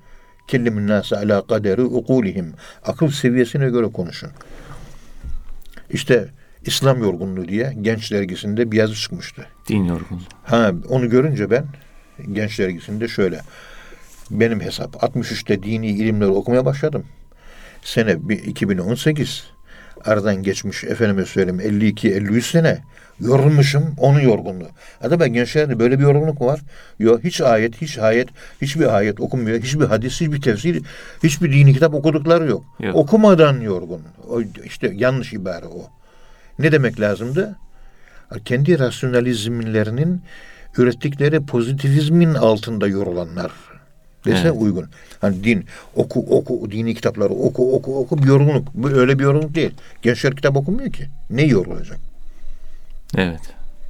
Kellimin 0.47 0.87
nase 0.87 1.17
ala 1.17 1.47
kaderi 1.47 1.81
ukulihim. 1.81 2.53
Akıl 2.85 3.09
seviyesine 3.09 3.69
göre 3.69 3.87
konuşun. 3.87 4.29
İşte 5.89 6.29
İslam 6.65 7.03
yorgunluğu 7.03 7.47
diye 7.47 7.73
Genç 7.81 8.11
dergisinde 8.11 8.71
bir 8.71 8.77
yazı 8.77 8.95
çıkmıştı. 8.95 9.45
Din 9.67 9.83
yorgunluğu. 9.83 10.21
Ha 10.43 10.71
onu 10.89 11.09
görünce 11.09 11.49
ben 11.49 11.65
Genç 12.31 12.59
dergisinde 12.59 13.07
şöyle 13.07 13.41
benim 14.31 14.59
hesap 14.59 14.95
63'te 14.95 15.63
dini 15.63 15.87
ilimleri 15.87 16.29
okumaya 16.29 16.65
başladım. 16.65 17.05
Sene 17.83 18.29
bir 18.29 18.43
2018 18.43 19.43
aradan 20.05 20.43
geçmiş 20.43 20.83
efendime 20.83 21.25
söyleyeyim 21.25 21.61
52 21.61 22.13
53 22.13 22.45
sene 22.45 22.81
yorulmuşum 23.19 23.95
onun 23.97 24.19
yorgunluğu. 24.19 24.67
Acaba 25.01 25.27
gençlerde 25.27 25.79
böyle 25.79 25.99
bir 25.99 26.03
yorgunluk 26.03 26.41
mu 26.41 26.47
var? 26.47 26.59
Yok 26.99 27.23
hiç 27.23 27.41
ayet, 27.41 27.81
hiç 27.81 27.97
ayet, 27.97 28.29
hiçbir 28.61 28.95
ayet 28.95 29.19
okunmuyor, 29.19 29.61
hiçbir 29.61 29.85
hadis, 29.85 30.21
hiçbir 30.21 30.41
tefsir, 30.41 30.83
hiçbir 31.23 31.53
dini 31.53 31.73
kitap 31.73 31.93
okudukları 31.93 32.49
yok. 32.49 32.63
Yok. 32.79 32.95
Okumadan 32.95 33.61
yorgun. 33.61 34.01
O, 34.29 34.41
işte 34.65 34.91
yanlış 34.95 35.33
ibare 35.33 35.65
o. 35.65 35.98
Ne 36.59 36.71
demek 36.71 36.99
lazımdı? 36.99 37.55
Kendi 38.45 38.79
rasyonalizmlerinin 38.79 40.21
ürettikleri 40.77 41.45
pozitivizmin 41.45 42.33
altında 42.33 42.87
yorulanlar 42.87 43.51
dese 44.25 44.37
Evet. 44.47 44.53
uygun. 44.61 44.85
Hani 45.21 45.43
din 45.43 45.65
oku 45.95 46.19
oku 46.29 46.71
dini 46.71 46.95
kitapları 46.95 47.29
oku 47.29 47.75
oku 47.75 47.99
oku 47.99 48.17
bir 48.17 48.27
yorgunluk. 48.27 48.67
Bu 48.73 48.89
öyle 48.89 49.19
bir 49.19 49.23
yorgunluk 49.23 49.55
değil. 49.55 49.71
Gençler 50.01 50.35
kitap 50.35 50.57
okumuyor 50.57 50.91
ki. 50.91 51.05
Ne 51.29 51.43
yorulacak? 51.43 51.97
Evet. 53.17 53.41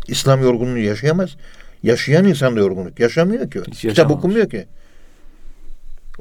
İslam 0.08 0.42
yorgunluğu 0.44 0.78
yaşayamaz. 0.78 1.30
Yaşayan 1.84 2.26
insan 2.26 2.56
da 2.56 2.60
yorgunluk 2.60 3.00
yaşamıyor 3.00 3.52
ki. 3.52 3.60
Hiç 3.72 3.82
Kitap 3.82 4.12
okumuyor 4.12 4.50
ki. 4.50 4.66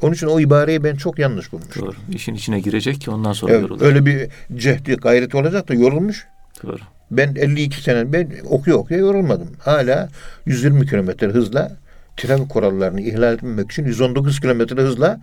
Onun 0.03 0.13
için 0.15 0.27
o 0.27 0.41
ibareyi 0.41 0.85
ben 0.85 0.97
çok 0.97 1.19
yanlış 1.19 1.53
bulmuşum. 1.53 1.87
Doğru. 1.87 1.95
İşin 2.13 2.35
içine 2.35 2.61
girecek 2.61 3.01
ki 3.01 3.11
ondan 3.11 3.33
sonra 3.33 3.53
Evet, 3.53 3.63
yorulur. 3.63 3.83
öyle 3.87 4.07
bir 4.07 4.29
cehdi 4.57 4.95
gayreti 4.97 5.37
olacak 5.37 5.69
da 5.69 5.75
yorulmuş. 5.75 6.27
Doğru. 6.63 6.79
Ben 7.11 7.35
52 7.35 7.83
sene 7.83 8.13
ben 8.13 8.31
okuya 8.49 8.77
okuya 8.77 9.01
yorulmadım. 9.01 9.49
Hala 9.59 10.09
120 10.47 10.87
kilometre 10.87 11.27
hızla 11.27 11.77
trafik 12.17 12.49
kurallarını 12.49 13.01
ihlal 13.01 13.35
etmemek 13.35 13.71
için 13.71 13.85
119 13.85 14.41
kilometre 14.41 14.83
hızla 14.83 15.21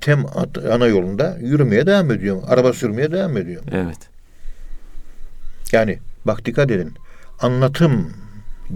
tem 0.00 0.24
ana 0.72 0.86
yolunda 0.86 1.36
yürümeye 1.40 1.86
devam 1.86 2.10
ediyorum. 2.10 2.42
Araba 2.48 2.72
sürmeye 2.72 3.12
devam 3.12 3.36
ediyorum. 3.36 3.68
Evet. 3.72 3.98
Yani 5.72 5.98
bak 6.24 6.44
dikkat 6.44 6.70
edin. 6.70 6.94
Anlatım 7.40 8.12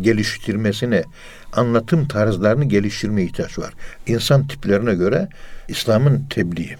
geliştirmesine, 0.01 1.05
anlatım 1.53 2.09
tarzlarını 2.09 2.65
geliştirmeye 2.65 3.27
ihtiyaç 3.27 3.59
var. 3.59 3.75
İnsan 4.07 4.47
tiplerine 4.47 4.95
göre 4.95 5.29
İslam'ın 5.69 6.27
tebliği. 6.31 6.77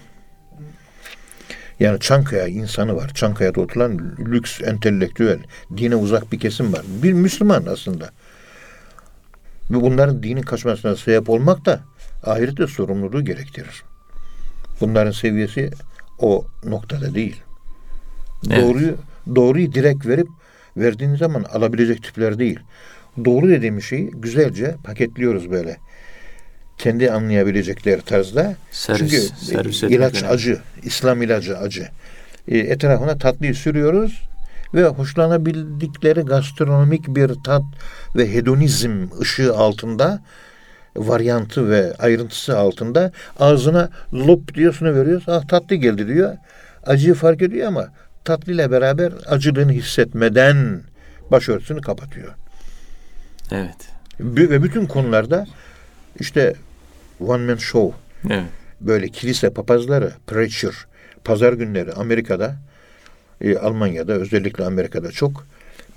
Yani 1.79 1.99
Çankaya 1.99 2.47
insanı 2.47 2.95
var. 2.95 3.11
Çankaya'da 3.13 3.61
oturan 3.61 4.15
lüks, 4.19 4.61
entelektüel, 4.61 5.39
dine 5.77 5.95
uzak 5.95 6.31
bir 6.31 6.39
kesim 6.39 6.73
var. 6.73 6.81
Bir 7.03 7.13
Müslüman 7.13 7.65
aslında. 7.65 8.09
Ve 9.71 9.81
bunların 9.81 10.23
dinin 10.23 10.41
kaçmasına 10.41 10.95
sebep 10.95 11.29
olmak 11.29 11.65
da 11.65 11.79
ahirette 12.23 12.67
sorumluluğu 12.67 13.25
gerektirir. 13.25 13.83
Bunların 14.81 15.11
seviyesi 15.11 15.71
o 16.19 16.45
noktada 16.63 17.15
değil. 17.15 17.41
Evet. 18.49 18.63
Doğruyu 18.63 18.95
doğruyu 19.35 19.73
direkt 19.73 20.05
verip 20.05 20.27
verdiğin 20.77 21.15
zaman 21.15 21.43
alabilecek 21.43 22.03
tipler 22.03 22.39
değil. 22.39 22.59
Doğru 23.25 23.49
dediğimiz 23.49 23.83
şeyi 23.83 24.11
güzelce 24.11 24.75
paketliyoruz 24.83 25.51
böyle. 25.51 25.77
Kendi 26.79 27.11
anlayabilecekleri 27.11 28.01
tarzda. 28.01 28.55
Servis, 28.71 28.99
Çünkü 28.99 29.45
servis 29.45 29.83
e, 29.83 29.85
etmek 29.85 29.99
ilaç 29.99 30.13
önemli. 30.13 30.33
acı, 30.33 30.59
İslam 30.83 31.21
ilacı 31.21 31.57
acı. 31.57 31.87
E, 32.47 32.57
etrafına 32.57 33.17
tatlıyı 33.17 33.55
sürüyoruz 33.55 34.21
ve 34.73 34.83
hoşlanabildikleri 34.83 36.21
gastronomik 36.21 37.07
bir 37.07 37.31
tat 37.43 37.63
ve 38.15 38.33
hedonizm 38.33 39.07
ışığı 39.21 39.55
altında 39.57 40.21
varyantı 40.97 41.69
ve 41.69 41.93
ayrıntısı 41.99 42.57
altında 42.57 43.11
ağzına 43.39 43.89
lop 44.13 44.55
diyosunu 44.55 44.95
veriyoruz. 44.95 45.23
Ah 45.27 45.47
tatlı 45.47 45.75
geldi 45.75 46.07
diyor. 46.07 46.37
Acıyı 46.85 47.13
fark 47.13 47.41
ediyor 47.41 47.67
ama 47.67 47.87
tatlıyla 48.25 48.71
beraber 48.71 49.13
acılığını 49.27 49.71
hissetmeden 49.71 50.81
başörtüsünü 51.31 51.81
kapatıyor. 51.81 52.33
Evet. 53.51 53.89
Ve 54.19 54.63
bütün 54.63 54.85
konularda 54.85 55.47
işte 56.19 56.53
one 57.19 57.45
man 57.45 57.55
show 57.55 57.97
Evet. 58.29 58.43
böyle 58.81 59.07
kilise 59.09 59.49
papazları, 59.49 60.13
preacher, 60.27 60.73
pazar 61.23 61.53
günleri 61.53 61.93
Amerika'da, 61.93 62.55
e, 63.41 63.57
Almanya'da 63.57 64.13
özellikle 64.13 64.65
Amerika'da 64.65 65.11
çok 65.11 65.45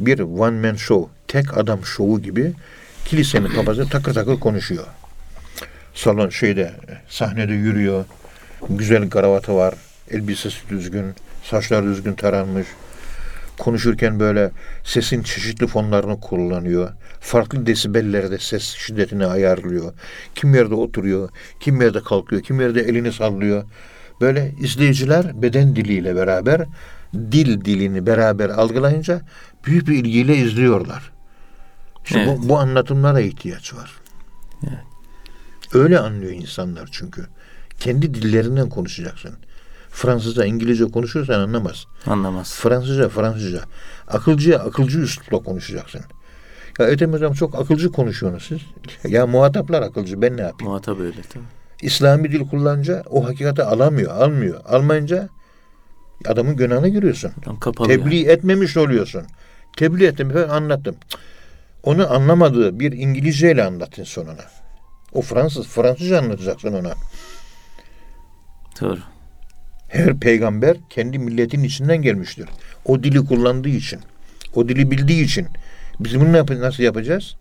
bir 0.01 0.19
one 0.21 0.69
man 0.69 0.77
show, 0.77 1.11
tek 1.29 1.59
adam 1.59 1.85
şovu 1.85 2.23
gibi 2.23 2.53
kilisenin 3.05 3.55
papazı 3.55 3.89
takır 3.89 4.15
takır 4.15 4.41
konuşuyor. 4.41 4.85
Salon 5.95 6.29
şeyde 6.29 6.73
sahnede 7.09 7.53
yürüyor. 7.53 8.05
Güzel 8.71 9.11
kravatı 9.11 9.55
var. 9.55 9.75
Elbisesi 10.11 10.69
düzgün. 10.69 11.07
Saçlar 11.45 11.85
düzgün 11.85 12.13
taranmış. 12.15 12.67
Konuşurken 13.59 14.21
böyle 14.21 14.51
sesin 14.85 15.23
çeşitli 15.23 15.67
fonlarını 15.67 16.21
kullanıyor. 16.21 16.91
Farklı 17.21 17.67
desibellerde 17.67 18.39
ses 18.39 18.63
şiddetini 18.63 19.27
ayarlıyor. 19.27 19.93
Kim 20.35 20.55
yerde 20.55 20.75
oturuyor, 20.75 21.29
kim 21.61 21.81
yerde 21.81 22.01
kalkıyor, 22.01 22.43
kim 22.43 22.61
yerde 22.61 22.81
elini 22.81 23.13
sallıyor. 23.13 23.65
Böyle 24.21 24.55
izleyiciler 24.61 25.43
beden 25.43 25.77
diliyle 25.77 26.17
beraber 26.17 26.63
dil 27.15 27.65
dilini 27.65 28.07
beraber 28.07 28.49
algılayınca 28.49 29.21
büyük 29.67 29.89
bir 29.89 29.95
ilgiyle 29.95 30.37
izliyorlar. 30.37 31.13
İşte 32.05 32.19
Evet. 32.19 32.39
bu, 32.39 32.49
bu 32.49 32.59
anlatımlara 32.59 33.21
ihtiyaç 33.21 33.75
var. 33.75 33.93
Evet. 34.63 34.79
Öyle 35.75 35.99
anlıyor 35.99 36.33
insanlar 36.33 36.89
çünkü. 36.93 37.27
Kendi 37.81 38.15
dillerinden 38.15 38.69
konuşacaksın. 38.69 39.35
Fransızca, 39.93 40.45
İngilizce 40.45 40.85
konuşursan 40.85 41.41
anlamaz. 41.41 41.87
Anlamaz. 42.07 42.55
Fransızca, 42.55 43.09
Fransızca. 43.09 43.61
Akılcıya 44.09 44.59
akılcı 44.59 44.99
üslupla 44.99 45.39
konuşacaksın. 45.39 46.01
Ya 46.79 46.87
Ethem 46.87 47.13
Hocam 47.13 47.33
çok 47.33 47.55
akılcı 47.55 47.93
konuşuyorsunuz 47.93 48.63
siz. 49.03 49.13
Ya 49.13 49.27
muhataplar 49.27 49.83
akılcı 49.83 50.23
ben 50.23 50.37
ne 50.37 50.41
yapayım? 50.41 50.71
Muhatap 50.71 51.01
öyle 51.01 51.23
tabii. 51.33 51.45
İslami 51.83 52.33
dil 52.33 52.49
kullanınca 52.49 53.03
o 53.11 53.25
hakikati 53.25 53.63
alamıyor, 53.63 54.11
almıyor. 54.11 54.61
Almayınca 54.65 55.29
adamın 56.27 56.57
günahına 56.57 56.89
giriyorsun. 56.89 57.33
Kapalı 57.61 57.89
Tebliğ 57.89 58.29
etmemiş 58.29 58.77
oluyorsun. 58.77 59.23
Tebliğ 59.77 60.07
ettim, 60.07 60.33
ben 60.35 60.49
anlattım. 60.49 60.97
Onu 61.83 62.13
anlamadığı 62.13 62.81
bir 62.81 62.93
İngilizceyle 62.93 63.65
anlatın 63.65 64.05
sonuna. 64.05 64.45
O 65.13 65.23
Fransız, 65.23 65.67
Fransızca 65.67 66.19
anlatacaksın 66.19 66.73
ona. 66.73 66.95
Doğru. 68.81 68.99
Her 69.93 70.17
peygamber 70.17 70.77
kendi 70.91 71.19
milletin 71.19 71.65
içinden 71.65 72.03
gelmiştir. 72.03 72.49
O 72.85 73.03
dili 73.03 73.25
kullandığı 73.25 73.69
için, 73.69 74.01
o 74.55 74.69
dili 74.69 74.91
bildiği 74.91 75.25
için. 75.25 75.47
Biz 76.01 76.21
bunu 76.21 76.37
yap- 76.37 76.51
nasıl 76.51 76.83
yapacağız? 76.83 77.37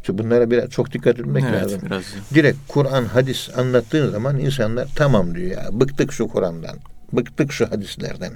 İşte 0.00 0.18
bunlara 0.18 0.50
biraz 0.50 0.70
çok 0.70 0.92
dikkat 0.92 1.18
etmek 1.20 1.44
evet 1.50 1.62
lazım. 1.62 1.80
biraz. 1.86 2.04
Direkt 2.34 2.58
Kur'an, 2.68 3.04
hadis 3.04 3.58
anlattığın 3.58 4.10
zaman 4.10 4.38
insanlar 4.38 4.88
tamam 4.94 5.34
diyor 5.34 5.50
ya. 5.50 5.68
Bıktık 5.72 6.12
şu 6.12 6.28
Kur'an'dan. 6.28 6.76
Bıktık 7.12 7.52
şu 7.52 7.70
hadislerden. 7.70 8.32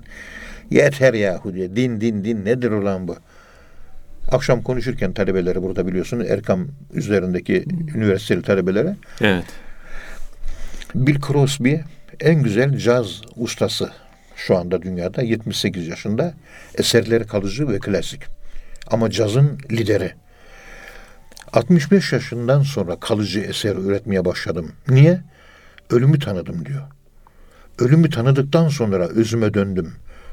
Yeter 0.70 1.14
yahu 1.14 1.55
diye. 1.55 1.76
Din 1.76 2.01
din 2.01 2.24
din 2.24 2.45
nedir 2.45 2.70
ulan 2.70 3.09
bu? 3.09 3.16
Akşam 4.32 4.62
konuşurken 4.62 5.12
talebeleri 5.12 5.62
burada 5.62 5.86
biliyorsunuz 5.86 6.26
Erkam 6.30 6.66
üzerindeki 6.95 7.64
üniversiteli 7.95 8.43
talebelere 8.43 8.97
Evet. 9.20 9.45
Bill 10.95 11.20
Crosby 11.26 11.74
en 12.21 12.43
güzel 12.43 12.79
caz 12.79 13.21
ustası 13.37 13.91
şu 14.37 14.57
anda 14.57 14.83
dünyada 14.83 15.23
78 15.23 15.89
yaşında. 15.89 16.35
Eserleri 16.75 17.27
kalıcı 17.27 17.68
ve 17.68 17.79
klasik. 17.79 18.23
Ama 18.91 19.11
cazın 19.11 19.59
lideri. 19.73 20.12
65 21.53 22.12
yaşından 22.12 22.62
sonra 22.62 23.01
kalıcı 23.01 23.41
eser 23.41 23.77
üretmeye 23.77 24.25
başladım. 24.25 24.73
Niye? 24.89 25.21
Ölümü 25.91 26.18
tanıdım 26.18 26.66
diyor. 26.66 26.83
Ölümü 27.79 28.11
tanıdıktan 28.11 28.68
sonra 28.68 29.09
özüme 29.09 29.55
döndüm. 29.55 29.93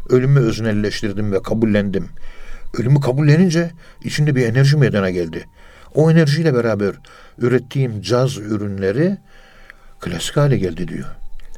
Ölümü 0.09 0.39
öznelleştirdim 0.39 1.31
ve 1.31 1.41
kabullendim. 1.41 2.09
Ölümü 2.77 2.99
kabullenince 3.01 3.71
içinde 4.03 4.35
bir 4.35 4.45
enerji 4.45 4.77
meydana 4.77 5.09
geldi. 5.09 5.45
O 5.95 6.11
enerjiyle 6.11 6.53
beraber 6.53 6.95
ürettiğim 7.37 8.01
caz 8.01 8.37
ürünleri 8.37 9.17
klasik 9.99 10.37
hale 10.37 10.57
geldi 10.57 10.87
diyor. 10.87 11.16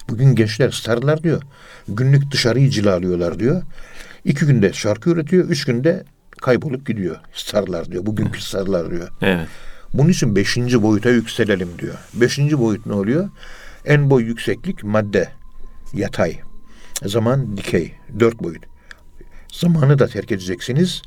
Bugün 0.09 0.35
gençler 0.35 0.71
starlar 0.71 1.23
diyor. 1.23 1.41
Günlük 1.87 2.31
dışarıyı 2.31 2.69
cilalıyorlar 2.69 3.39
diyor. 3.39 3.61
İki 4.25 4.45
günde 4.45 4.73
şarkı 4.73 5.09
üretiyor, 5.09 5.49
üç 5.49 5.65
günde 5.65 6.03
kaybolup 6.41 6.87
gidiyor. 6.87 7.15
Starlar 7.33 7.91
diyor. 7.91 8.05
Bugünkü 8.05 8.41
starlar 8.41 8.91
diyor. 8.91 9.07
Evet. 9.21 9.47
Bunun 9.93 10.09
için 10.09 10.35
beşinci 10.35 10.83
boyuta 10.83 11.09
yükselelim 11.09 11.69
diyor. 11.79 11.95
Beşinci 12.13 12.59
boyut 12.59 12.85
ne 12.85 12.93
oluyor? 12.93 13.29
En 13.85 14.09
boy 14.09 14.23
yükseklik 14.23 14.83
madde, 14.83 15.29
yatay. 15.93 16.39
Zaman 17.05 17.57
dikey, 17.57 17.93
dört 18.19 18.43
boyut. 18.43 18.63
Zamanı 19.51 19.99
da 19.99 20.07
terk 20.07 20.31
edeceksiniz. 20.31 21.01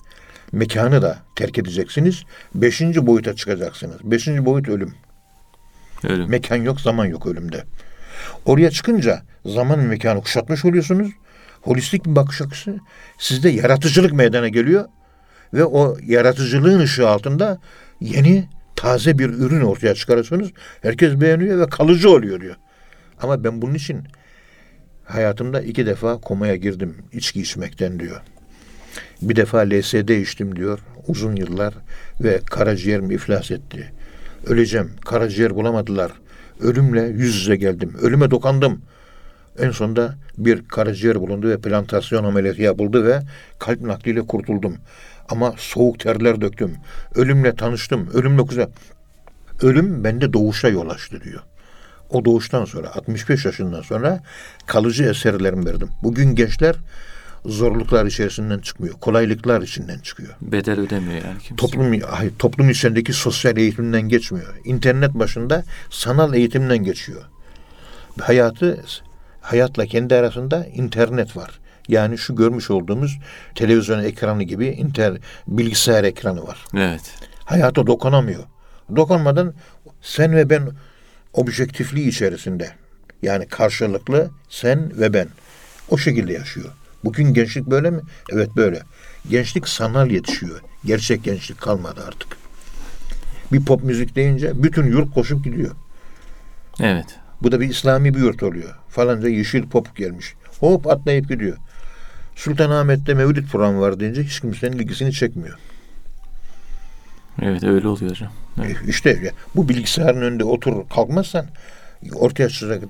Mekanı 0.52 1.02
da 1.02 1.18
terk 1.36 1.58
edeceksiniz. 1.58 2.22
Beşinci 2.54 3.06
boyuta 3.06 3.36
çıkacaksınız. 3.36 3.96
Beşinci 4.04 4.44
boyut 4.44 4.68
ölüm. 4.68 4.94
Ölüm. 6.04 6.30
Mekan 6.30 6.56
yok, 6.56 6.80
zaman 6.80 7.06
yok 7.06 7.26
ölümde. 7.26 7.64
Oraya 8.46 8.70
çıkınca 8.70 9.22
zaman 9.46 9.78
ve 9.78 9.86
mekanı 9.86 10.20
kuşatmış 10.20 10.64
oluyorsunuz. 10.64 11.10
Holistik 11.62 12.06
bir 12.06 12.16
bakış 12.16 12.42
açısı. 12.42 12.76
Sizde 13.18 13.48
yaratıcılık 13.48 14.12
meydana 14.12 14.48
geliyor. 14.48 14.84
Ve 15.54 15.64
o 15.64 15.96
yaratıcılığın 16.06 16.80
ışığı 16.80 17.08
altında 17.08 17.58
yeni, 18.00 18.48
taze 18.76 19.18
bir 19.18 19.28
ürün 19.28 19.60
ortaya 19.60 19.94
çıkarıyorsunuz. 19.94 20.52
Herkes 20.82 21.20
beğeniyor 21.20 21.58
ve 21.58 21.66
kalıcı 21.66 22.10
oluyor 22.10 22.40
diyor. 22.40 22.56
Ama 23.20 23.44
ben 23.44 23.62
bunun 23.62 23.74
için 23.74 24.02
hayatımda 25.04 25.60
iki 25.60 25.86
defa 25.86 26.20
komaya 26.20 26.56
girdim 26.56 26.96
içki 27.12 27.40
içmekten 27.40 28.00
diyor. 28.00 28.20
Bir 29.22 29.36
defa 29.36 29.58
LSD 29.58 30.08
içtim 30.08 30.56
diyor 30.56 30.78
uzun 31.08 31.36
yıllar 31.36 31.74
ve 32.20 32.40
karaciğerim 32.46 33.10
iflas 33.10 33.50
etti. 33.50 33.92
Öleceğim. 34.46 34.90
Karaciğer 35.04 35.54
bulamadılar. 35.54 36.12
Ölümle 36.62 37.02
yüz 37.02 37.36
yüze 37.36 37.56
geldim. 37.56 37.94
Ölüme 38.02 38.30
dokandım. 38.30 38.82
En 39.58 39.70
sonunda 39.70 40.14
bir 40.38 40.68
karaciğer 40.68 41.20
bulundu 41.20 41.48
ve 41.48 41.60
plantasyon 41.60 42.24
ameliyatı 42.24 42.62
yapıldı 42.62 43.06
ve 43.06 43.20
kalp 43.58 43.80
nakliyle 43.80 44.20
kurtuldum. 44.20 44.76
Ama 45.28 45.54
soğuk 45.56 46.00
terler 46.00 46.40
döktüm. 46.40 46.76
Ölümle 47.14 47.56
tanıştım. 47.56 48.10
Ölümle 48.14 48.42
kuza. 48.42 48.68
Ölüm 49.62 50.04
bende 50.04 50.32
doğuşa 50.32 50.68
yol 50.68 50.88
açtı 50.88 51.20
diyor. 51.24 51.40
O 52.10 52.24
doğuştan 52.24 52.64
sonra 52.64 52.94
65 52.94 53.44
yaşından 53.44 53.82
sonra 53.82 54.20
kalıcı 54.66 55.04
eserlerimi 55.04 55.66
verdim. 55.66 55.88
Bugün 56.02 56.34
gençler 56.34 56.76
zorluklar 57.46 58.06
içerisinden 58.06 58.58
çıkmıyor. 58.58 58.94
Kolaylıklar 58.94 59.62
içinden 59.62 59.98
çıkıyor. 59.98 60.34
Bedel 60.42 60.80
ödemiyor 60.80 61.24
yani 61.24 61.38
kimse. 61.38 61.56
Toplum, 61.56 62.00
hayır, 62.00 62.32
toplum 62.38 62.70
içindeki 62.70 63.12
sosyal 63.12 63.56
eğitimden 63.56 64.02
geçmiyor. 64.02 64.54
İnternet 64.64 65.14
başında 65.14 65.64
sanal 65.90 66.34
eğitimden 66.34 66.78
geçiyor. 66.78 67.22
Hayatı 68.20 68.84
hayatla 69.40 69.86
kendi 69.86 70.14
arasında 70.14 70.66
internet 70.66 71.36
var. 71.36 71.50
Yani 71.88 72.18
şu 72.18 72.36
görmüş 72.36 72.70
olduğumuz 72.70 73.18
televizyon 73.54 74.04
ekranı 74.04 74.42
gibi 74.42 74.66
inter 74.66 75.18
bilgisayar 75.46 76.04
ekranı 76.04 76.46
var. 76.46 76.64
Evet. 76.74 77.14
Hayata 77.44 77.86
dokunamıyor. 77.86 78.44
Dokunmadan 78.96 79.54
sen 80.02 80.36
ve 80.36 80.50
ben 80.50 80.70
objektifliği 81.32 82.08
içerisinde. 82.08 82.70
Yani 83.22 83.46
karşılıklı 83.46 84.30
sen 84.48 85.00
ve 85.00 85.12
ben. 85.12 85.28
O 85.88 85.98
şekilde 85.98 86.32
yaşıyor. 86.32 86.70
Bugün 87.04 87.34
gençlik 87.34 87.66
böyle 87.66 87.90
mi? 87.90 88.00
Evet 88.32 88.56
böyle. 88.56 88.82
Gençlik 89.30 89.68
sanal 89.68 90.10
yetişiyor. 90.10 90.60
Gerçek 90.84 91.24
gençlik 91.24 91.60
kalmadı 91.60 92.04
artık. 92.08 92.36
Bir 93.52 93.64
pop 93.64 93.84
müzik 93.84 94.16
deyince 94.16 94.62
bütün 94.62 94.86
yurt 94.86 95.14
koşup 95.14 95.44
gidiyor. 95.44 95.70
Evet. 96.80 97.06
Bu 97.42 97.52
da 97.52 97.60
bir 97.60 97.68
İslami 97.68 98.14
bir 98.14 98.20
yurt 98.20 98.42
oluyor. 98.42 98.74
Falanca 98.88 99.28
yeşil 99.28 99.62
pop 99.62 99.96
gelmiş. 99.96 100.34
Hop 100.60 100.86
atlayıp 100.86 101.28
gidiyor. 101.28 101.56
Sultanahmet'te 102.36 103.14
Mevlid 103.14 103.48
programı 103.48 103.80
var 103.80 104.00
deyince 104.00 104.22
hiç 104.22 104.40
kimsenin 104.40 104.78
ilgisini 104.78 105.12
çekmiyor. 105.12 105.58
Evet 107.42 107.64
öyle 107.64 107.88
oluyor 107.88 108.10
hocam. 108.10 108.32
Evet. 108.64 108.76
E, 108.86 108.88
İşte 108.88 109.32
bu 109.56 109.68
bilgisayarın 109.68 110.22
önünde 110.22 110.44
otur 110.44 110.88
kalkmazsan 110.94 111.46
ortaya 112.14 112.48
çıkacak 112.48 112.84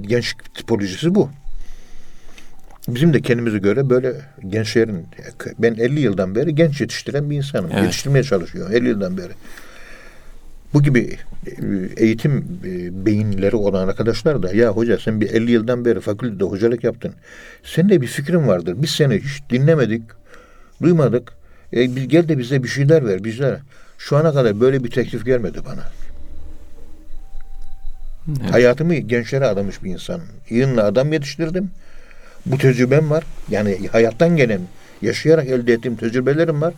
gençlik 0.00 0.54
tipolojisi 0.54 1.14
bu. 1.14 1.30
Bizim 2.88 3.14
de 3.14 3.20
kendimize 3.20 3.58
göre 3.58 3.90
böyle 3.90 4.12
gençlerin 4.48 5.06
ben 5.58 5.74
50 5.74 6.00
yıldan 6.00 6.34
beri 6.34 6.54
genç 6.54 6.80
yetiştiren 6.80 7.30
bir 7.30 7.36
insanım. 7.36 7.70
Evet. 7.72 7.82
Yetiştirmeye 7.82 8.24
çalışıyorum 8.24 8.72
50 8.74 8.88
yıldan 8.88 9.18
beri. 9.18 9.32
Bu 10.74 10.82
gibi 10.82 11.16
e, 11.46 11.52
eğitim 11.96 12.60
e, 12.64 13.06
beyinleri 13.06 13.56
olan 13.56 13.88
arkadaşlar 13.88 14.42
da 14.42 14.54
ya 14.54 14.70
hoca 14.70 14.98
sen 14.98 15.20
bir 15.20 15.30
50 15.30 15.50
yıldan 15.50 15.84
beri 15.84 16.00
fakültede 16.00 16.44
hocalık 16.44 16.84
yaptın. 16.84 17.12
Senin 17.64 17.88
de 17.88 18.00
bir 18.00 18.06
fikrin 18.06 18.48
vardır. 18.48 18.74
Biz 18.76 18.90
seni 18.90 19.14
hiç 19.14 19.42
dinlemedik, 19.50 20.02
duymadık. 20.82 21.32
E, 21.72 21.96
biz- 21.96 22.08
gel 22.08 22.28
de 22.28 22.38
bize 22.38 22.62
bir 22.62 22.68
şeyler 22.68 23.06
ver, 23.06 23.24
bizler. 23.24 23.58
Şu 23.98 24.16
ana 24.16 24.32
kadar 24.32 24.60
böyle 24.60 24.84
bir 24.84 24.90
teklif 24.90 25.24
gelmedi 25.24 25.58
bana. 25.66 25.82
Evet. 28.40 28.52
Hayatımı 28.52 28.94
gençlere 28.94 29.46
adamış 29.46 29.84
bir 29.84 29.90
insan. 29.90 30.20
Yığınla 30.50 30.84
adam 30.84 31.12
yetiştirdim. 31.12 31.70
Bu 32.46 32.58
tecrübem 32.58 33.10
var. 33.10 33.24
Yani 33.50 33.88
hayattan 33.92 34.36
gelen, 34.36 34.60
yaşayarak 35.02 35.46
elde 35.46 35.72
ettiğim 35.72 35.96
tecrübelerim 35.96 36.60
var. 36.60 36.74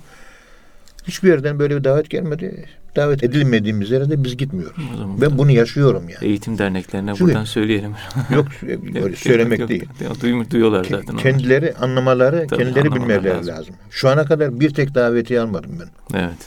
Hiçbir 1.05 1.29
yerden 1.29 1.59
böyle 1.59 1.77
bir 1.77 1.85
davet 1.85 2.11
gelmedi. 2.11 2.65
Davet 2.97 3.25
edilmediğimiz 3.25 3.91
yere 3.91 4.11
de 4.11 4.25
biz 4.25 4.37
gitmiyoruz. 4.37 4.77
O 4.95 4.97
zaman 4.97 5.21
Ben 5.21 5.39
bunu 5.39 5.51
yaşıyorum 5.51 6.09
yani. 6.09 6.25
Eğitim 6.25 6.59
derneklerine 6.59 7.11
Çünkü- 7.15 7.25
buradan 7.25 7.45
söyleyelim. 7.45 7.93
Yok 8.35 8.47
böyle 9.03 9.17
söylemek 9.17 9.59
Yok, 9.59 9.69
değil. 9.69 9.85
yok. 10.05 10.21
Duymuş, 10.21 10.51
duyuyorlar 10.51 10.85
zaten. 10.85 11.13
onu. 11.13 11.17
Kendileri 11.21 11.75
anlamaları, 11.75 12.47
Tabii, 12.51 12.65
kendileri 12.65 12.95
bilmeleri 12.95 13.25
lazım. 13.37 13.55
lazım. 13.55 13.75
Şu 13.91 14.09
ana 14.09 14.25
kadar 14.25 14.61
bir 14.61 14.75
tek 14.75 14.95
daveti 14.95 15.41
almadım 15.41 15.71
ben. 15.81 16.19
Evet. 16.19 16.39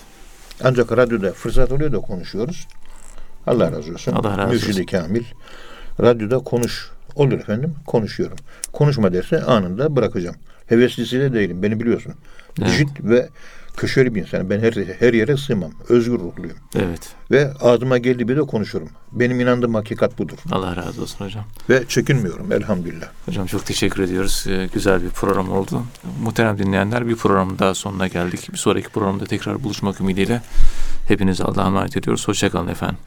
Ancak 0.63 0.91
radyoda 0.91 1.31
fırsat 1.33 1.71
oluyor 1.71 1.91
da 1.91 1.99
konuşuyoruz. 1.99 2.67
Allah 3.47 3.71
razı 3.71 3.93
olsun. 3.93 4.11
Allah 4.11 4.37
razı 4.37 4.53
Mürşidi 4.53 4.71
olsun. 4.71 4.83
Kamil. 4.85 5.23
Radyoda 6.01 6.39
konuş 6.39 6.89
Olur 7.15 7.39
efendim 7.39 7.75
konuşuyorum. 7.87 8.37
Konuşma 8.73 9.13
derse 9.13 9.43
anında 9.43 9.95
bırakacağım. 9.95 10.35
Heveslisi 10.67 11.19
de 11.19 11.33
değilim 11.33 11.63
beni 11.63 11.79
biliyorsun. 11.79 12.13
Evet. 12.61 12.69
Dijit 12.69 12.89
ve 13.03 13.29
köşeli 13.77 14.15
bir 14.15 14.21
insanım. 14.21 14.49
Ben 14.49 14.59
her, 14.59 14.73
her 14.99 15.13
yere 15.13 15.37
sığmam. 15.37 15.71
Özgür 15.89 16.19
ruhluyum. 16.19 16.57
Evet. 16.75 17.09
Ve 17.31 17.51
ağzıma 17.61 17.97
geldiği 17.97 18.27
bir 18.27 18.37
de 18.37 18.41
konuşurum. 18.41 18.89
Benim 19.11 19.39
inandığım 19.39 19.73
hakikat 19.73 20.19
budur. 20.19 20.37
Allah 20.51 20.75
razı 20.75 21.01
olsun 21.01 21.25
hocam. 21.25 21.43
Ve 21.69 21.83
çekinmiyorum 21.87 22.51
elhamdülillah. 22.51 23.07
Hocam 23.25 23.45
çok 23.45 23.65
teşekkür 23.65 24.03
ediyoruz. 24.03 24.45
Ee, 24.49 24.69
güzel 24.73 25.03
bir 25.03 25.09
program 25.09 25.51
oldu. 25.51 25.83
Muhterem 26.23 26.57
dinleyenler 26.57 27.07
bir 27.07 27.15
programın 27.15 27.59
daha 27.59 27.73
sonuna 27.73 28.07
geldik. 28.07 28.49
Bir 28.53 28.57
sonraki 28.57 28.89
programda 28.89 29.25
tekrar 29.25 29.63
buluşmak 29.63 30.01
ümidiyle 30.01 30.41
hepinize 31.07 31.43
Allah'a 31.43 31.67
emanet 31.67 31.97
ediyoruz. 31.97 32.27
Hoşçakalın 32.27 32.67
efendim. 32.67 32.97